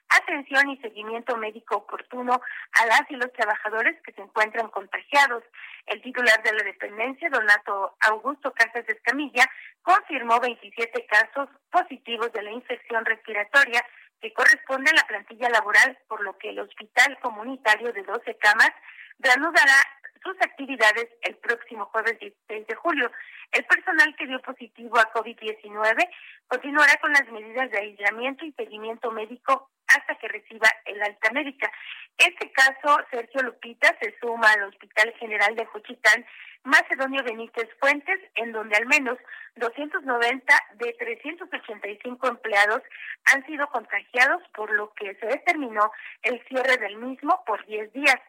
[0.09, 2.41] atención y seguimiento médico oportuno
[2.73, 5.43] a las y los trabajadores que se encuentran contagiados.
[5.85, 9.49] El titular de la dependencia, Donato Augusto Casas Escamilla,
[9.81, 13.81] confirmó 27 casos positivos de la infección respiratoria
[14.33, 18.71] corresponde a la plantilla laboral, por lo que el hospital comunitario de 12 camas
[19.19, 19.75] reanudará
[20.23, 23.11] sus actividades el próximo jueves 16 de julio.
[23.51, 26.09] El personal que dio positivo a COVID-19
[26.47, 31.71] continuará con las medidas de aislamiento y seguimiento médico hasta que reciba el alta médica.
[32.17, 36.25] Este caso, Sergio Lupita, se suma al Hospital General de Juchitán
[36.63, 39.17] Macedonio Benítez Fuentes, en donde al menos
[39.55, 42.81] 290 de 385 empleados
[43.25, 45.91] han sido contagiados, por lo que se determinó
[46.23, 48.19] el cierre del mismo por 10 días.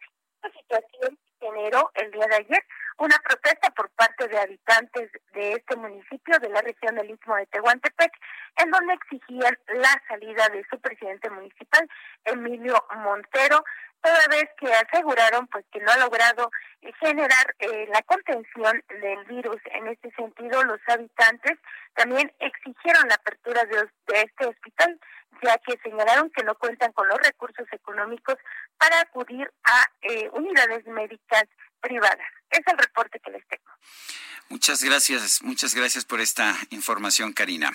[0.43, 2.65] Esta situación generó el día de ayer
[2.99, 7.47] una protesta por parte de habitantes de este municipio de la región del Istmo de
[7.47, 8.13] Tehuantepec,
[8.57, 11.89] en donde exigían la salida de su presidente municipal,
[12.25, 13.65] Emilio Montero,
[14.07, 16.51] toda vez que aseguraron pues que no ha logrado
[17.01, 19.61] generar eh, la contención del virus.
[19.73, 21.59] En este sentido, los habitantes
[21.95, 25.01] también exigieron la apertura de, este hospital,
[25.43, 28.37] ya que señalaron que no cuentan con los recursos económicos
[28.79, 31.45] para acudir a eh, unidades médicas
[31.81, 32.29] privadas.
[32.51, 33.73] Es el reporte que les tengo.
[34.49, 37.73] Muchas gracias, muchas gracias por esta información, Karina.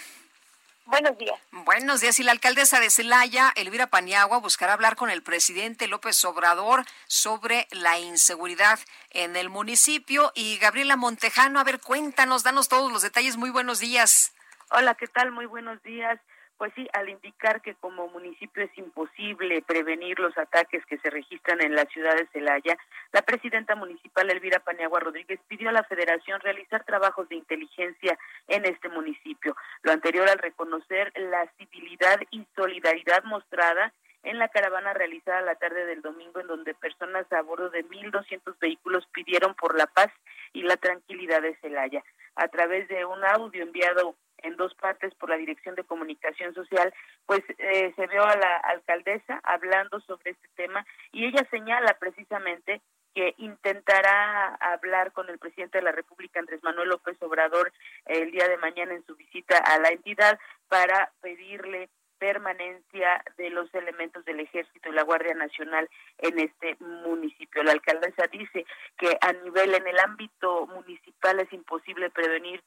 [0.85, 1.39] Buenos días.
[1.51, 2.19] Buenos días.
[2.19, 7.67] Y la alcaldesa de Celaya, Elvira Paniagua, buscará hablar con el presidente López Obrador sobre
[7.71, 8.79] la inseguridad
[9.11, 10.31] en el municipio.
[10.35, 13.37] Y Gabriela Montejano, a ver, cuéntanos, danos todos los detalles.
[13.37, 14.33] Muy buenos días.
[14.71, 15.31] Hola, ¿qué tal?
[15.31, 16.19] Muy buenos días.
[16.61, 21.59] Pues sí, al indicar que como municipio es imposible prevenir los ataques que se registran
[21.59, 22.77] en la ciudad de Celaya,
[23.11, 28.15] la presidenta municipal Elvira Paniagua Rodríguez pidió a la federación realizar trabajos de inteligencia
[28.47, 29.55] en este municipio.
[29.81, 35.87] Lo anterior al reconocer la civilidad y solidaridad mostrada en la caravana realizada la tarde
[35.87, 40.11] del domingo en donde personas a bordo de 1.200 vehículos pidieron por la paz
[40.53, 42.03] y la tranquilidad de Celaya.
[42.35, 46.93] A través de un audio enviado en dos partes por la Dirección de Comunicación Social,
[47.25, 52.81] pues eh, se vio a la alcaldesa hablando sobre este tema y ella señala precisamente
[53.13, 57.73] que intentará hablar con el presidente de la República, Andrés Manuel López Obrador,
[58.05, 60.39] el día de mañana en su visita a la entidad
[60.69, 61.89] para pedirle
[62.21, 65.89] permanencia de los elementos del ejército y la Guardia Nacional
[66.19, 67.63] en este municipio.
[67.63, 68.63] La alcaldesa dice
[68.95, 72.61] que a nivel en el ámbito municipal es imposible prevenir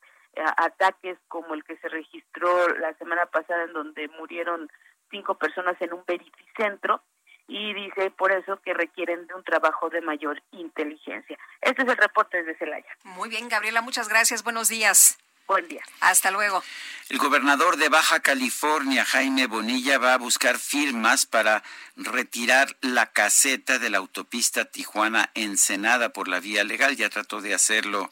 [0.56, 4.70] ataques como el que se registró la semana pasada en donde murieron
[5.10, 7.02] cinco personas en un verificentro
[7.46, 11.38] y dice por eso que requieren de un trabajo de mayor inteligencia.
[11.60, 12.96] Este es el reporte desde Celaya.
[13.04, 14.42] Muy bien, Gabriela, muchas gracias.
[14.42, 15.18] Buenos días.
[15.46, 15.82] Buen día.
[16.00, 16.62] Hasta luego.
[17.10, 21.62] El gobernador de Baja California, Jaime Bonilla, va a buscar firmas para
[21.96, 26.96] retirar la caseta de la autopista Tijuana-Ensenada por la vía legal.
[26.96, 28.08] Ya trató de hacerlo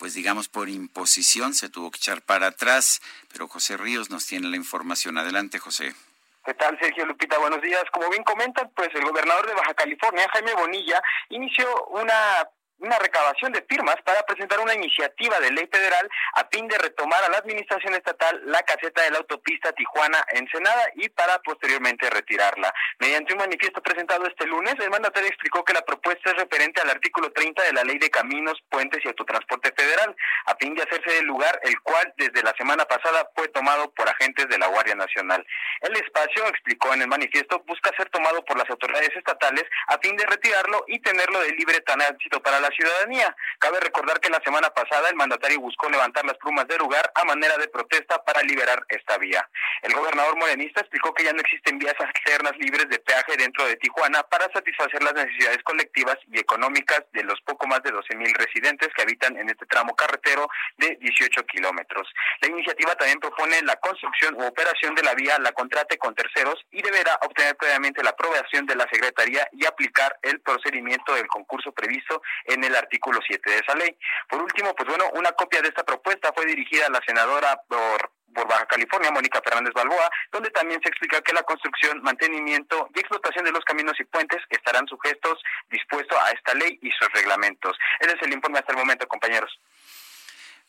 [0.00, 4.48] pues digamos por imposición se tuvo que echar para atrás, pero José Ríos nos tiene
[4.48, 5.18] la información.
[5.18, 5.94] Adelante, José.
[6.42, 7.38] ¿Qué tal, Sergio Lupita?
[7.38, 7.84] Buenos días.
[7.92, 12.48] Como bien comentan, pues el gobernador de Baja California, Jaime Bonilla, inició una
[12.80, 17.22] una recabación de firmas para presentar una iniciativa de ley federal a fin de retomar
[17.24, 22.72] a la administración estatal la caseta de la autopista Tijuana-Ensenada y para posteriormente retirarla.
[22.98, 26.90] Mediante un manifiesto presentado este lunes, el mandatario explicó que la propuesta es referente al
[26.90, 30.16] artículo 30 de la Ley de Caminos, Puentes y Autotransporte Federal,
[30.46, 34.08] a fin de hacerse del lugar el cual desde la semana pasada fue tomado por
[34.08, 35.46] agentes de la Guardia Nacional.
[35.82, 40.16] El espacio, explicó en el manifiesto, busca ser tomado por las autoridades estatales a fin
[40.16, 43.34] de retirarlo y tenerlo de libre tránsito para la ciudadanía.
[43.58, 47.24] Cabe recordar que la semana pasada el mandatario buscó levantar las plumas del lugar a
[47.24, 49.48] manera de protesta para liberar esta vía.
[49.82, 53.76] El gobernador morenista explicó que ya no existen vías alternas libres de peaje dentro de
[53.76, 58.32] Tijuana para satisfacer las necesidades colectivas y económicas de los poco más de 12 mil
[58.34, 62.08] residentes que habitan en este tramo carretero de 18 kilómetros.
[62.40, 66.56] La iniciativa también propone la construcción u operación de la vía la contrate con terceros
[66.70, 71.72] y deberá obtener previamente la aprobación de la Secretaría y aplicar el procedimiento del concurso
[71.72, 73.96] previsto en en el artículo 7 de esa ley.
[74.28, 78.10] Por último, pues bueno, una copia de esta propuesta fue dirigida a la senadora por
[78.34, 83.00] por Baja California, Mónica Fernández Balboa, donde también se explica que la construcción, mantenimiento y
[83.00, 87.76] explotación de los caminos y puentes estarán sujetos, dispuestos a esta ley y sus reglamentos.
[87.98, 89.50] Ese es el informe hasta el momento, compañeros.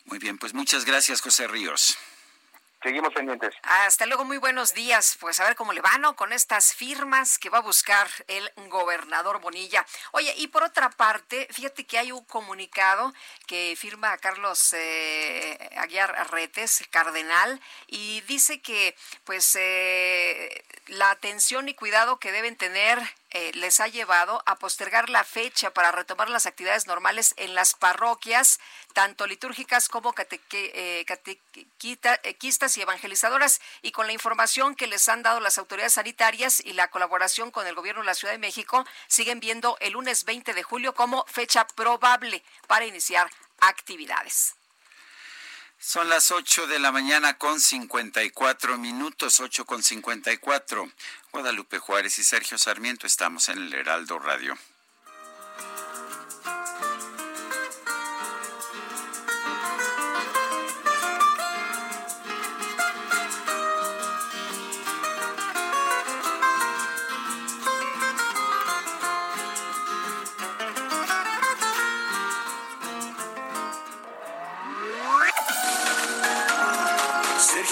[0.05, 1.97] Muy bien, pues muchas gracias, José Ríos.
[2.81, 3.53] Seguimos pendientes.
[3.61, 5.17] Hasta luego, muy buenos días.
[5.19, 9.39] Pues a ver cómo le van con estas firmas que va a buscar el gobernador
[9.39, 9.85] Bonilla.
[10.13, 13.13] Oye, y por otra parte, fíjate que hay un comunicado
[13.45, 18.95] que firma Carlos eh, Aguiar Arretes, cardenal, y dice que
[19.25, 22.99] pues eh, la atención y cuidado que deben tener
[23.31, 27.73] eh, les ha llevado a postergar la fecha para retomar las actividades normales en las
[27.73, 28.59] parroquias,
[28.93, 30.13] tanto litúrgicas como
[30.51, 36.59] eh, catequistas y evangelizadoras, y con la información que les han dado las autoridades sanitarias
[36.59, 40.25] y la colaboración con el gobierno de la Ciudad de México, siguen viendo el lunes
[40.25, 43.29] 20 de julio como fecha probable para iniciar
[43.59, 44.55] actividades.
[45.83, 50.91] Son las 8 de la mañana con 54 minutos, 8 con 54.
[51.31, 54.55] Guadalupe Juárez y Sergio Sarmiento estamos en el Heraldo Radio.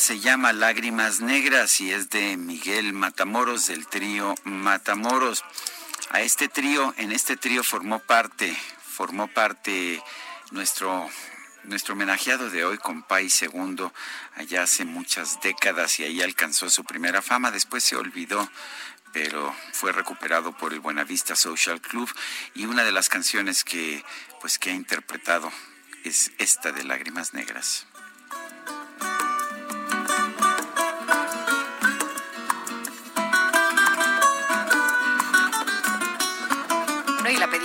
[0.00, 5.44] Se llama Lágrimas Negras y es de Miguel Matamoros del trío Matamoros.
[6.10, 10.02] A este trío, en este trío formó parte, formó parte
[10.50, 11.08] nuestro
[11.64, 13.92] nuestro homenajeado de hoy, Compay Segundo,
[14.34, 18.50] allá hace muchas décadas y ahí alcanzó su primera fama, después se olvidó,
[19.12, 22.10] pero fue recuperado por el Buenavista Social Club
[22.54, 24.02] y una de las canciones que
[24.40, 25.52] pues que ha interpretado
[26.02, 27.86] es esta de Lágrimas Negras.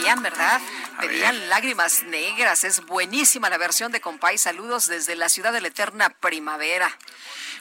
[0.07, 0.61] Pedían, ¿verdad?
[1.01, 2.63] pedían lágrimas negras.
[2.63, 4.38] Es buenísima la versión de Compay.
[4.38, 6.97] Saludos desde la ciudad de la eterna primavera.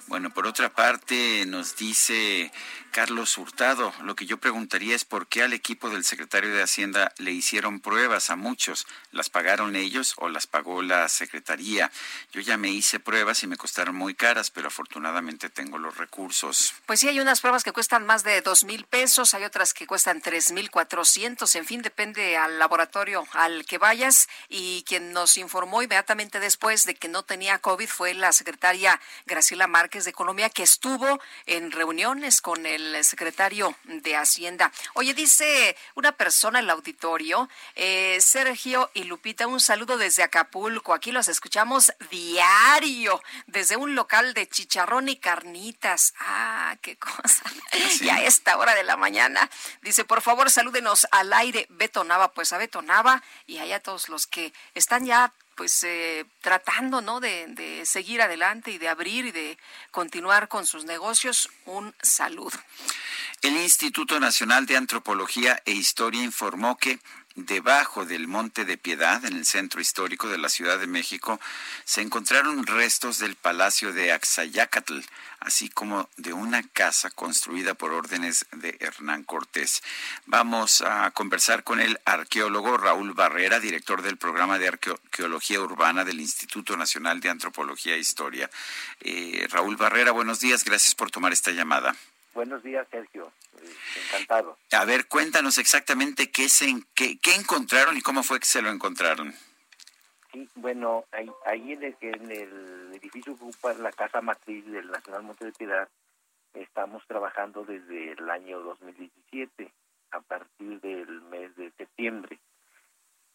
[0.07, 2.53] Bueno, por otra parte, nos dice
[2.97, 7.13] Carlos Hurtado, lo que yo preguntaría es por qué al equipo del secretario de Hacienda
[7.19, 8.87] le hicieron pruebas a muchos.
[9.13, 11.93] ¿Las pagaron ellos o las pagó la Secretaría?
[12.33, 16.73] Yo ya me hice pruebas y me costaron muy caras, pero afortunadamente tengo los recursos.
[16.87, 19.87] Pues sí, hay unas pruebas que cuestan más de dos mil pesos, hay otras que
[19.87, 21.55] cuestan tres mil cuatrocientos.
[21.55, 24.27] En fin, depende al laboratorio al que vayas.
[24.49, 29.67] Y quien nos informó inmediatamente después de que no tenía COVID fue la secretaria Graciela
[29.67, 34.73] Márquez de Economía, que estuvo en reuniones con el secretario de Hacienda.
[34.95, 40.95] Oye, dice una persona en el auditorio, eh, Sergio y Lupita, un saludo desde Acapulco.
[40.95, 46.15] Aquí los escuchamos diario, desde un local de chicharrón y carnitas.
[46.21, 47.45] Ah, qué cosa.
[48.01, 49.49] Y a esta hora de la mañana.
[49.83, 52.33] Dice, por favor, salúdenos al aire, Betonaba.
[52.33, 57.47] Pues a Betonaba y allá todos los que están ya pues eh, tratando no de,
[57.49, 59.59] de, seguir adelante y de abrir y de
[59.91, 62.59] continuar con sus negocios un saludo.
[63.43, 67.01] El Instituto Nacional de Antropología e Historia informó que
[67.37, 71.39] debajo del Monte de Piedad, en el centro histórico de la Ciudad de México,
[71.85, 75.01] se encontraron restos del Palacio de Axayacatl,
[75.41, 79.83] así como de una casa construida por órdenes de Hernán Cortés.
[80.25, 86.21] Vamos a conversar con el arqueólogo Raúl Barrera, director del programa de arqueología urbana del
[86.21, 88.51] Instituto Nacional de Antropología e Historia.
[89.01, 91.95] Eh, Raúl Barrera, buenos días, gracias por tomar esta llamada.
[92.37, 93.33] Buenos días, Sergio.
[94.13, 94.59] Encantado.
[94.73, 98.69] A ver, cuéntanos exactamente qué, se, qué, qué encontraron y cómo fue que se lo
[98.69, 99.33] encontraron.
[100.31, 105.23] Sí, bueno, ahí, ahí en, el, en el edificio ocupa la casa matriz del Nacional
[105.23, 105.89] Monte de Piedad.
[106.53, 109.73] Estamos trabajando desde el año 2017,
[110.11, 112.39] a partir del mes de septiembre.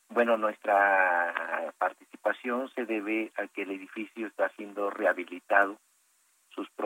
[0.10, 5.80] Bueno, nuestra participación se debe a que el edificio está siendo rehabilitado.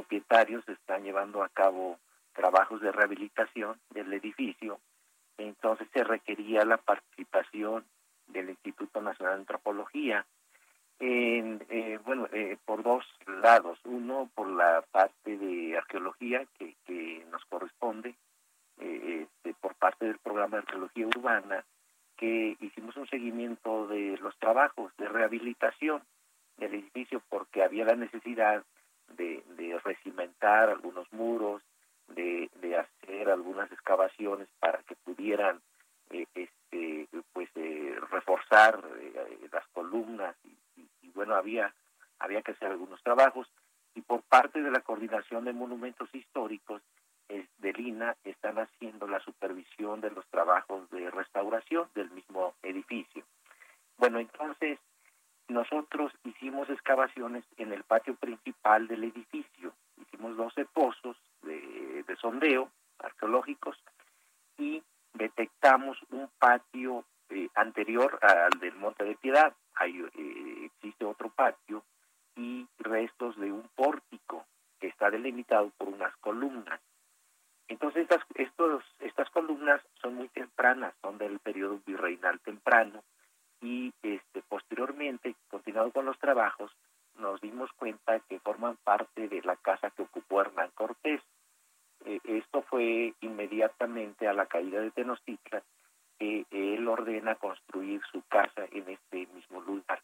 [0.05, 1.97] Propietarios están llevando a cabo
[2.33, 4.79] trabajos de rehabilitación del edificio.
[5.39, 7.83] Entonces se requería la participación
[8.27, 10.23] del Instituto Nacional de Antropología.
[10.99, 13.03] En, eh, bueno, eh, por dos
[13.41, 13.79] lados.
[13.83, 18.13] Uno, por la parte de arqueología que, que nos corresponde,
[18.77, 21.65] eh, este, por parte del programa de arqueología urbana,
[22.15, 26.03] que hicimos un seguimiento de los trabajos de rehabilitación
[26.57, 28.63] del edificio porque había la necesidad
[29.15, 31.61] de, de recimentar algunos muros,
[32.07, 35.61] de, hacer algunas excavaciones para que pudieran
[36.09, 41.73] eh, este, pues eh, reforzar eh, las columnas y, bueno había
[42.19, 43.47] había que hacer algunos trabajos
[43.93, 46.81] y por parte de la coordinación de monumentos históricos
[47.27, 53.23] de Lina están haciendo la supervisión de los trabajos de restauración del mismo edificio.
[53.97, 54.77] Bueno, entonces
[55.55, 62.69] nosotros hicimos excavaciones en el patio principal del edificio, hicimos 12 pozos de, de sondeo
[62.99, 63.77] arqueológicos
[64.57, 64.83] y
[65.13, 69.53] detectamos un patio eh, anterior al del Monte de Piedad.
[69.75, 71.85] Hay, eh, existe otro patio
[72.35, 74.45] y restos de un pórtico
[74.81, 76.81] que está delimitado por unas columnas.
[77.69, 83.05] Entonces estas, estos, estas columnas son muy tempranas, son del periodo virreinal temprano
[83.61, 86.71] y este, posteriormente, continuado con los trabajos,
[87.19, 91.21] nos dimos cuenta que forman parte de la casa que ocupó Hernán Cortés.
[92.03, 95.61] Eh, esto fue inmediatamente a la caída de Tenochtitlan,
[96.17, 100.01] que él ordena construir su casa en este mismo lugar.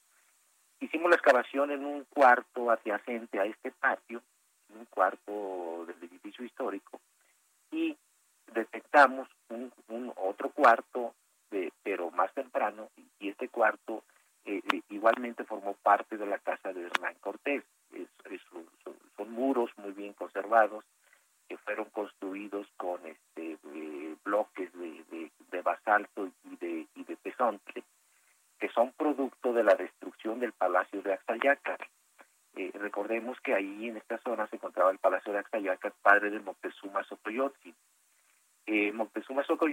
[0.80, 4.22] Hicimos la excavación en un cuarto adyacente a este patio,
[4.70, 7.02] en un cuarto del edificio histórico,
[7.72, 7.98] y
[8.54, 11.16] detectamos un, un otro cuarto,
[11.50, 12.90] de, pero más temprano,
[13.20, 14.04] y este cuarto
[14.46, 17.64] eh, eh, igualmente formó parte de la casa de Hernán Cortés.
[17.94, 18.66] Es, es, son,
[19.18, 20.84] son, muros muy bien conservados
[21.48, 27.16] que fueron construidos con este eh, bloques de, de, de, basalto y de, y de
[27.18, 27.84] pesontle,
[28.60, 31.78] que son producto de la destrucción del Palacio de Axayaca.
[32.56, 36.40] Eh, recordemos que ahí en esta zona se encontraba el Palacio de Axayaca, padre de
[36.40, 37.76] Moctezuma Xocoyotzin.
[38.66, 38.92] Eh,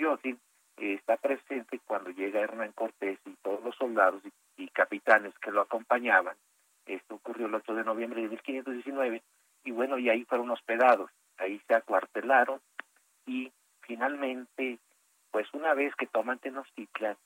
[0.09, 0.39] Moctezuma Xocoyotzin
[0.79, 5.51] eh, está presente cuando llega Hernán Cortés y todos los soldados y, y, capitanes que
[5.51, 6.37] lo acompañaban.
[6.87, 9.23] Esto ocurrió el 8 de noviembre de 1519
[9.65, 12.61] y bueno, y ahí fueron hospedados, ahí se acuartelaron
[13.27, 13.53] y
[13.83, 14.79] finalmente,
[15.31, 17.17] pues una vez que toman Tenochtitlan,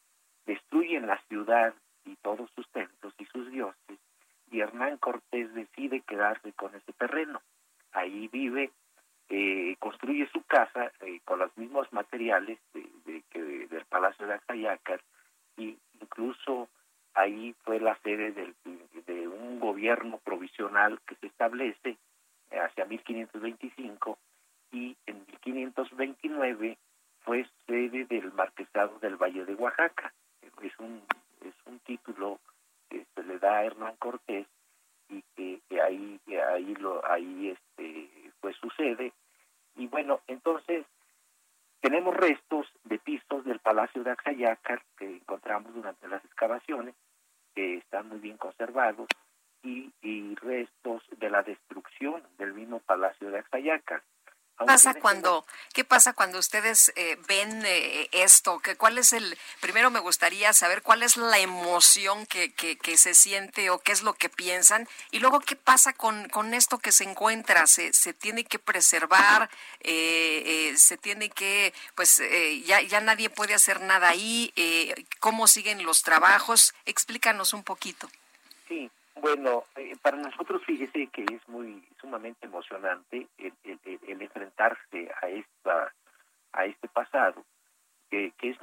[0.47, 3.99] destruyen la ciudad y todos sus templos y sus dioses
[4.53, 7.41] y Hernán Cortés decide quedarse con ese terreno.
[7.93, 8.71] Ahí vive,
[9.31, 14.35] eh, construye su casa eh, con los mismos materiales de, de, de, del Palacio de
[14.35, 15.01] Axayacar
[15.57, 16.69] y incluso
[17.15, 18.55] ahí fue la sede del,
[19.07, 21.97] de un gobierno provisional que se establece
[22.51, 24.19] hacia 1525
[24.73, 26.79] y en 1529
[27.21, 30.13] fue sede del marquesado del Valle de Oaxaca.
[30.63, 31.03] Es un,
[31.41, 32.39] es un título
[32.93, 34.47] que se le da a Hernán Cortés
[35.09, 38.11] y que, que ahí que ahí lo ahí este
[38.41, 39.13] pues sucede
[39.77, 40.85] y bueno entonces
[41.81, 46.95] tenemos restos de pisos del Palacio de Axayacar que encontramos durante las excavaciones
[47.55, 49.09] que están muy bien conservados
[49.63, 54.03] y, y restos de la destrucción del mismo Palacio de Axayacar
[54.59, 55.45] ¿Qué pasa cuando,
[55.75, 58.59] ¿Qué cuando ustedes eh, ven eh, esto?
[58.59, 62.97] ¿Qué, ¿Cuál es el, primero me gustaría saber cuál es la emoción que, que, que,
[62.97, 64.89] se siente o qué es lo que piensan?
[65.13, 67.67] Y luego, ¿qué pasa con, con esto que se encuentra?
[67.69, 69.49] ¿Se, se tiene que preservar?
[69.81, 72.21] Eh, se tiene que, pues
[72.65, 74.53] ya, ya nadie puede hacer nada ahí?
[75.21, 76.75] ¿Cómo siguen los trabajos?
[76.85, 78.09] Explícanos un poquito.
[78.69, 78.91] Sí,
[79.23, 85.93] bueno, eh, para nosotros fíjese que es muy sumamente emocionante el enfrentarse a esta
[86.53, 87.45] a este pasado
[88.11, 88.61] que, que, es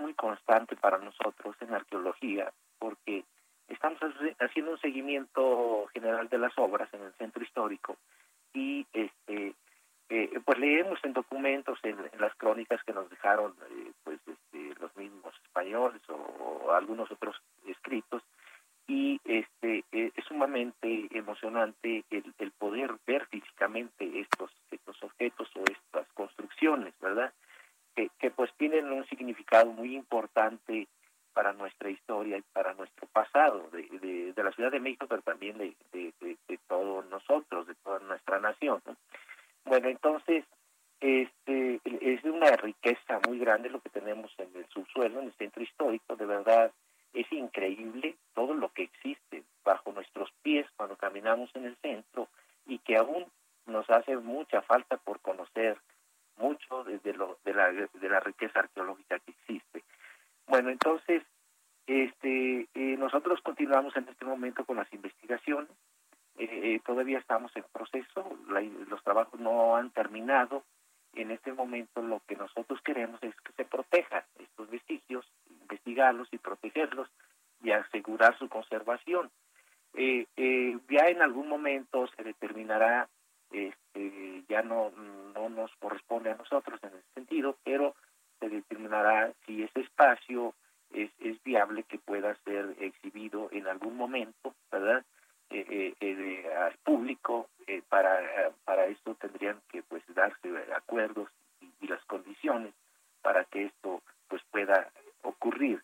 [0.49, 3.23] muy constante para nosotros en arqueología porque
[3.67, 3.99] estamos
[4.39, 7.97] haciendo un seguimiento general de las obras en el centro histórico
[8.53, 9.53] y este
[10.11, 14.81] eh, pues leemos en documentos en, en, las crónicas que nos dejaron eh, pues este,
[14.81, 17.35] los mismos españoles o, o algunos otros
[17.67, 18.23] escritos
[18.87, 25.63] y este eh, es sumamente emocionante el, el, poder ver físicamente estos estos objetos o
[25.71, 26.95] estas construcciones
[28.19, 30.87] que pues tienen un significado muy importante
[31.33, 35.57] para nuestra historia y para nuestro pasado de, de, la Ciudad de México, pero también
[35.57, 38.81] de, de, todos nosotros, de toda nuestra nación.
[39.65, 40.45] Bueno, entonces,
[40.99, 45.63] este es una riqueza muy grande lo que tenemos en el subsuelo, en el centro
[45.63, 46.71] histórico, de verdad
[47.13, 52.27] es increíble todo lo que existe bajo nuestros pies cuando caminamos en el centro
[52.67, 53.25] y que aún
[53.65, 55.79] nos hace mucha falta por conocer
[56.39, 59.83] mucho de, lo, de, la, de la riqueza arqueológica que existe.
[60.47, 61.23] Bueno, entonces,
[61.85, 65.69] este, eh, nosotros continuamos en este momento con las investigaciones.
[66.37, 68.37] Eh, eh, todavía estamos en proceso,
[68.87, 70.63] los trabajos no han terminado.
[71.13, 75.25] En este momento lo que nosotros queremos es que se protejan estos vestigios,
[75.61, 77.09] investigarlos y protegerlos
[77.61, 79.29] y asegurar su conservación.
[79.95, 83.09] ya en algún momento se determinará
[83.51, 84.91] este, ya no,
[85.33, 87.95] no nos corresponde a nosotros en ese sentido, pero
[88.39, 90.53] se determinará si ese espacio
[90.91, 95.03] es, es viable que pueda ser exhibido en algún momento, ¿verdad?
[95.49, 101.29] Eh, eh, eh al público, eh, para, para esto tendrían que pues darse acuerdos
[101.59, 102.73] y, y las condiciones
[103.21, 104.89] para que esto pues pueda
[105.23, 105.81] ocurrir.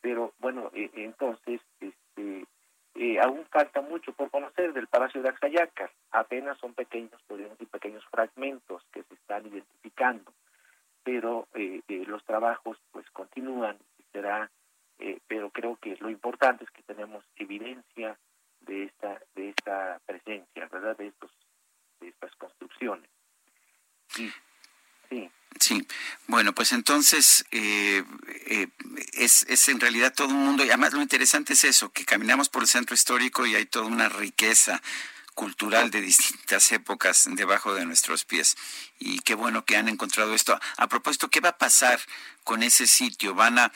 [0.00, 2.46] pero bueno, entonces este,
[2.96, 5.90] eh, aún falta mucho por conocer del Palacio de Axayaca.
[6.12, 10.32] Apenas son pequeños, podríamos decir, pequeños fragmentos que se están identificando.
[11.02, 14.50] Pero eh, eh, los trabajos pues continúan y será,
[15.26, 18.16] pero creo que lo importante es que tenemos evidencia
[18.60, 20.96] de esta, de esta presencia, ¿verdad?
[20.96, 21.30] De estos,
[22.00, 23.10] de estas construcciones.
[24.08, 24.32] sí.
[25.60, 25.86] Sí,
[26.26, 26.72] bueno, pues
[27.04, 28.02] entonces eh,
[28.46, 28.66] eh,
[29.12, 32.48] es, es en realidad todo un mundo y además lo interesante es eso, que caminamos
[32.48, 34.80] por el centro histórico y hay toda una riqueza
[35.34, 38.56] cultural de distintas épocas debajo de nuestros pies.
[38.98, 40.58] Y qué bueno que han encontrado esto.
[40.78, 42.00] A propósito, ¿qué va a pasar
[42.42, 43.34] con ese sitio?
[43.34, 43.70] ¿Van a,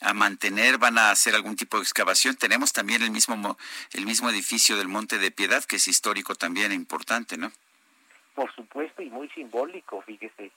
[0.00, 2.36] a, mantener, van a hacer algún tipo de excavación?
[2.36, 3.58] Tenemos también el mismo,
[3.92, 7.52] el mismo edificio del Monte de Piedad, que es histórico también e importante, ¿no?
[8.34, 10.50] Por supuesto, y muy simbólico, fíjese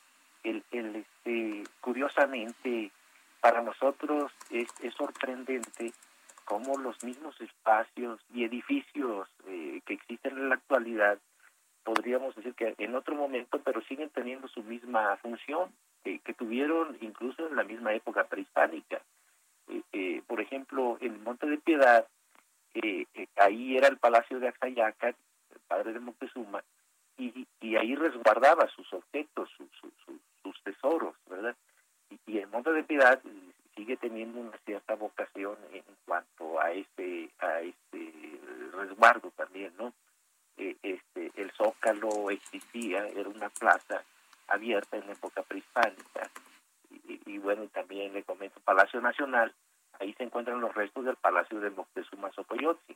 [1.94, 2.92] curiosamente
[3.40, 4.68] para nosotros es,
[4.98, 5.94] sorprendente
[6.44, 11.20] cómo los mismos espacios y edificios eh, que existen en la actualidad
[11.84, 15.70] podríamos decir que en otro momento pero siguen teniendo su misma función
[16.04, 19.00] que tuvieron incluso en la misma época prehispánica.
[19.68, 22.08] Eh, eh, por ejemplo en Monte de Piedad
[23.36, 26.64] ahí era el Palacio de Axayaca el padre de Moctezuma
[27.20, 29.70] y, y ahí resguardaba sus objetos, sus,
[30.44, 31.56] sus tesoros, ¿verdad?
[32.28, 32.40] Y,
[33.76, 38.14] sigue teniendo una cierta vocación en cuanto a este a este
[38.74, 39.94] resguardo también, ¿no?
[40.58, 44.04] Eh, este el Zócalo existía, era una plaza
[44.48, 46.30] abierta en la época prehispánica
[47.08, 49.54] y, bueno también le comento Palacio Nacional,
[50.00, 52.96] ahí se encuentran los restos del Palacio de Moctezuma Xocoyotzi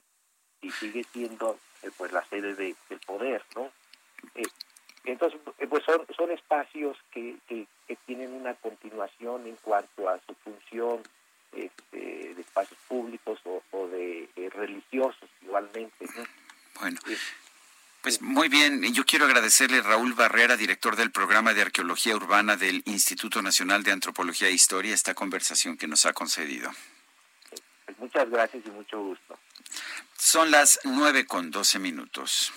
[0.61, 3.72] y sigue siendo eh, pues la sede de, del poder, ¿no?
[4.36, 4.44] Eh,
[5.06, 7.68] entonces, eh, pues son, son espacios que, que,
[8.06, 11.02] tienen una continuación en cuanto a su función
[11.52, 13.40] este, de espacios públicos
[13.72, 16.06] o, de, religiosos igualmente.
[16.80, 16.99] Bueno.
[18.02, 22.55] Pues muy bien, yo quiero agradecerle a Raúl Barrera, director del programa de arqueología urbana
[22.55, 26.69] del Instituto Nacional de Antropología e Historia, esta conversación que nos ha concedido.
[27.85, 29.39] Pues muchas gracias y mucho gusto.
[30.19, 32.53] Son las nueve con doce minutos.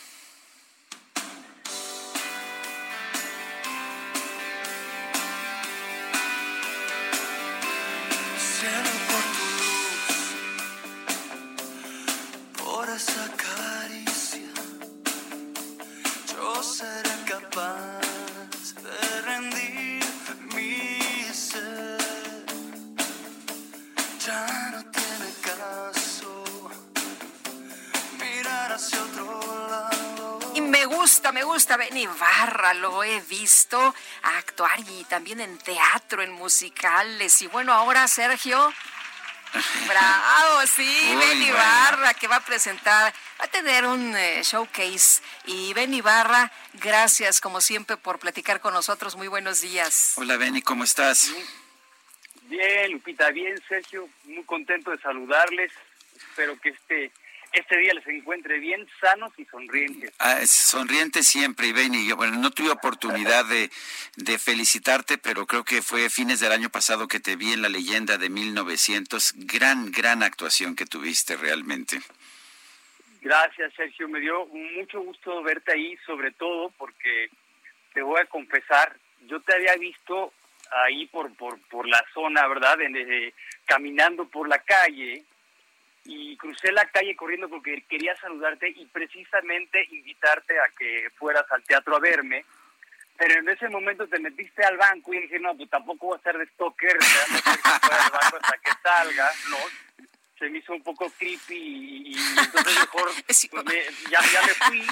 [33.01, 37.41] Lo he visto actuar y también en teatro, en musicales.
[37.41, 38.73] Y bueno, ahora Sergio.
[39.89, 45.23] Bravo, sí, Benny Barra que va a presentar, va a tener un eh, showcase.
[45.47, 49.17] Y Benny Barra, gracias como siempre por platicar con nosotros.
[49.17, 50.15] Muy buenos días.
[50.17, 51.33] Hola Benny, ¿cómo estás?
[52.43, 55.73] Bien, Lupita, bien, Sergio, muy contento de saludarles.
[56.17, 57.11] Espero que este
[57.71, 60.13] este día les encuentre bien sanos y sonrientes.
[60.19, 62.11] Ah, sonrientes siempre, y Benny.
[62.13, 63.71] Bueno, no tuve oportunidad de,
[64.17, 67.69] de, felicitarte, pero creo que fue fines del año pasado que te vi en la
[67.69, 69.35] leyenda de 1900.
[69.47, 72.01] Gran, gran actuación que tuviste realmente.
[73.21, 74.09] Gracias, Sergio.
[74.09, 77.31] Me dio mucho gusto verte ahí, sobre todo porque
[77.95, 78.97] te voy a confesar,
[79.29, 80.33] yo te había visto
[80.73, 82.81] ahí por, por, por la zona, ¿verdad?
[82.81, 83.33] En,
[83.67, 85.25] caminando por la calle
[86.13, 91.63] y crucé la calle corriendo porque quería saludarte y precisamente invitarte a que fueras al
[91.63, 92.45] teatro a verme.
[93.17, 96.19] Pero en ese momento te metiste al banco y dije, no, pues tampoco voy a
[96.19, 99.57] estar de stalker, te voy a fuera del banco hasta que salga, ¿no?
[100.41, 103.49] Se me hizo un poco creepy y, entonces mejor pues,
[104.11, 104.87] ya, ya me fui.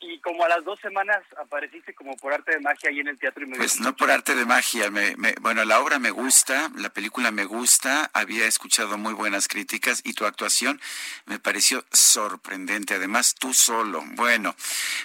[0.00, 3.18] Y como a las dos semanas apareciste como por arte de magia ahí en el
[3.18, 3.44] teatro.
[3.44, 6.88] Y me pues no por arte de magia, me, bueno, la obra me gusta, la
[6.88, 10.80] película me gusta, había escuchado muy buenas críticas y tu actuación
[11.26, 14.56] me pareció sorprendente, además tú solo, bueno,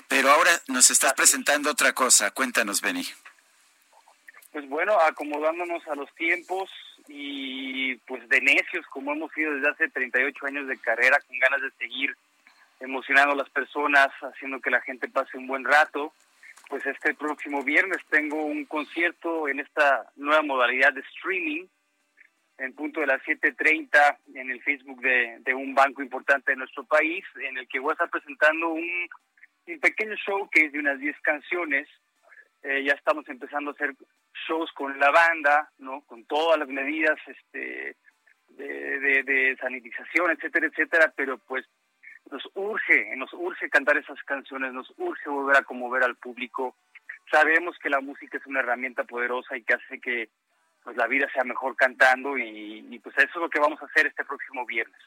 [0.08, 3.06] pero ahora nos estás presentando otra cosa, cuéntanos, Benny.
[4.54, 6.70] Pues bueno, acomodándonos a los tiempos,
[7.08, 11.62] y pues de necios como hemos sido desde hace 38 años de carrera con ganas
[11.62, 12.16] de seguir
[12.80, 16.14] emocionando a las personas, haciendo que la gente pase un buen rato.
[16.70, 21.66] Pues este próximo viernes tengo un concierto en esta nueva modalidad de streaming
[22.58, 27.24] en punto de las 7.30 en el Facebook de, un banco importante de nuestro país,
[27.40, 29.08] en el que voy a estar presentando un,
[29.68, 31.88] un pequeño show que es de unas 10 canciones.
[32.68, 33.96] Eh, ya estamos empezando a hacer
[34.46, 36.02] shows con la banda, ¿no?
[36.02, 37.96] Con todas las medidas este,
[38.50, 41.66] de, de, sanitización, etcétera, etcétera, pero pues
[42.30, 46.76] nos urge, nos urge cantar esas canciones, nos urge volver a conmover al público.
[47.32, 50.28] Sabemos que la música es una herramienta poderosa y que hace que
[50.84, 53.86] pues la vida sea mejor cantando y, y pues eso es lo que vamos a
[53.86, 55.00] hacer este próximo viernes.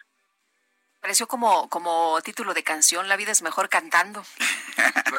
[0.98, 4.22] Pareció como, como título de canción, La vida es mejor cantando.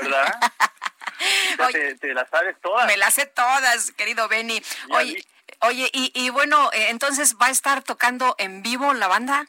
[0.02, 0.40] ¿Verdad?
[2.00, 2.88] te, las sabes todas.
[2.88, 4.62] Me las sé todas, querido Benny.
[4.92, 5.24] Oye,
[5.60, 9.48] oye y, y bueno, eh, entonces, ¿va a estar tocando en vivo la banda?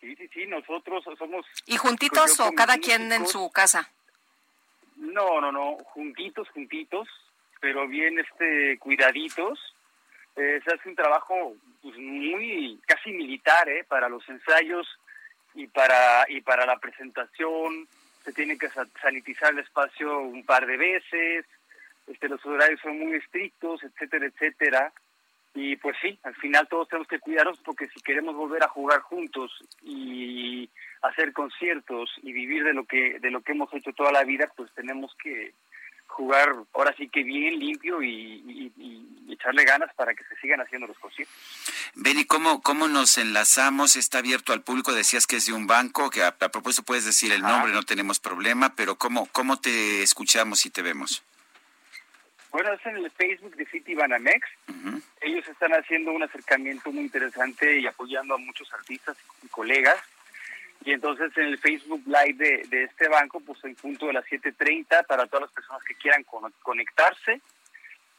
[0.00, 1.46] Sí, sí, sí, nosotros somos...
[1.64, 3.90] ¿Y juntitos o cada quien en su casa?
[4.96, 7.08] No, no, no, juntitos, juntitos,
[7.60, 9.58] pero bien este cuidaditos.
[10.36, 13.84] Eh, se hace un trabajo pues, muy casi militar, ¿eh?
[13.84, 14.86] Para los ensayos
[15.54, 17.88] y para y para la presentación
[18.24, 18.68] se tiene que
[19.00, 21.46] sanitizar el espacio un par de veces,
[22.06, 24.92] este, los horarios son muy estrictos, etcétera, etcétera.
[25.54, 29.00] Y pues sí, al final todos tenemos que cuidarnos porque si queremos volver a jugar
[29.00, 29.52] juntos
[29.82, 30.68] y
[31.02, 34.50] hacer conciertos y vivir de lo que de lo que hemos hecho toda la vida,
[34.56, 35.54] pues tenemos que
[36.14, 38.72] jugar ahora sí que bien, limpio y,
[39.28, 41.34] echarle ganas para que se sigan haciendo los conciertos.
[41.94, 43.96] Benny, ¿cómo, ¿cómo nos enlazamos?
[43.96, 44.92] ¿Está abierto al público?
[44.92, 48.20] Decías que es de un banco, que a, propósito puedes decir el nombre, no tenemos
[48.20, 51.24] problema, pero ¿cómo, ¿cómo te escuchamos y te vemos?
[52.50, 54.46] Bueno, es en el Facebook de City Banamex.
[55.20, 59.98] Ellos están haciendo un acercamiento muy interesante y apoyando a muchos artistas y colegas
[60.84, 65.06] y entonces en el Facebook Live de, este banco, pues en punto de las 7.30
[65.06, 66.24] para todas las personas que quieran
[66.62, 67.40] conectarse.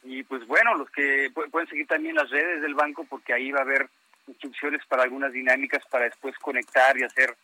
[0.02, 3.60] Y pues bueno, los que pueden seguir también las redes del banco porque ahí va
[3.60, 3.88] a haber
[4.26, 7.36] instrucciones para algunas dinámicas para después conectar y hacer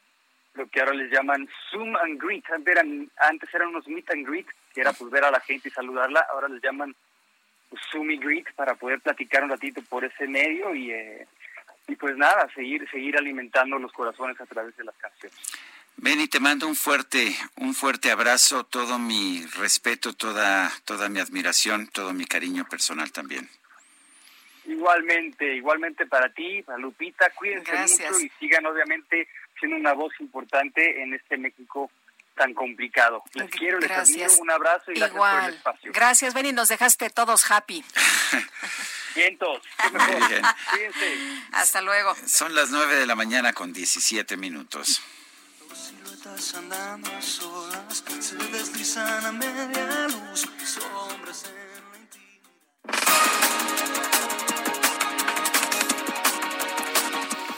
[0.55, 2.44] lo que ahora les llaman Zoom and Greet.
[2.51, 5.69] Antes eran, antes eran unos Meet and Greet, que era pues ver a la gente
[5.69, 6.27] y saludarla.
[6.32, 6.94] Ahora les llaman
[7.90, 10.90] Zoom y Greet para poder platicar un ratito por ese medio y...
[10.90, 11.27] Eh,
[11.88, 15.38] y pues nada, seguir, seguir alimentando los corazones a través de las canciones.
[15.96, 21.86] Benny, te mando un fuerte, un fuerte abrazo, todo mi respeto, toda, toda mi admiración,
[21.88, 23.48] todo mi cariño personal también.
[24.64, 29.28] Igualmente, igualmente para ti, para Lupita, cuídense mucho y sigan obviamente
[29.59, 31.90] siendo una voz importante en este México
[32.34, 33.22] tan complicado.
[33.34, 35.92] Les quiero, les admiro, un abrazo y gracias por el espacio.
[35.92, 37.84] Gracias, Benny, nos dejaste todos happy.
[39.14, 39.62] Vientos.
[41.52, 42.14] Hasta luego.
[42.26, 45.02] Son las 9 de la mañana con 17 minutos.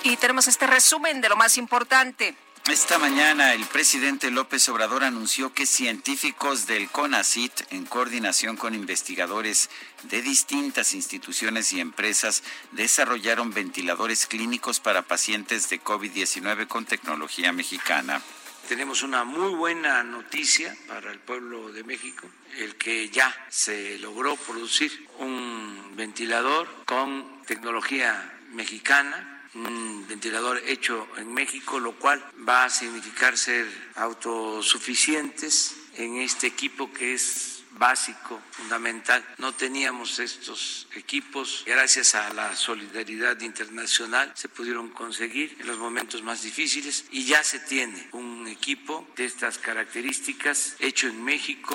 [0.03, 2.35] Y tenemos este resumen de lo más importante.
[2.71, 9.69] Esta mañana el presidente López Obrador anunció que científicos del CONACIT, en coordinación con investigadores
[10.05, 12.43] de distintas instituciones y empresas,
[12.73, 18.23] desarrollaron ventiladores clínicos para pacientes de COVID-19 con tecnología mexicana.
[18.67, 22.27] Tenemos una muy buena noticia para el pueblo de México,
[22.57, 31.33] el que ya se logró producir un ventilador con tecnología mexicana un ventilador hecho en
[31.33, 39.25] México, lo cual va a significar ser autosuficientes en este equipo que es básico, fundamental.
[39.39, 41.65] No teníamos estos equipos.
[41.67, 47.43] Gracias a la solidaridad internacional se pudieron conseguir en los momentos más difíciles y ya
[47.43, 51.75] se tiene un equipo de estas características hecho en México.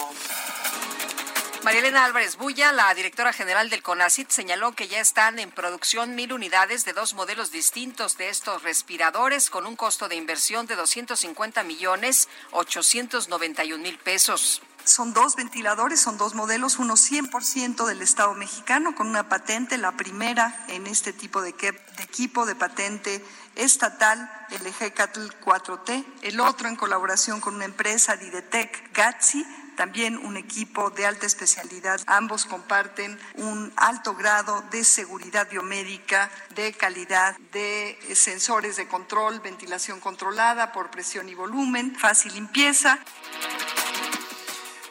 [1.64, 6.32] Marielena Álvarez Bulla, la directora general del CONACIT, señaló que ya están en producción mil
[6.32, 11.64] unidades de dos modelos distintos de estos respiradores con un costo de inversión de 250
[11.64, 14.62] millones 891 mil pesos.
[14.86, 19.92] Son dos ventiladores, son dos modelos, uno 100% del Estado mexicano con una patente, la
[19.98, 23.24] primera en este tipo de, de equipo de patente
[23.56, 29.46] estatal, el Ejecatl 4T, el otro en colaboración con una empresa, Didetec Gatsi,
[29.80, 32.02] también un equipo de alta especialidad.
[32.06, 40.02] Ambos comparten un alto grado de seguridad biomédica, de calidad, de sensores de control, ventilación
[40.02, 43.00] controlada por presión y volumen, fácil limpieza.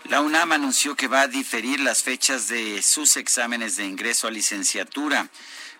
[0.04, 4.30] La UNAM anunció que va a diferir las fechas de sus exámenes de ingreso a
[4.30, 5.28] licenciatura,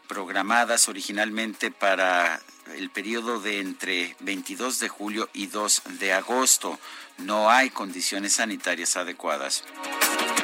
[0.07, 2.43] programadas originalmente para
[2.77, 6.79] el periodo de entre 22 de julio y 2 de agosto.
[7.19, 9.65] No hay condiciones sanitarias adecuadas.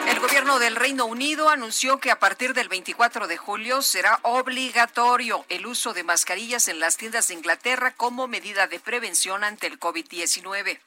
[0.09, 5.45] El gobierno del Reino Unido anunció que a partir del 24 de julio será obligatorio
[5.49, 9.81] el uso de mascarillas en las tiendas de Inglaterra como medida de prevención ante el
[9.81, 10.79] COVID-19.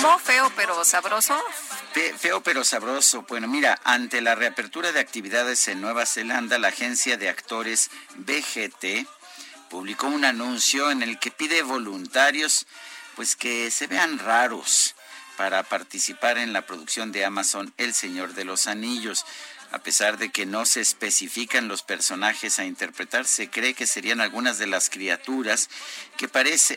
[0.00, 0.18] ¿Cómo?
[0.18, 1.38] ¿Feo pero sabroso?
[2.16, 3.22] feo pero sabroso.
[3.28, 9.06] Bueno, mira, ante la reapertura de actividades en Nueva Zelanda, la agencia de actores BGT
[9.68, 12.66] publicó un anuncio en el que pide voluntarios
[13.14, 14.94] pues que se vean raros
[15.36, 19.26] para participar en la producción de Amazon El Señor de los Anillos.
[19.72, 24.20] A pesar de que no se especifican los personajes a interpretar, se cree que serían
[24.20, 25.70] algunas de las criaturas
[26.16, 26.28] que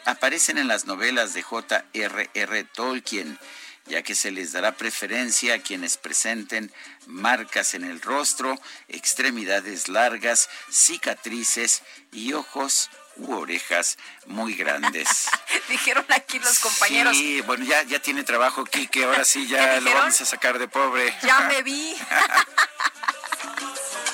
[0.06, 2.64] aparecen en las novelas de J.R.R.
[2.66, 3.40] Tolkien
[3.86, 6.72] ya que se les dará preferencia a quienes presenten
[7.06, 8.58] marcas en el rostro,
[8.88, 15.28] extremidades largas, cicatrices y ojos u orejas muy grandes.
[15.70, 17.16] Dijeron aquí los compañeros.
[17.16, 20.60] Sí, bueno, ya, ya tiene trabajo aquí, que ahora sí ya lo vamos a sacar
[20.60, 21.14] de pobre.
[21.22, 21.96] Ya me vi.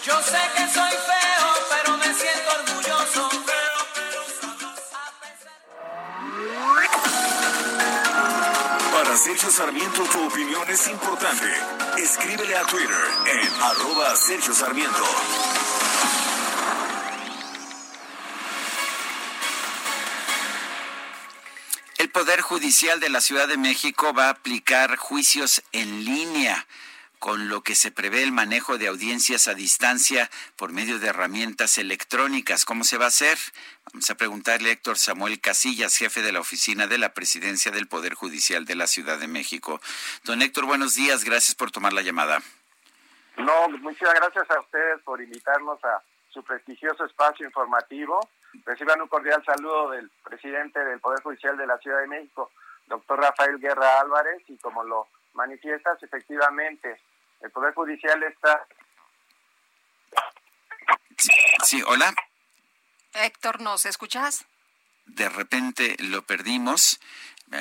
[0.06, 3.30] Yo sé que soy feo, pero me siento orgulloso.
[8.94, 11.54] Para Sergio Sarmiento tu opinión es importante.
[11.98, 15.59] Escríbele a Twitter en arroba Sergio Sarmiento.
[22.20, 26.68] Poder Judicial de la Ciudad de México va a aplicar juicios en línea
[27.18, 31.78] con lo que se prevé el manejo de audiencias a distancia por medio de herramientas
[31.78, 32.66] electrónicas.
[32.66, 33.38] ¿Cómo se va a hacer?
[33.94, 37.88] Vamos a preguntarle a Héctor Samuel Casillas, jefe de la oficina de la presidencia del
[37.88, 39.80] Poder Judicial de la Ciudad de México.
[40.26, 42.42] Don Héctor, buenos días, gracias por tomar la llamada.
[43.38, 48.20] No, muchas gracias a ustedes por invitarnos a su prestigioso espacio informativo.
[48.66, 52.52] Reciban un cordial saludo del presidente del Poder Judicial de la Ciudad de México,
[52.88, 57.00] doctor Rafael Guerra Álvarez, y como lo manifiestas, efectivamente,
[57.42, 58.66] el Poder Judicial está...
[61.64, 62.14] Sí, hola.
[63.14, 64.46] Héctor, ¿nos escuchas?
[65.06, 67.00] De repente lo perdimos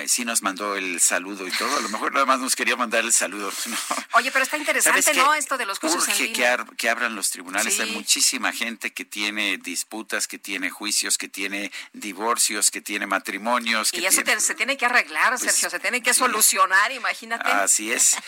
[0.07, 1.77] sí nos mandó el saludo y todo.
[1.77, 3.51] A lo mejor nada más nos quería mandar el saludo.
[4.15, 5.35] Oye, pero está interesante, ¿no?
[5.35, 7.79] Esto de los juicios urge que, que, abran los tribunales.
[7.81, 13.93] Hay muchísima gente que tiene disputas, que tiene juicios, que tiene divorcios, que tiene matrimonios.
[13.95, 15.71] y eso se tiene que arreglar, pues, Sergio.
[15.71, 17.51] Se tiene que solucionar, imagínate.
[17.51, 18.17] Así es.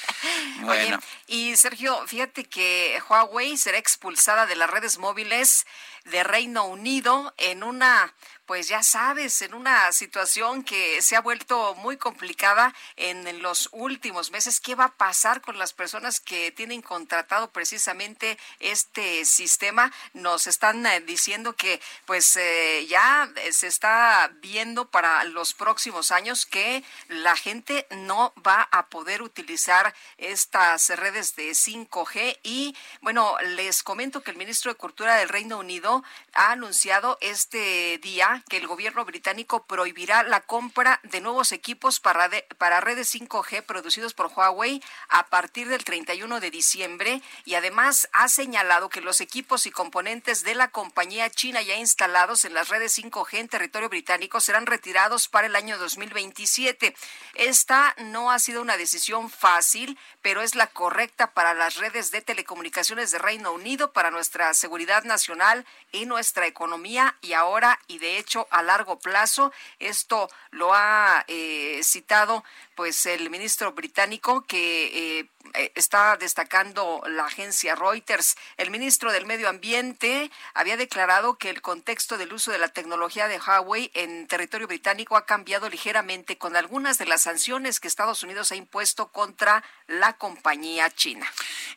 [0.61, 1.01] Bueno.
[1.27, 5.67] y Sergio, fíjate que Huawei será expulsada de las redes móviles
[6.05, 8.13] de Reino Unido en una
[8.51, 14.33] pues ya sabes, en una situación que se ha vuelto muy complicada en los últimos
[14.33, 14.59] meses.
[14.59, 19.93] ¿Qué va a pasar con las personas que tienen contratado precisamente este sistema?
[20.15, 26.45] Nos están eh, diciendo que pues eh, ya se está viendo para los próximos años
[26.45, 33.85] que la gente no va a poder utilizar estas redes de 5G y bueno, les
[33.85, 36.03] comento que el ministro de Cultura del Reino Unido
[36.33, 42.31] ha anunciado este día que el gobierno británico prohibirá la compra de nuevos equipos para,
[42.59, 48.29] para redes 5G producidos por Huawei a partir del 31 de diciembre y además ha
[48.29, 52.97] señalado que los equipos y componentes de la compañía china ya instalados en las redes
[52.99, 56.95] 5G en territorio británico serán retirados para el año 2027.
[57.35, 62.23] Esta no ha sido una decisión fácil, pero es la correcta para las redes de
[62.23, 68.19] telecomunicaciones de Reino Unido, para nuestra seguridad nacional en nuestra economía y ahora y de
[68.19, 69.53] hecho a largo plazo.
[69.79, 72.45] Esto lo ha eh, citado
[72.75, 78.37] pues el ministro británico que eh, eh, está destacando la agencia Reuters.
[78.57, 83.29] El ministro del Medio Ambiente había declarado que el contexto del uso de la tecnología
[83.29, 88.23] de Huawei en territorio británico ha cambiado ligeramente con algunas de las sanciones que Estados
[88.23, 91.27] Unidos ha impuesto contra la compañía china.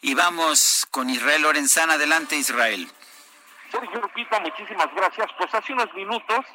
[0.01, 1.93] Y vamos con Israel Lorenzana.
[1.93, 2.89] Adelante, Israel.
[3.73, 5.33] Sergio Lupita, muchísimas gracias.
[5.35, 6.45] Pues hace unos minutos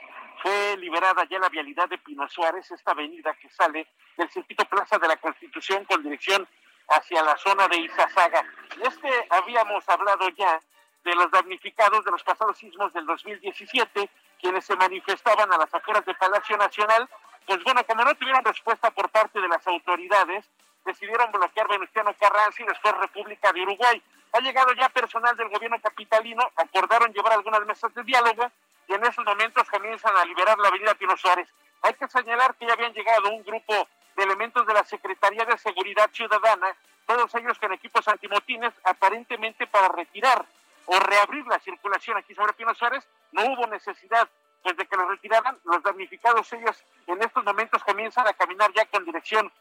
[0.41, 4.99] fue liberada ya la vialidad de Pino Suárez, esta avenida que sale del circuito Plaza
[4.99, 6.47] de la Constitución con dirección
[6.89, 8.45] hacia la zona de Izazaga.
[8.77, 10.61] Y es que habíamos hablado ya
[11.03, 14.09] de los damnificados de los pasados sismos del 2017,
[14.41, 17.11] quienes se manifestaban a las afueras de Palacio Nacional.
[17.47, 20.49] Pues bueno, como no tuvieron respuesta por parte de las autoridades,
[20.89, 24.03] decidieron bloquear Venustiano Carranza y después República de Uruguay.
[24.33, 28.51] Ha llegado ya personal del gobierno capitalino, acordaron llevar algunas mesas de diálogo
[28.89, 31.49] y en esos momentos comienzan a liberar la avenida Pino Suárez.
[31.83, 33.87] Hay que señalar que ya habían llegado un grupo
[34.17, 36.75] de elementos de la Secretaría de Seguridad Ciudadana,
[37.07, 40.45] todos ellos con equipos antimotines, aparentemente para retirar
[40.87, 43.07] o reabrir la circulación aquí sobre Pino Suárez.
[43.33, 44.29] No hubo necesidad
[44.63, 45.59] pues de que los retiraran.
[45.65, 49.53] Los damnificados ellos en estos momentos comienzan a caminar ya con dirección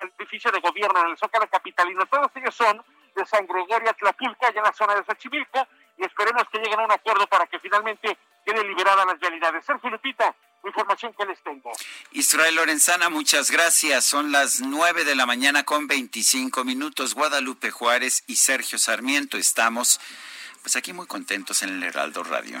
[0.00, 2.06] el edificio de gobierno en el Zócalo Capitalino.
[2.06, 2.82] Todos ellos son
[3.14, 5.66] de San Gregorio Tlapulca, allá en la zona de Xochimilco,
[5.98, 9.64] y esperemos que lleguen a un acuerdo para que finalmente queden liberadas las realidades.
[9.64, 10.34] Sergio Lupita,
[10.64, 11.72] información que les tengo.
[12.12, 14.04] Israel Lorenzana, muchas gracias.
[14.04, 17.14] Son las nueve de la mañana con 25 minutos.
[17.14, 20.00] Guadalupe Juárez y Sergio Sarmiento estamos
[20.62, 22.60] pues aquí muy contentos en el Heraldo Radio.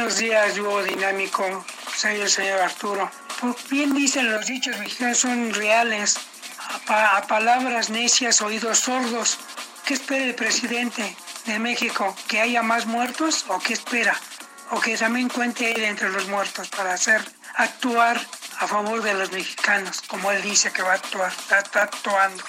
[0.00, 1.44] Buenos días, dúo dinámico.
[1.94, 3.10] Soy el señor Arturo.
[3.38, 6.16] Pues bien dicen los dichos mexicanos, son reales.
[6.86, 9.36] A, a palabras necias, oídos sordos.
[9.84, 11.14] ¿Qué espera el presidente
[11.44, 12.16] de México?
[12.28, 14.18] ¿Que haya más muertos o qué espera?
[14.70, 17.20] O que también cuente él entre los muertos para hacer
[17.56, 18.18] actuar
[18.58, 22.42] a favor de los mexicanos, como él dice que va a actuar, está actuando.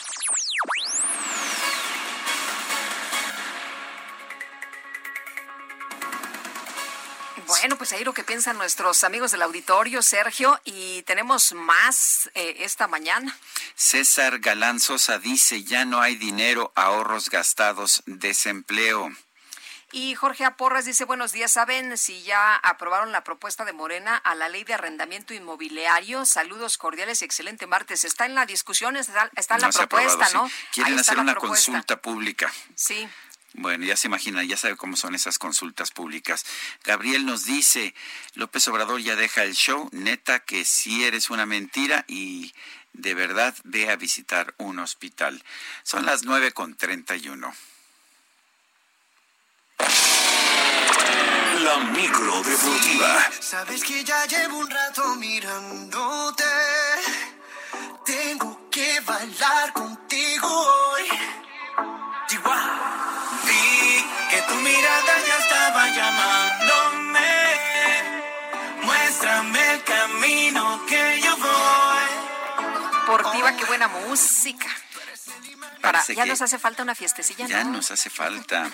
[7.59, 12.55] Bueno, pues ahí lo que piensan nuestros amigos del auditorio, Sergio, y tenemos más eh,
[12.59, 13.37] esta mañana.
[13.75, 19.09] César Galán Sosa dice, ya no hay dinero, ahorros gastados, desempleo.
[19.93, 24.35] Y Jorge Aporras dice, buenos días, ¿saben si ya aprobaron la propuesta de Morena a
[24.35, 26.23] la ley de arrendamiento inmobiliario?
[26.23, 28.05] Saludos cordiales y excelente martes.
[28.05, 30.47] Está en la discusión, está, está en la No propuesta, aprobado, ¿no?
[30.49, 30.55] sí.
[30.71, 31.71] Quieren hacer una propuesta.
[31.71, 32.49] consulta pública.
[32.73, 33.05] Sí.
[33.53, 36.45] Bueno, ya se imagina, ya sabe cómo son esas consultas públicas.
[36.85, 37.93] Gabriel nos dice,
[38.33, 42.53] López Obrador ya deja el show, neta que si eres una mentira y
[42.93, 45.43] de verdad ve a visitar un hospital.
[45.83, 47.53] Son las nueve con treinta y uno.
[51.63, 53.31] La micro deportiva.
[53.39, 56.43] Sabes que ya llevo un rato mirándote.
[58.05, 61.03] Tengo que bailar contigo hoy.
[62.27, 62.90] Chihuahua.
[64.41, 67.19] Que tu mirada ya estaba llamándome.
[68.81, 73.01] Muéstrame el camino que yo voy.
[73.01, 74.67] Deportiva, qué buena música.
[75.81, 77.71] Para, ya nos hace falta una fiestecilla, Ya ¿no?
[77.71, 78.69] nos hace falta.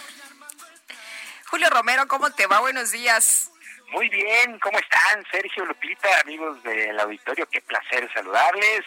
[1.49, 2.59] Julio Romero, ¿cómo te va?
[2.59, 3.51] Buenos días.
[3.91, 5.25] Muy bien, ¿cómo están?
[5.31, 8.83] Sergio Lupita, amigos del auditorio, qué placer saludarles.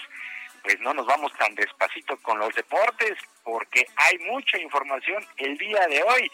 [0.62, 5.86] Pues no nos vamos tan despacito con los deportes porque hay mucha información el día
[5.88, 6.30] de hoy.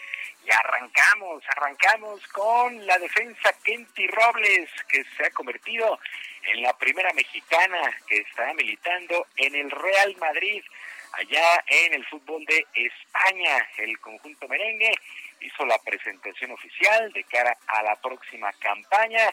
[0.47, 5.99] Y arrancamos, arrancamos con la defensa Kenty Robles, que se ha convertido
[6.43, 10.63] en la primera mexicana que está militando en el Real Madrid,
[11.11, 13.67] allá en el fútbol de España.
[13.77, 14.93] El conjunto merengue
[15.41, 19.29] hizo la presentación oficial de cara a la próxima campaña.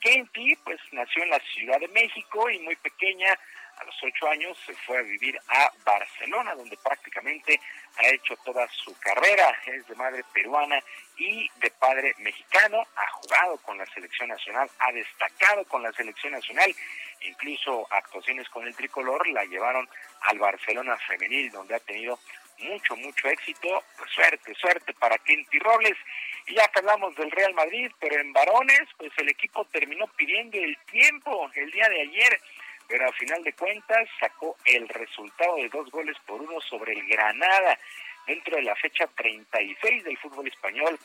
[0.00, 3.38] Kenty, pues nació en la Ciudad de México y muy pequeña,
[3.78, 7.60] a los ocho años se fue a vivir a Barcelona, donde prácticamente
[7.96, 9.58] ha hecho toda su carrera.
[9.66, 10.82] Es de madre peruana
[11.16, 12.86] y de padre mexicano.
[12.96, 16.74] Ha jugado con la selección nacional, ha destacado con la selección nacional
[17.22, 19.88] incluso actuaciones con el tricolor la llevaron
[20.22, 22.18] al Barcelona femenil, donde ha tenido
[22.58, 23.82] mucho, mucho éxito.
[23.96, 25.96] Pues suerte, suerte para Kenty Robles.
[26.46, 30.76] Y ya hablamos del Real Madrid, pero en varones, pues el equipo terminó pidiendo el
[30.90, 32.40] tiempo el día de ayer,
[32.88, 37.06] pero al final de cuentas sacó el resultado de dos goles por uno sobre el
[37.06, 37.78] Granada
[38.26, 40.98] dentro de la fecha 36 del fútbol español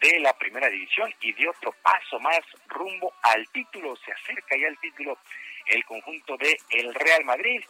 [0.00, 4.68] de la primera división y dio otro paso más rumbo al título, se acerca ya
[4.68, 5.18] al título
[5.66, 7.62] el conjunto de el Real Madrid.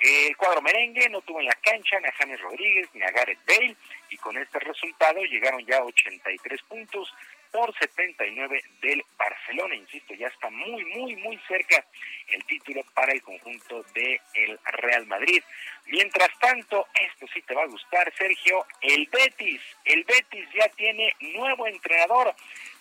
[0.00, 3.46] El cuadro merengue no tuvo en la cancha ni a James Rodríguez ni a Gareth
[3.46, 3.76] Bale
[4.10, 7.14] y con este resultado llegaron ya a 83 puntos
[7.54, 9.76] por 79 del Barcelona.
[9.76, 11.84] Insisto, ya está muy, muy, muy cerca
[12.32, 15.40] el título para el conjunto de el Real Madrid.
[15.86, 19.60] Mientras tanto, esto sí te va a gustar, Sergio, el Betis.
[19.84, 22.34] El Betis ya tiene nuevo entrenador.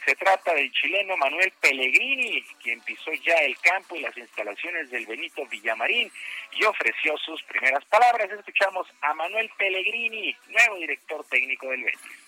[0.06, 5.06] Se trata del chileno Manuel Pellegrini, quien pisó ya el campo y las instalaciones del
[5.06, 6.12] Benito Villamarín
[6.52, 8.32] y ofreció sus primeras palabras.
[8.32, 12.23] Escuchamos a Manuel Pellegrini, nuevo director técnico del Betis.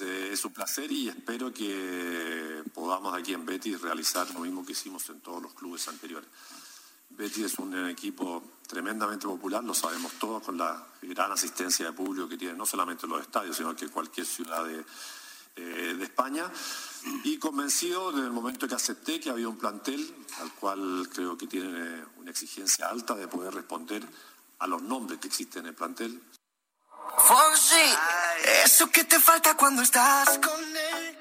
[0.00, 5.06] Es, un placer y espero que podamos aquí en Betis realizar lo mismo que hicimos
[5.10, 6.28] en todos los clubes anteriores.
[7.10, 12.28] Betis es un equipo tremendamente popular, lo sabemos todos, con la gran asistencia de público
[12.28, 14.82] que tiene no solamente los estadios, sino que cualquier ciudad de,
[15.56, 16.44] eh, de España.
[17.24, 21.46] Y convencido desde el momento que acepté que había un plantel al cual creo que
[21.46, 24.02] tiene una exigencia alta de poder responder
[24.58, 26.20] a los nombres que existen en el plantel.
[27.16, 27.94] Fonsi,
[28.64, 31.16] eso que te falta cuando estás con él,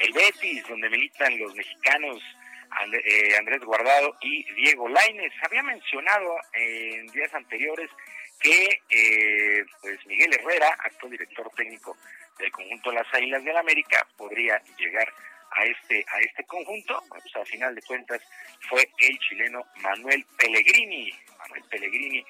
[0.00, 2.22] El Betis, donde militan los mexicanos
[2.70, 5.32] And- eh, Andrés Guardado y Diego Laines.
[5.44, 7.90] Había mencionado en días anteriores
[8.40, 8.80] que
[9.82, 11.96] pues Miguel Herrera, actual director técnico
[12.38, 15.12] del conjunto Las Águilas del América, podría llegar
[15.50, 17.02] a este a este conjunto.
[17.08, 18.20] Pues a final de cuentas
[18.68, 22.24] fue el chileno Manuel Pellegrini, Manuel Pellegrini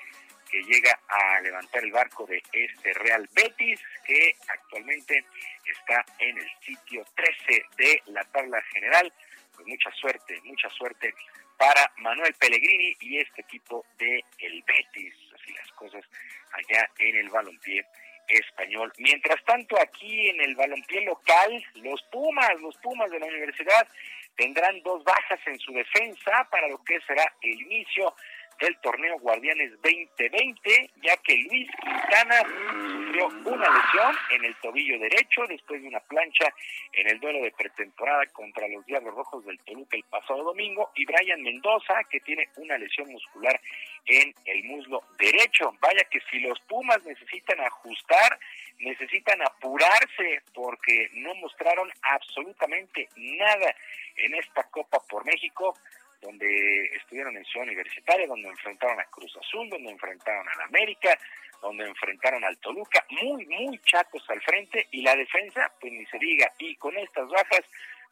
[0.51, 5.25] que llega a levantar el barco de este Real Betis, que actualmente
[5.65, 9.13] está en el sitio 13 de la tabla general.
[9.55, 11.15] Pues mucha suerte, mucha suerte
[11.59, 16.05] para Manuel Pellegrini y este equipo de el Betis, así las cosas
[16.53, 17.85] allá en el balompié
[18.29, 18.93] español.
[18.99, 23.89] Mientras tanto, aquí en el balompié local, los Pumas, los Pumas de la universidad
[24.37, 28.15] tendrán dos bajas en su defensa para lo que será el inicio
[28.61, 35.43] del torneo Guardianes 2020, ya que Luis Quintana sufrió una lesión en el tobillo derecho
[35.49, 36.53] después de una plancha
[36.93, 41.05] en el duelo de pretemporada contra los Diablos Rojos del Toluca el pasado domingo, y
[41.05, 43.61] Brian Mendoza, que tiene una lesión muscular
[44.07, 45.73] en el muslo derecho.
[45.81, 48.39] Vaya que si los Pumas necesitan ajustar,
[48.81, 53.75] necesitan apurarse porque no mostraron absolutamente nada
[54.17, 55.75] en esta Copa por México
[56.21, 61.19] donde estuvieron en Ciudad Universitaria, donde enfrentaron a Cruz Azul, donde enfrentaron al América,
[61.61, 66.19] donde enfrentaron al Toluca, muy, muy chacos al frente, y la defensa, pues ni se
[66.19, 67.65] diga, y con estas bajas,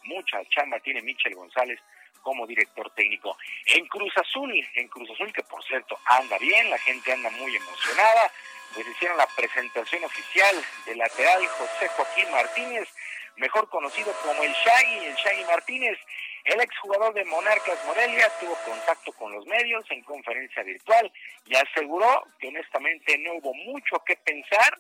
[0.05, 1.81] mucha chamba tiene Michel González
[2.23, 3.37] como director técnico.
[3.67, 7.55] En Cruz Azul, en Cruz Azul, que por cierto anda bien, la gente anda muy
[7.55, 8.33] emocionada,
[8.75, 10.57] pues hicieron la presentación oficial
[10.87, 12.89] del lateral José Joaquín Martínez,
[13.37, 15.99] mejor conocido como el Shaggy, el Shaggy Martínez,
[16.47, 21.13] el exjugador de Monarcas Morelia tuvo contacto con los medios en conferencia virtual
[21.45, 24.79] y aseguró que honestamente no hubo mucho que pensar,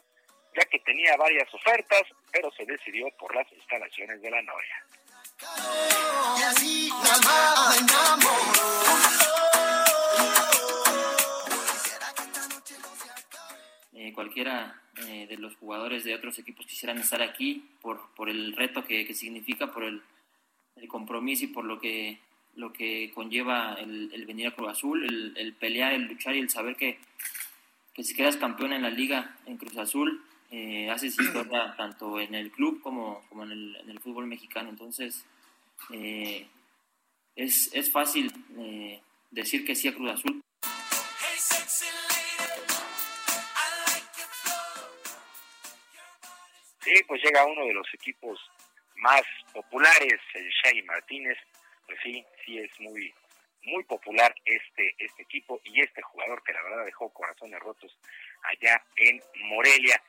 [0.56, 4.84] ya que tenía varias ofertas, pero se decidió por las instalaciones de la Noria.
[6.38, 6.62] Nos
[13.98, 18.54] Eh, cualquiera eh, de los jugadores de otros equipos quisieran estar aquí por, por el
[18.54, 20.02] reto que, que significa, por el,
[20.76, 22.18] el compromiso y por lo que,
[22.54, 26.40] lo que conlleva el, el venir a Cruz Azul, el, el pelear, el luchar y
[26.40, 26.98] el saber que,
[27.94, 32.34] que si quedas campeón en la liga en Cruz Azul, eh, haces historia tanto en
[32.34, 34.68] el club como, como en, el, en el fútbol mexicano.
[34.68, 35.24] Entonces,
[35.92, 36.46] eh,
[37.34, 39.00] es, es fácil eh,
[39.30, 40.42] decir que sí a Cruz Azul.
[46.80, 48.38] Sí, pues llega uno de los equipos
[48.96, 51.38] más populares, el Shaggy Martínez,
[51.86, 53.14] pues sí, sí es muy
[53.62, 57.96] muy popular este este equipo y este jugador que la verdad dejó corazones rotos
[58.42, 60.00] allá en Morelia.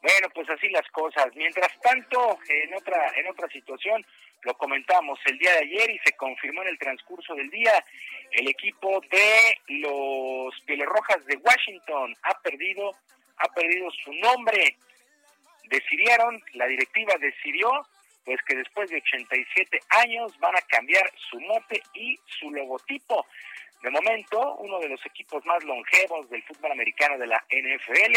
[0.00, 1.26] Bueno, pues así las cosas.
[1.36, 4.04] Mientras tanto, en otra en otra situación,
[4.42, 7.72] lo comentamos el día de ayer y se confirmó en el transcurso del día,
[8.32, 12.92] el equipo de los Pieles Rojas de Washington ha perdido
[13.36, 14.76] ha perdido su nombre.
[15.68, 17.70] Decidieron, la directiva decidió
[18.24, 23.26] pues que después de 87 años van a cambiar su mote y su logotipo.
[23.82, 28.14] De momento, uno de los equipos más longevos del fútbol americano de la NFL,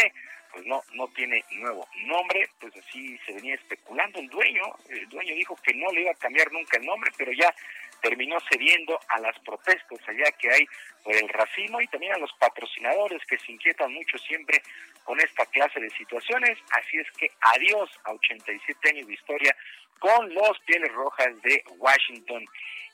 [0.52, 5.34] pues no, no tiene nuevo nombre, pues así se venía especulando el dueño, el dueño
[5.34, 7.52] dijo que no le iba a cambiar nunca el nombre, pero ya
[8.00, 10.66] terminó cediendo a las protestas allá que hay
[11.02, 14.62] por el racismo y también a los patrocinadores que se inquietan mucho siempre
[15.06, 19.56] con esta clase de situaciones, así es que adiós a 87 años de historia
[20.00, 22.44] con los Pieles Rojas de Washington.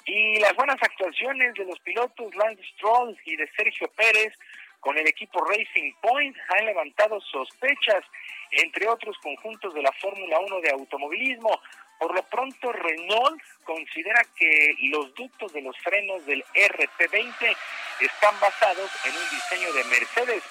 [0.05, 4.35] Y las buenas actuaciones de los pilotos Lance Stroll y de Sergio Pérez
[4.81, 8.05] con el equipo Racing Point han levantado sospechas
[8.51, 11.61] entre otros conjuntos de la Fórmula 1 de automovilismo.
[11.99, 17.57] Por lo pronto, Renault considera que los ductos de los frenos del RP20
[18.01, 20.43] están basados en un diseño de Mercedes,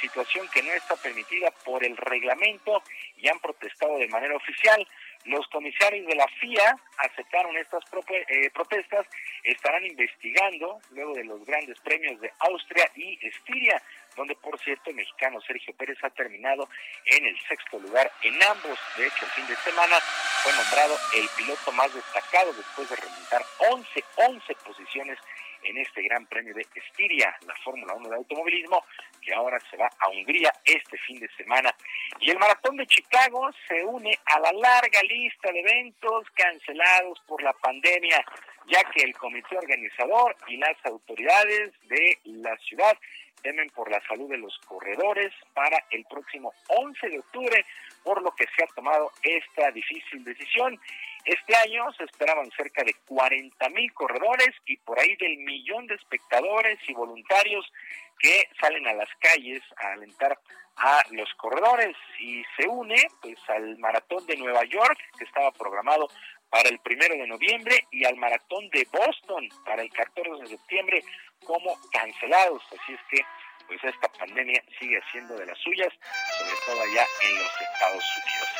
[0.00, 2.82] situación que no está permitida por el reglamento
[3.16, 4.86] y han protestado de manera oficial.
[5.24, 9.06] Los comisarios de la FIA aceptaron estas eh, protestas,
[9.44, 13.82] estarán investigando luego de los grandes premios de Austria y Estiria,
[14.16, 16.68] donde por cierto el mexicano Sergio Pérez ha terminado
[17.04, 18.78] en el sexto lugar en ambos.
[18.96, 20.00] De hecho, el fin de semana
[20.42, 25.18] fue nombrado el piloto más destacado después de remontar 11, 11 posiciones
[25.62, 28.84] en este Gran Premio de Estiria, la Fórmula 1 de automovilismo,
[29.20, 31.74] que ahora se va a Hungría este fin de semana.
[32.20, 37.42] Y el Maratón de Chicago se une a la larga lista de eventos cancelados por
[37.42, 38.24] la pandemia,
[38.68, 42.96] ya que el comité organizador y las autoridades de la ciudad
[43.42, 47.66] temen por la salud de los corredores para el próximo 11 de octubre,
[48.04, 50.78] por lo que se ha tomado esta difícil decisión.
[51.24, 55.94] Este año se esperaban cerca de 40 mil corredores y por ahí del millón de
[55.94, 57.70] espectadores y voluntarios
[58.18, 60.38] que salen a las calles a alentar
[60.76, 66.08] a los corredores y se une pues al maratón de Nueva York que estaba programado
[66.48, 71.04] para el primero de noviembre y al maratón de Boston para el 14 de septiembre
[71.44, 72.62] como cancelados.
[72.66, 73.24] Así es que
[73.66, 75.92] pues esta pandemia sigue siendo de las suyas,
[76.38, 78.59] sobre todo allá en los Estados Unidos.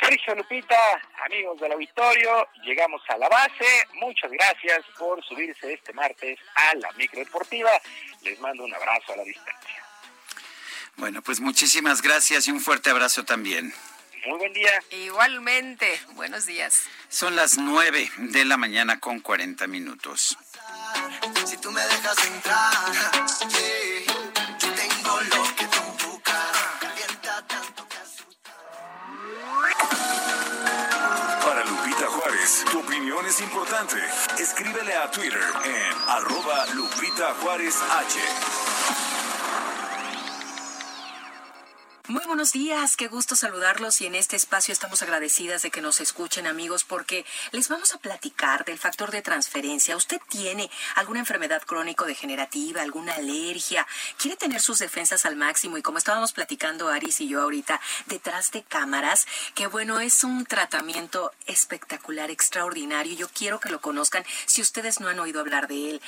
[0.00, 0.76] Sergio Lupita,
[1.24, 3.86] amigos del auditorio, llegamos a la base.
[3.94, 7.70] Muchas gracias por subirse este martes a la micro deportiva.
[8.22, 9.84] Les mando un abrazo a la distancia.
[10.96, 13.72] Bueno, pues muchísimas gracias y un fuerte abrazo también.
[14.26, 14.72] Muy buen día.
[14.90, 16.84] Igualmente, buenos días.
[17.08, 20.36] Son las nueve de la mañana con 40 minutos.
[21.46, 22.72] Si tú me dejas entrar,
[23.50, 24.27] yo
[32.48, 33.96] Tu opinión es importante.
[34.38, 38.67] Escríbele a Twitter en arroba Lupita Juárez H.
[42.08, 46.00] Muy buenos días, qué gusto saludarlos y en este espacio estamos agradecidas de que nos
[46.00, 49.94] escuchen amigos porque les vamos a platicar del factor de transferencia.
[49.94, 53.86] ¿Usted tiene alguna enfermedad crónico-degenerativa, alguna alergia?
[54.16, 55.76] ¿Quiere tener sus defensas al máximo?
[55.76, 60.46] Y como estábamos platicando Aris y yo ahorita, detrás de cámaras, que bueno, es un
[60.46, 63.18] tratamiento espectacular, extraordinario.
[63.18, 66.02] Yo quiero que lo conozcan si ustedes no han oído hablar de él.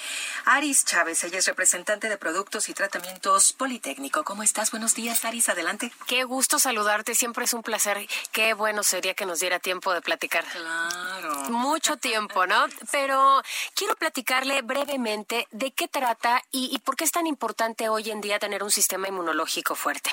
[0.46, 4.24] Aris Chávez, ella es representante de productos y tratamientos Politécnico.
[4.24, 4.70] ¿Cómo estás?
[4.70, 5.89] Buenos días, Aris, adelante.
[6.06, 8.06] Qué gusto saludarte, siempre es un placer.
[8.32, 10.44] Qué bueno sería que nos diera tiempo de platicar.
[10.44, 11.34] Claro.
[11.50, 12.66] Mucho tiempo, ¿no?
[12.90, 13.42] Pero
[13.74, 18.20] quiero platicarle brevemente de qué trata y, y por qué es tan importante hoy en
[18.20, 20.10] día tener un sistema inmunológico fuerte.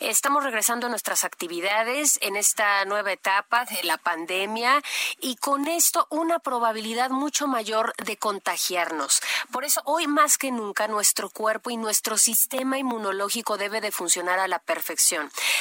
[0.00, 4.82] Estamos regresando a nuestras actividades en esta nueva etapa de la pandemia
[5.20, 9.20] y con esto una probabilidad mucho mayor de contagiarnos.
[9.52, 14.38] Por eso hoy más que nunca nuestro cuerpo y nuestro sistema inmunológico debe de funcionar
[14.38, 15.07] a la perfección.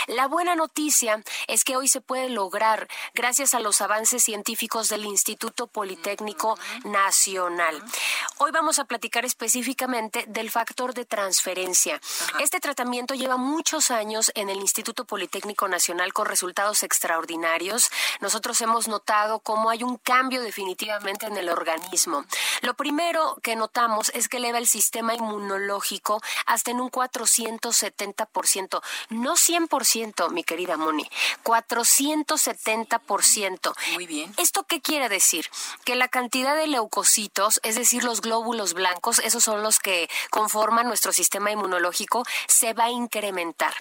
[0.08, 5.06] La buena noticia es que hoy se puede lograr gracias a los avances científicos del
[5.06, 7.82] Instituto Politécnico Nacional.
[8.40, 12.02] Hoy vamos a platicar específicamente del factor de transferencia.
[12.40, 17.90] Este tratamiento lleva muchos años en el Instituto Politécnico Nacional con resultados extraordinarios.
[18.20, 22.26] Nosotros hemos notado cómo hay un cambio definitivamente en el organismo.
[22.62, 28.82] Lo primero que notamos es que eleva el sistema inmunológico hasta en un 470%.
[29.10, 31.10] No 100%, mi querida Moni,
[31.44, 33.74] 470%.
[33.94, 34.34] Muy bien.
[34.38, 35.50] ¿Esto qué quiere decir?
[35.86, 40.88] Que la cantidad de leucocitos, es decir, los glóbulos blancos, esos son los que conforman
[40.88, 43.74] nuestro sistema inmunológico, se va a incrementar.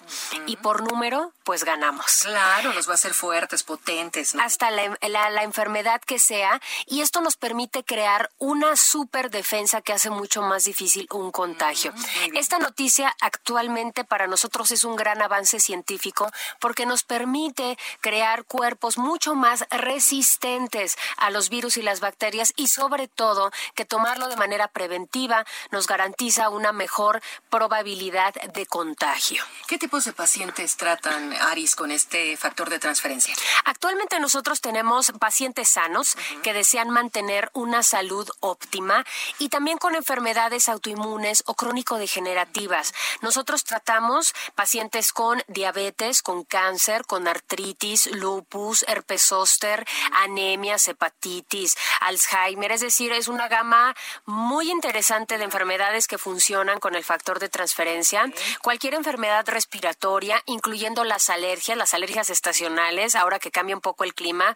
[0.47, 2.21] Y por número, pues ganamos.
[2.23, 4.35] Claro, nos va a hacer fuertes, potentes.
[4.35, 6.61] Hasta la, la enfermedad que sea.
[6.87, 11.93] Y esto nos permite crear una super defensa que hace mucho más difícil un contagio.
[12.35, 18.99] Esta noticia actualmente para nosotros es un gran avance científico porque nos permite crear cuerpos
[18.99, 24.37] mucho más resistentes a los virus y las bacterias y sobre todo que tomarlo de
[24.37, 29.43] manera preventiva nos garantiza una mejor probabilidad de contagio.
[29.67, 33.35] ¿Qué tipos de pacientes tratan, Aris, con este factor de transferencia?
[33.65, 39.05] Actualmente nosotros tenemos pacientes sanos que desean mantener una salud óptima
[39.39, 42.95] y también con enfermedades autoinmunes o crónico-degenerativas.
[43.21, 52.73] Nosotros tratamos pacientes con diabetes, con cáncer, con artritis, lupus, herpes zóster, anemias, hepatitis, Alzheimer.
[52.73, 57.49] Es decir, es una gama muy interesante de enfermedades que funcionan con el factor de
[57.49, 58.31] transferencia.
[58.63, 64.15] Cualquier enfermedad respiratoria, incluyendo las alergias, las alergias estacionales, ahora que cambia un poco el
[64.15, 64.55] clima,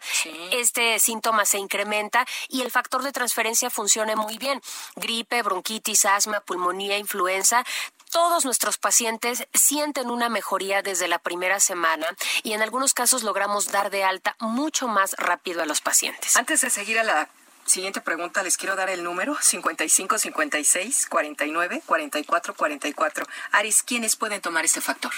[0.51, 4.61] este síntoma se incrementa y el factor de transferencia funciona muy bien.
[4.95, 7.63] Gripe, bronquitis, asma, pulmonía, influenza,
[8.11, 12.05] todos nuestros pacientes sienten una mejoría desde la primera semana
[12.43, 16.35] y en algunos casos logramos dar de alta mucho más rápido a los pacientes.
[16.35, 17.29] Antes de seguir a la
[17.71, 23.25] Siguiente pregunta, les quiero dar el número 55 56 49 44 44.
[23.53, 25.13] Aris, ¿quiénes pueden tomar este factor?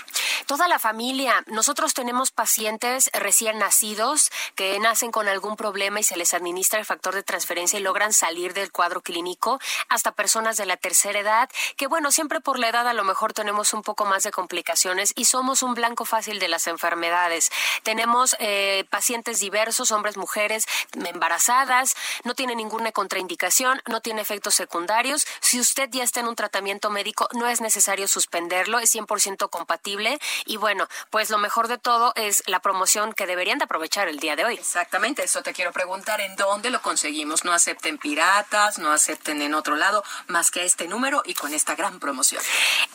[0.46, 1.44] Toda la familia.
[1.48, 6.86] Nosotros tenemos pacientes recién nacidos que nacen con algún problema y se les administra el
[6.86, 9.60] factor de transferencia y logran salir del cuadro clínico,
[9.90, 13.34] hasta personas de la tercera edad, que bueno, siempre por la edad a lo mejor
[13.34, 17.50] tenemos un poco más de complicaciones y somos un blanco fácil de las enfermedades.
[17.82, 25.26] Tenemos eh, pacientes diversos, hombres, mujeres, embarazadas, no tiene ninguna contraindicación, no tiene efectos secundarios.
[25.40, 30.20] Si usted ya está en un tratamiento médico, no es necesario suspenderlo, es 100% compatible.
[30.46, 34.20] Y bueno, pues lo mejor de todo es la promoción que deberían de aprovechar el
[34.20, 34.56] día de hoy.
[34.56, 37.46] Exactamente, eso te quiero preguntar, ¿en dónde lo conseguimos?
[37.46, 41.76] No acepten piratas, no acepten en otro lado, más que este número y con esta
[41.76, 42.44] gran promoción.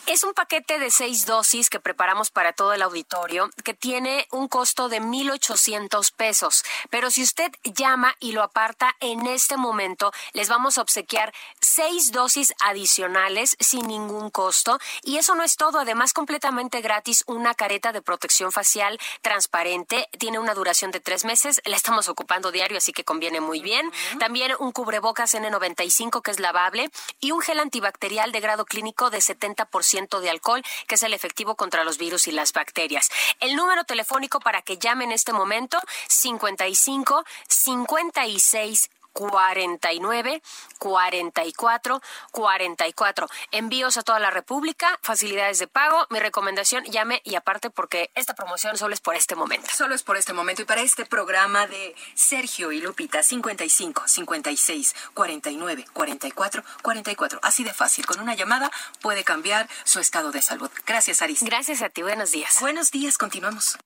[0.05, 4.47] Es un paquete de seis dosis que preparamos para todo el auditorio que tiene un
[4.47, 6.63] costo de 1.800 pesos.
[6.91, 12.11] Pero si usted llama y lo aparta en este momento les vamos a obsequiar seis
[12.11, 14.79] dosis adicionales sin ningún costo.
[15.03, 20.07] Y eso no es todo, además completamente gratis, una careta de protección facial transparente.
[20.17, 23.91] Tiene una duración de tres meses, la estamos ocupando diario, así que conviene muy bien.
[24.19, 29.19] También un cubrebocas N95 que es lavable y un gel antibacterial de grado clínico de
[29.19, 33.09] 70% de alcohol, que es el efectivo contra los virus y las bacterias.
[33.39, 38.89] El número telefónico para que llamen en este momento, 55 56
[39.27, 40.41] 49
[40.77, 43.27] 44 44.
[43.51, 46.07] Envíos a toda la República, facilidades de pago.
[46.09, 49.69] Mi recomendación, llame y aparte porque esta promoción solo es por este momento.
[49.75, 54.95] Solo es por este momento y para este programa de Sergio y Lupita 55 56
[55.13, 57.39] 49 44 44.
[57.43, 60.71] Así de fácil, con una llamada puede cambiar su estado de salud.
[60.85, 61.43] Gracias, Aris.
[61.43, 62.57] Gracias a ti, buenos días.
[62.61, 63.77] Buenos días, continuamos.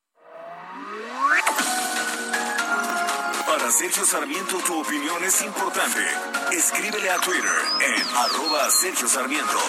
[3.72, 6.00] Sergio Sarmiento tu opinión es importante.
[6.52, 7.52] Escríbele a Twitter
[7.82, 9.60] en arroba Sarmiento.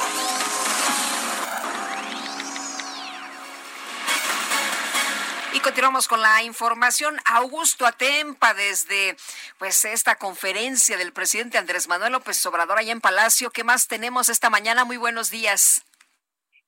[5.52, 7.20] Y continuamos con la información.
[7.24, 9.16] Augusto Atempa desde
[9.58, 13.50] pues esta conferencia del presidente Andrés Manuel López Obrador allá en Palacio.
[13.50, 14.84] ¿Qué más tenemos esta mañana?
[14.84, 15.84] Muy buenos días.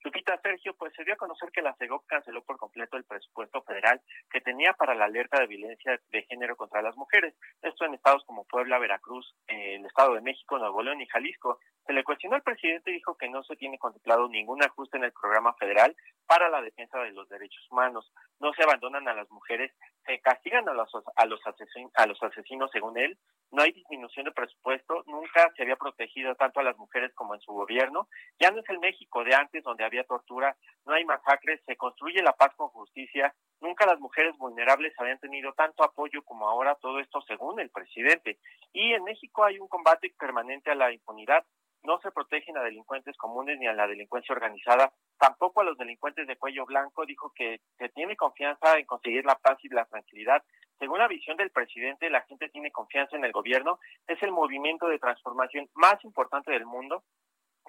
[0.06, 3.60] Lupita Sergio, pues se dio a conocer que la CEGOP canceló por completo el presupuesto
[3.62, 7.34] federal que tenía para la alerta de violencia de género contra las mujeres.
[7.60, 11.58] Esto en estados como Puebla, Veracruz, el Estado de México, Nuevo León y Jalisco.
[11.84, 15.04] Se le cuestionó al presidente y dijo que no se tiene contemplado ningún ajuste en
[15.04, 18.12] el programa federal para la defensa de los derechos humanos.
[18.38, 19.72] No se abandonan a las mujeres,
[20.04, 23.18] se castigan a los, a los, asesinos, a los asesinos según él.
[23.52, 27.40] No hay disminución de presupuesto, nunca se había protegido tanto a las mujeres como en
[27.40, 28.08] su gobierno.
[28.40, 32.22] Ya no es el México de antes donde había tortura, no hay masacres, se construye
[32.22, 33.34] la paz con justicia.
[33.60, 38.38] Nunca las mujeres vulnerables habían tenido tanto apoyo como ahora, todo esto según el presidente.
[38.72, 41.44] Y en México hay un combate permanente a la impunidad
[41.86, 46.26] no se protegen a delincuentes comunes ni a la delincuencia organizada, tampoco a los delincuentes
[46.26, 47.06] de cuello blanco.
[47.06, 50.42] Dijo que se tiene confianza en conseguir la paz y la tranquilidad.
[50.78, 53.78] Según la visión del presidente, la gente tiene confianza en el gobierno.
[54.06, 57.04] Es el movimiento de transformación más importante del mundo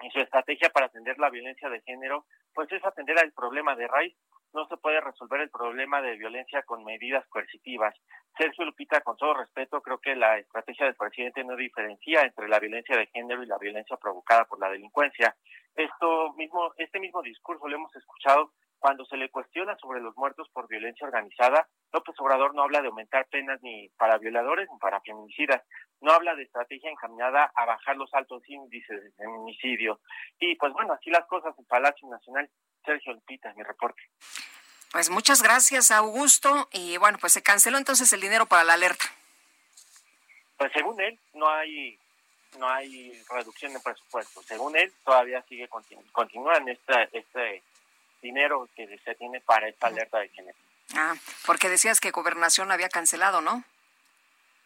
[0.02, 3.88] y su estrategia para atender la violencia de género, pues es atender al problema de
[3.88, 4.16] raíz.
[4.52, 7.94] No se puede resolver el problema de violencia con medidas coercitivas.
[8.36, 12.58] Sergio Lupita, con todo respeto, creo que la estrategia del presidente no diferencia entre la
[12.58, 15.36] violencia de género y la violencia provocada por la delincuencia.
[15.74, 20.48] Esto mismo, este mismo discurso lo hemos escuchado cuando se le cuestiona sobre los muertos
[20.52, 21.66] por violencia organizada.
[21.92, 25.62] López Obrador no habla de aumentar penas ni para violadores ni para feminicidas.
[26.00, 30.00] No habla de estrategia encaminada a bajar los altos índices de feminicidio.
[30.38, 32.48] Y pues bueno, así las cosas en Palacio Nacional.
[32.84, 34.00] Sergio Lupita, mi reporte.
[34.92, 36.68] Pues muchas gracias, Augusto.
[36.72, 39.04] Y bueno, pues se canceló entonces el dinero para la alerta.
[40.56, 41.98] Pues según él, no hay
[42.58, 44.42] no hay reducción de presupuesto.
[44.42, 45.68] Según él, todavía sigue
[46.12, 47.62] continúan este, este
[48.20, 50.58] dinero que se tiene para esta alerta de género.
[50.94, 51.14] Ah,
[51.46, 53.64] porque decías que Gobernación había cancelado, ¿no?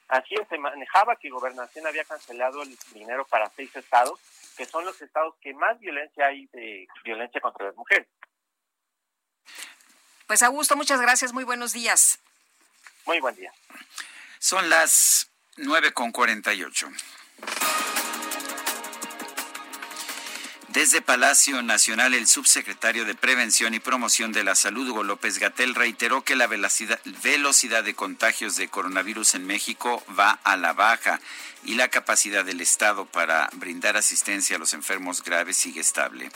[0.09, 4.21] Así es, se manejaba que Gobernación había cancelado el dinero para seis estados,
[4.57, 8.07] que son los estados que más violencia hay de violencia contra las mujeres.
[10.27, 12.21] Pues Augusto, muchas gracias, muy buenos días.
[13.07, 13.53] Muy buen día.
[14.39, 16.91] Son las 9.48.
[20.73, 25.75] Desde Palacio Nacional, el subsecretario de Prevención y Promoción de la Salud, Hugo López Gatel,
[25.75, 31.21] reiteró que la velocidad, de contagios de coronavirus en México va a la baja
[31.63, 36.31] y la capacidad del Estado para brindar asistencia a los enfermos graves sigue estable.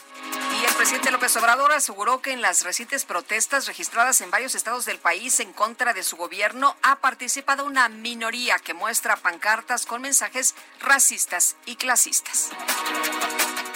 [0.61, 4.85] Y el presidente López Obrador aseguró que en las recientes protestas registradas en varios estados
[4.85, 10.03] del país en contra de su gobierno ha participado una minoría que muestra pancartas con
[10.03, 12.51] mensajes racistas y clasistas.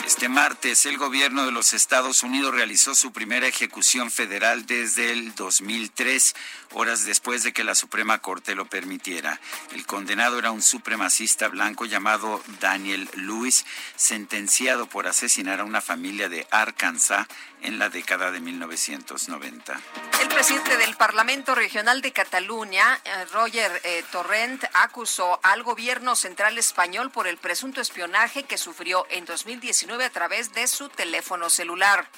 [0.07, 5.35] Este martes, el gobierno de los Estados Unidos realizó su primera ejecución federal desde el
[5.35, 6.35] 2003,
[6.73, 9.41] horas después de que la Suprema Corte lo permitiera.
[9.73, 13.65] El condenado era un supremacista blanco llamado Daniel Lewis,
[13.97, 17.27] sentenciado por asesinar a una familia de Arkansas
[17.63, 19.81] en la década de 1990.
[20.23, 26.59] El presidente del Parlamento Regional de Cataluña, eh, Roger eh, Torrent, acusó al gobierno central
[26.59, 32.09] español por el presunto espionaje que sufrió en 2019 a través de su teléfono celular.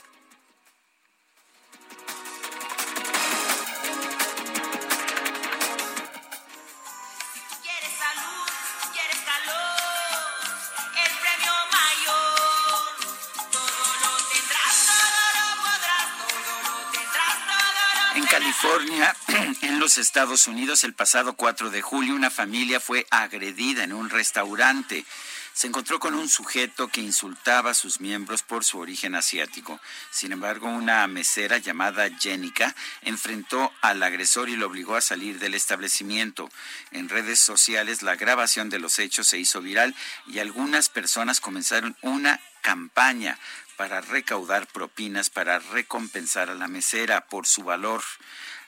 [18.32, 19.14] California,
[19.60, 24.08] en los Estados Unidos, el pasado 4 de julio, una familia fue agredida en un
[24.08, 25.04] restaurante.
[25.52, 29.78] Se encontró con un sujeto que insultaba a sus miembros por su origen asiático.
[30.10, 35.52] Sin embargo, una mesera llamada Jenica enfrentó al agresor y lo obligó a salir del
[35.52, 36.48] establecimiento.
[36.90, 39.94] En redes sociales, la grabación de los hechos se hizo viral
[40.26, 43.38] y algunas personas comenzaron una campaña
[43.82, 48.00] para recaudar propinas para recompensar a la mesera por su valor.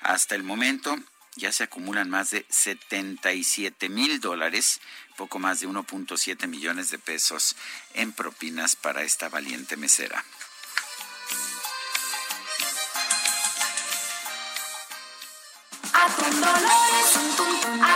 [0.01, 0.99] Hasta el momento
[1.37, 4.81] ya se acumulan más de 77 mil dólares,
[5.17, 7.55] poco más de 1.7 millones de pesos
[7.93, 10.25] en propinas para esta valiente mesera.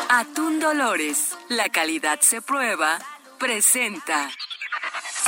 [0.08, 3.00] Atún Dolores, la calidad se prueba,
[3.40, 4.30] presenta.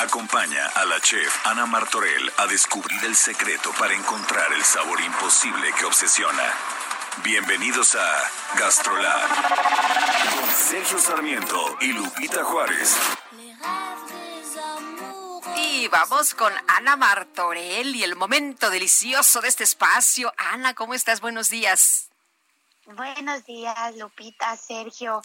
[0.00, 5.74] Acompaña a la chef Ana Martorell a descubrir el secreto para encontrar el sabor imposible
[5.78, 6.42] que obsesiona.
[7.22, 9.28] Bienvenidos a Gastrolab
[10.34, 12.96] con Sergio Sarmiento y Lupita Juárez.
[15.56, 20.32] Y vamos con Ana Martorell y el momento delicioso de este espacio.
[20.38, 21.20] Ana, ¿cómo estás?
[21.20, 22.08] Buenos días.
[22.86, 25.20] Buenos días, Lupita, Sergio.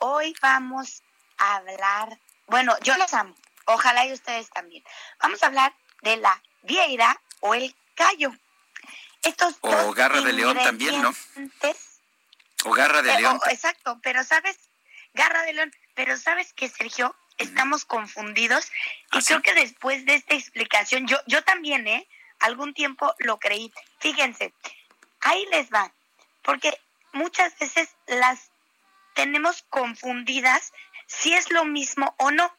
[0.00, 1.02] Hoy vamos
[1.38, 2.18] a hablar
[2.48, 3.34] bueno, yo los amo.
[3.66, 4.82] Ojalá y ustedes también.
[5.20, 8.32] Vamos a hablar de la vieira o el callo.
[9.22, 11.14] Estos o garra de león también, ¿no?
[12.64, 13.38] O garra de león.
[13.50, 14.58] exacto, pero sabes,
[15.12, 18.70] garra de león, pero sabes que Sergio, estamos confundidos
[19.12, 22.08] y ¿Ah, creo que después de esta explicación, yo, yo también, ¿eh?
[22.40, 23.72] Algún tiempo lo creí.
[24.00, 24.52] Fíjense,
[25.20, 25.92] ahí les va,
[26.42, 26.78] porque
[27.12, 28.50] muchas veces las
[29.14, 30.72] tenemos confundidas
[31.08, 32.54] si es lo mismo o no.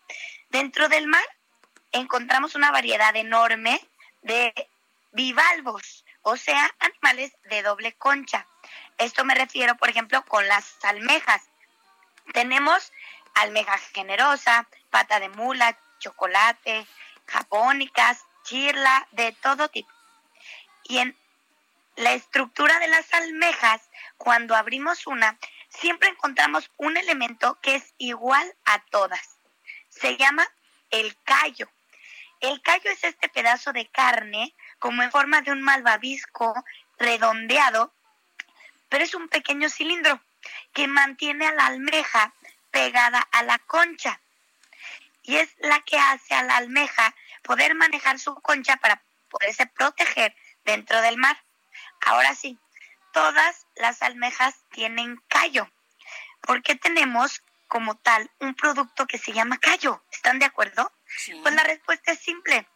[0.49, 1.23] Dentro del mar
[1.93, 3.79] encontramos una variedad enorme
[4.23, 4.53] de
[5.13, 8.45] bivalvos, o sea, animales de doble concha.
[8.97, 11.43] Esto me refiero, por ejemplo, con las almejas.
[12.33, 12.91] Tenemos
[13.35, 16.85] almeja generosa, pata de mula, chocolate,
[17.27, 19.89] japónicas, chirla, de todo tipo.
[20.83, 21.15] Y en
[21.95, 25.37] la estructura de las almejas, cuando abrimos una,
[25.79, 29.37] siempre encontramos un elemento que es igual a todas.
[29.89, 30.47] Se llama
[30.91, 31.69] el callo.
[32.41, 36.53] El callo es este pedazo de carne como en forma de un malvavisco
[36.97, 37.93] redondeado,
[38.87, 40.21] pero es un pequeño cilindro.
[40.73, 42.33] que mantiene a la almeja
[42.71, 44.21] pegada a la concha.
[45.21, 50.33] Y es la que hace a la almeja poder manejar su concha para poderse proteger
[50.63, 51.37] dentro del mar.
[52.01, 52.57] Ahora sí,
[53.11, 55.69] todas las almejas tienen callo.
[56.41, 60.03] porque tenemos como tal un producto que se llama callo?
[60.11, 60.91] ¿Están de acuerdo?
[61.41, 62.67] Pues la respuesta es simple.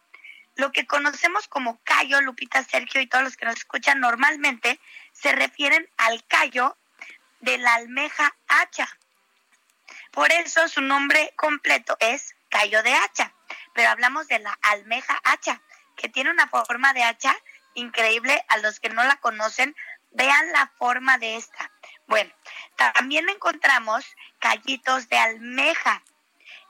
[0.54, 4.78] Lo que conocemos como callo, Lupita, Sergio y todos los que nos escuchan normalmente,
[5.12, 6.76] se refieren al callo
[7.40, 8.88] de la almeja hacha.
[10.12, 13.34] Por eso su nombre completo es callo de hacha,
[13.74, 15.60] pero hablamos de la almeja hacha,
[15.96, 17.34] que tiene una forma de hacha
[17.74, 18.44] increíble.
[18.48, 19.74] A los que no la conocen,
[20.12, 21.70] vean la forma de esta.
[22.06, 22.32] Bueno,
[22.76, 24.04] también encontramos
[24.38, 26.02] callitos de almeja.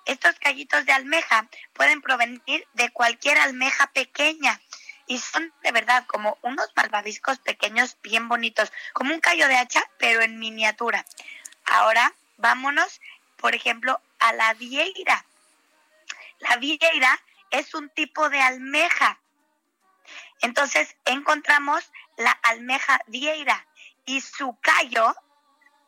[0.07, 4.61] Estos callitos de almeja pueden provenir de cualquier almeja pequeña
[5.07, 9.83] y son de verdad como unos malvaviscos pequeños bien bonitos, como un callo de hacha,
[9.99, 11.05] pero en miniatura.
[11.67, 13.01] Ahora vámonos,
[13.37, 15.25] por ejemplo, a la vieira.
[16.39, 19.19] La vieira es un tipo de almeja.
[20.41, 23.67] Entonces encontramos la almeja vieira
[24.05, 25.15] y su callo,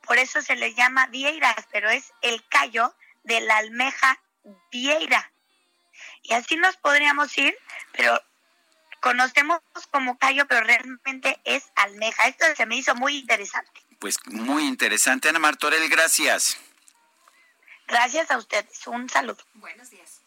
[0.07, 2.94] por eso se le llama vieiras, pero es el callo
[3.25, 4.20] de la almeja
[4.70, 5.31] vieira.
[6.23, 7.57] Y así nos podríamos ir,
[7.93, 8.20] pero
[9.01, 9.60] conocemos
[9.91, 12.26] como callo, pero realmente es almeja.
[12.28, 13.83] Esto se me hizo muy interesante.
[13.99, 15.28] Pues muy interesante.
[15.28, 16.59] Ana Martorell, gracias.
[17.86, 18.86] Gracias a ustedes.
[18.86, 19.43] Un saludo.
[19.55, 20.20] Buenos días.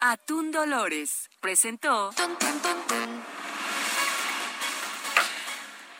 [0.00, 2.12] Atún Dolores presentó.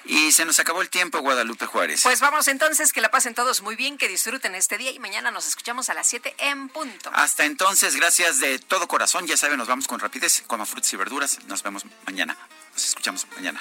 [0.04, 2.02] Y se nos acabó el tiempo, Guadalupe Juárez.
[2.02, 5.30] Pues vamos entonces, que la pasen todos muy bien, que disfruten este día y mañana
[5.30, 7.10] nos escuchamos a las 7 en punto.
[7.12, 9.26] Hasta entonces, gracias de todo corazón.
[9.26, 11.38] Ya saben, nos vamos con rapidez, como frutas y verduras.
[11.46, 12.36] Nos vemos mañana.
[12.72, 13.60] Nos escuchamos mañana.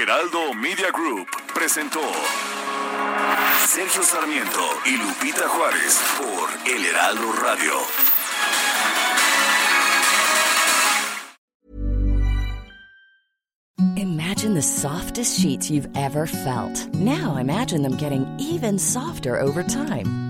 [0.00, 2.00] Heraldo Media Group presentó
[3.66, 7.72] Sergio Sarmiento y Lupita Juárez por El Heraldo Radio.
[13.96, 16.88] Imagine the softest sheets you've ever felt.
[16.94, 20.29] Now imagine them getting even softer over time.